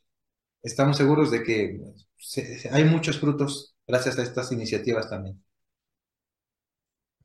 estamos 0.64 0.98
seguros 0.98 1.32
de 1.32 1.44
que 1.44 1.80
se- 2.18 2.70
hay 2.72 2.86
muchos 2.86 3.20
frutos 3.20 3.76
gracias 3.88 4.20
a 4.20 4.24
estas 4.24 4.52
iniciativas 4.52 5.10
también. 5.10 5.44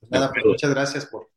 Pues 0.01 0.11
nada, 0.11 0.33
pues 0.33 0.47
muchas 0.47 0.71
gracias 0.71 1.05
por... 1.07 1.29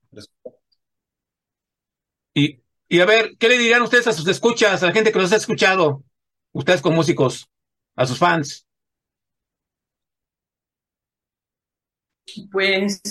Y, 2.34 2.62
y 2.88 3.00
a 3.02 3.06
ver, 3.06 3.38
¿qué 3.38 3.50
le 3.50 3.58
dirán 3.58 3.82
ustedes 3.82 4.08
a 4.08 4.14
sus 4.14 4.28
escuchas, 4.28 4.84
a 4.84 4.88
la 4.88 4.92
gente 4.94 5.12
que 5.12 5.20
los 5.20 5.32
ha 5.32 5.38
escuchado? 5.38 6.04
Ustedes 6.52 6.82
como 6.82 6.98
músicos, 6.98 7.50
a 7.96 8.06
sus 8.06 8.18
fans. 8.18 8.66
Pues 12.52 13.02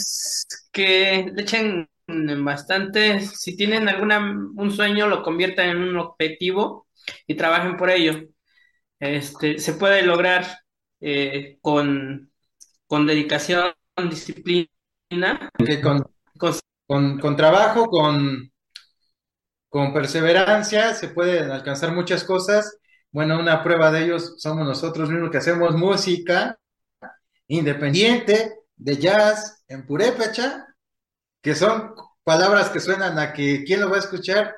que 0.73 1.31
le 1.35 1.43
echen 1.43 1.89
bastante, 2.07 3.21
si 3.21 3.57
tienen 3.57 3.89
alguna 3.89 4.19
un 4.21 4.71
sueño, 4.71 5.09
lo 5.09 5.23
conviertan 5.23 5.71
en 5.71 5.79
un 5.79 5.97
objetivo 5.99 6.87
y 7.27 7.35
trabajen 7.35 7.77
por 7.77 7.91
ello. 7.91 8.29
Este, 8.99 9.59
se 9.59 9.75
puede 9.75 10.03
lograr 10.03 10.47
eh, 11.01 11.59
con, 11.61 12.33
con 12.87 13.07
dedicación, 13.07 13.73
disciplina, 14.11 14.69
que 15.65 15.81
con, 15.81 16.05
con 16.39 16.53
con, 17.21 17.37
trabajo, 17.37 17.87
con, 17.91 18.51
con 19.69 19.93
perseverancia, 19.93 20.95
se 20.95 21.09
pueden 21.09 21.51
alcanzar 21.51 21.93
muchas 21.93 22.25
cosas. 22.25 22.79
Bueno, 23.11 23.39
una 23.39 23.63
prueba 23.63 23.91
de 23.91 24.05
ellos 24.05 24.37
somos 24.39 24.67
nosotros 24.67 25.11
mismos 25.11 25.31
que 25.31 25.39
hacemos 25.39 25.77
música 25.77 26.59
independiente 27.47 28.55
de 28.79 28.97
jazz 28.97 29.65
en 29.69 29.87
purépecha, 29.87 30.67
que 31.43 31.55
son 31.55 31.95
palabras 32.25 32.71
que 32.71 32.81
suenan 32.81 33.19
a 33.19 33.33
que 33.33 33.65
quién 33.65 33.81
lo 33.81 33.91
va 33.91 33.97
a 33.97 34.01
escuchar, 34.01 34.57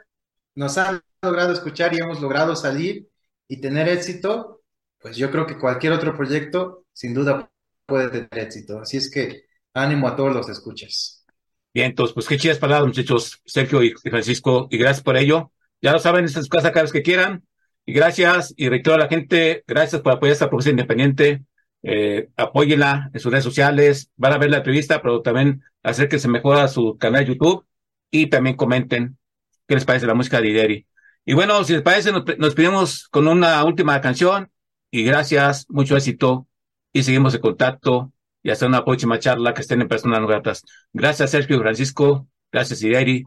nos 0.54 0.78
han 0.78 1.02
logrado 1.22 1.52
escuchar 1.52 1.94
y 1.94 1.98
hemos 1.98 2.20
logrado 2.20 2.54
salir 2.54 3.08
y 3.48 3.60
tener 3.60 3.88
éxito, 3.88 4.62
pues 4.98 5.16
yo 5.16 5.30
creo 5.30 5.46
que 5.46 5.58
cualquier 5.58 5.92
otro 5.92 6.16
proyecto 6.16 6.84
sin 6.92 7.14
duda 7.14 7.50
puede 7.86 8.08
tener 8.08 8.28
éxito. 8.32 8.80
Así 8.80 8.96
es 8.96 9.10
que 9.10 9.44
ánimo 9.74 10.08
a 10.08 10.16
todos 10.16 10.34
los 10.34 10.48
escuchas. 10.48 11.24
Bien, 11.72 11.86
entonces, 11.90 12.14
pues 12.14 12.26
qué 12.26 12.36
chidas 12.36 12.58
palabras, 12.58 12.88
muchachos, 12.88 13.40
Sergio 13.44 13.82
y 13.82 13.92
Francisco, 13.92 14.66
y 14.70 14.78
gracias 14.78 15.02
por 15.02 15.16
ello. 15.16 15.52
Ya 15.80 15.92
lo 15.92 15.98
saben, 15.98 16.24
esta 16.24 16.40
es 16.40 16.46
su 16.46 16.50
casa 16.50 16.72
cada 16.72 16.82
vez 16.82 16.92
que 16.92 17.02
quieran. 17.02 17.44
Y 17.86 17.92
gracias, 17.92 18.52
y 18.56 18.68
reitero 18.68 18.96
a 18.96 18.98
la 18.98 19.08
gente, 19.08 19.64
gracias 19.66 20.02
por 20.02 20.12
apoyar 20.12 20.32
esta 20.32 20.48
propuesta 20.48 20.70
independiente. 20.70 21.44
Eh, 21.82 22.28
apóyenla 22.36 23.10
en 23.12 23.20
sus 23.20 23.32
redes 23.32 23.44
sociales, 23.44 24.10
van 24.16 24.32
a 24.32 24.38
ver 24.38 24.50
la 24.50 24.58
entrevista, 24.58 25.00
pero 25.00 25.22
también 25.22 25.62
acérquense 25.82 26.28
mejor 26.28 26.58
a 26.58 26.68
su 26.68 26.98
canal 26.98 27.24
de 27.24 27.34
YouTube 27.34 27.66
y 28.10 28.26
también 28.26 28.56
comenten 28.56 29.18
qué 29.66 29.74
les 29.74 29.84
parece 29.84 30.06
la 30.06 30.14
música 30.14 30.40
de 30.40 30.48
Ideri. 30.48 30.86
Y 31.24 31.34
bueno, 31.34 31.62
si 31.64 31.72
les 31.74 31.82
parece, 31.82 32.12
nos, 32.12 32.24
nos 32.38 32.54
pedimos 32.54 33.08
con 33.08 33.28
una 33.28 33.64
última 33.64 34.00
canción 34.00 34.50
y 34.90 35.04
gracias, 35.04 35.66
mucho 35.68 35.96
éxito 35.96 36.46
y 36.92 37.02
seguimos 37.02 37.34
en 37.34 37.40
contacto 37.40 38.12
y 38.42 38.50
hasta 38.50 38.66
una 38.66 38.84
próxima 38.84 39.18
charla 39.18 39.54
que 39.54 39.60
estén 39.60 39.80
en 39.80 39.88
personas 39.88 40.20
no 40.20 40.26
gratas. 40.26 40.64
Gracias, 40.92 41.30
Sergio 41.30 41.58
Francisco. 41.60 42.26
Gracias, 42.52 42.82
Ideri. 42.82 43.24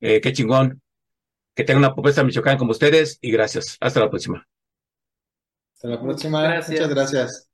Eh, 0.00 0.20
qué 0.20 0.32
chingón. 0.32 0.82
Que 1.54 1.64
tengan 1.64 1.84
una 1.84 1.94
propuesta 1.94 2.24
Michoacán 2.24 2.58
como 2.58 2.72
ustedes 2.72 3.18
y 3.20 3.30
gracias. 3.30 3.76
Hasta 3.80 4.00
la 4.00 4.10
próxima. 4.10 4.46
Hasta 5.74 5.88
la 5.88 6.00
próxima. 6.00 6.42
Gracias. 6.42 6.80
Muchas 6.80 6.88
gracias. 6.88 7.53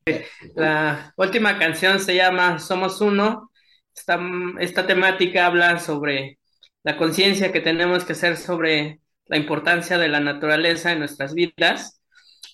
La 0.55 1.13
última 1.17 1.59
canción 1.59 2.01
se 2.01 2.15
llama 2.15 2.59
Somos 2.59 3.01
Uno. 3.01 3.51
Esta, 3.95 4.87
temática 4.87 5.47
habla 5.47 5.79
sobre 5.79 6.39
la 6.83 6.97
conciencia 6.97 7.53
que 7.53 7.61
tenemos 7.61 8.05
que 8.05 8.13
hacer 8.13 8.37
sobre 8.37 9.01
la 9.27 9.37
importancia 9.37 9.99
de 9.99 10.09
la 10.09 10.21
naturaleza 10.21 10.93
en 10.93 11.01
nuestras 11.01 11.35
vidas 11.35 12.01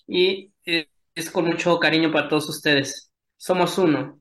y 0.06 0.52
eh, 0.64 0.88
es 1.14 1.30
con 1.30 1.46
mucho 1.46 1.78
cariño 1.78 2.12
para 2.12 2.28
todos 2.28 2.48
ustedes. 2.48 3.10
Somos 3.36 3.78
uno. 3.78 4.20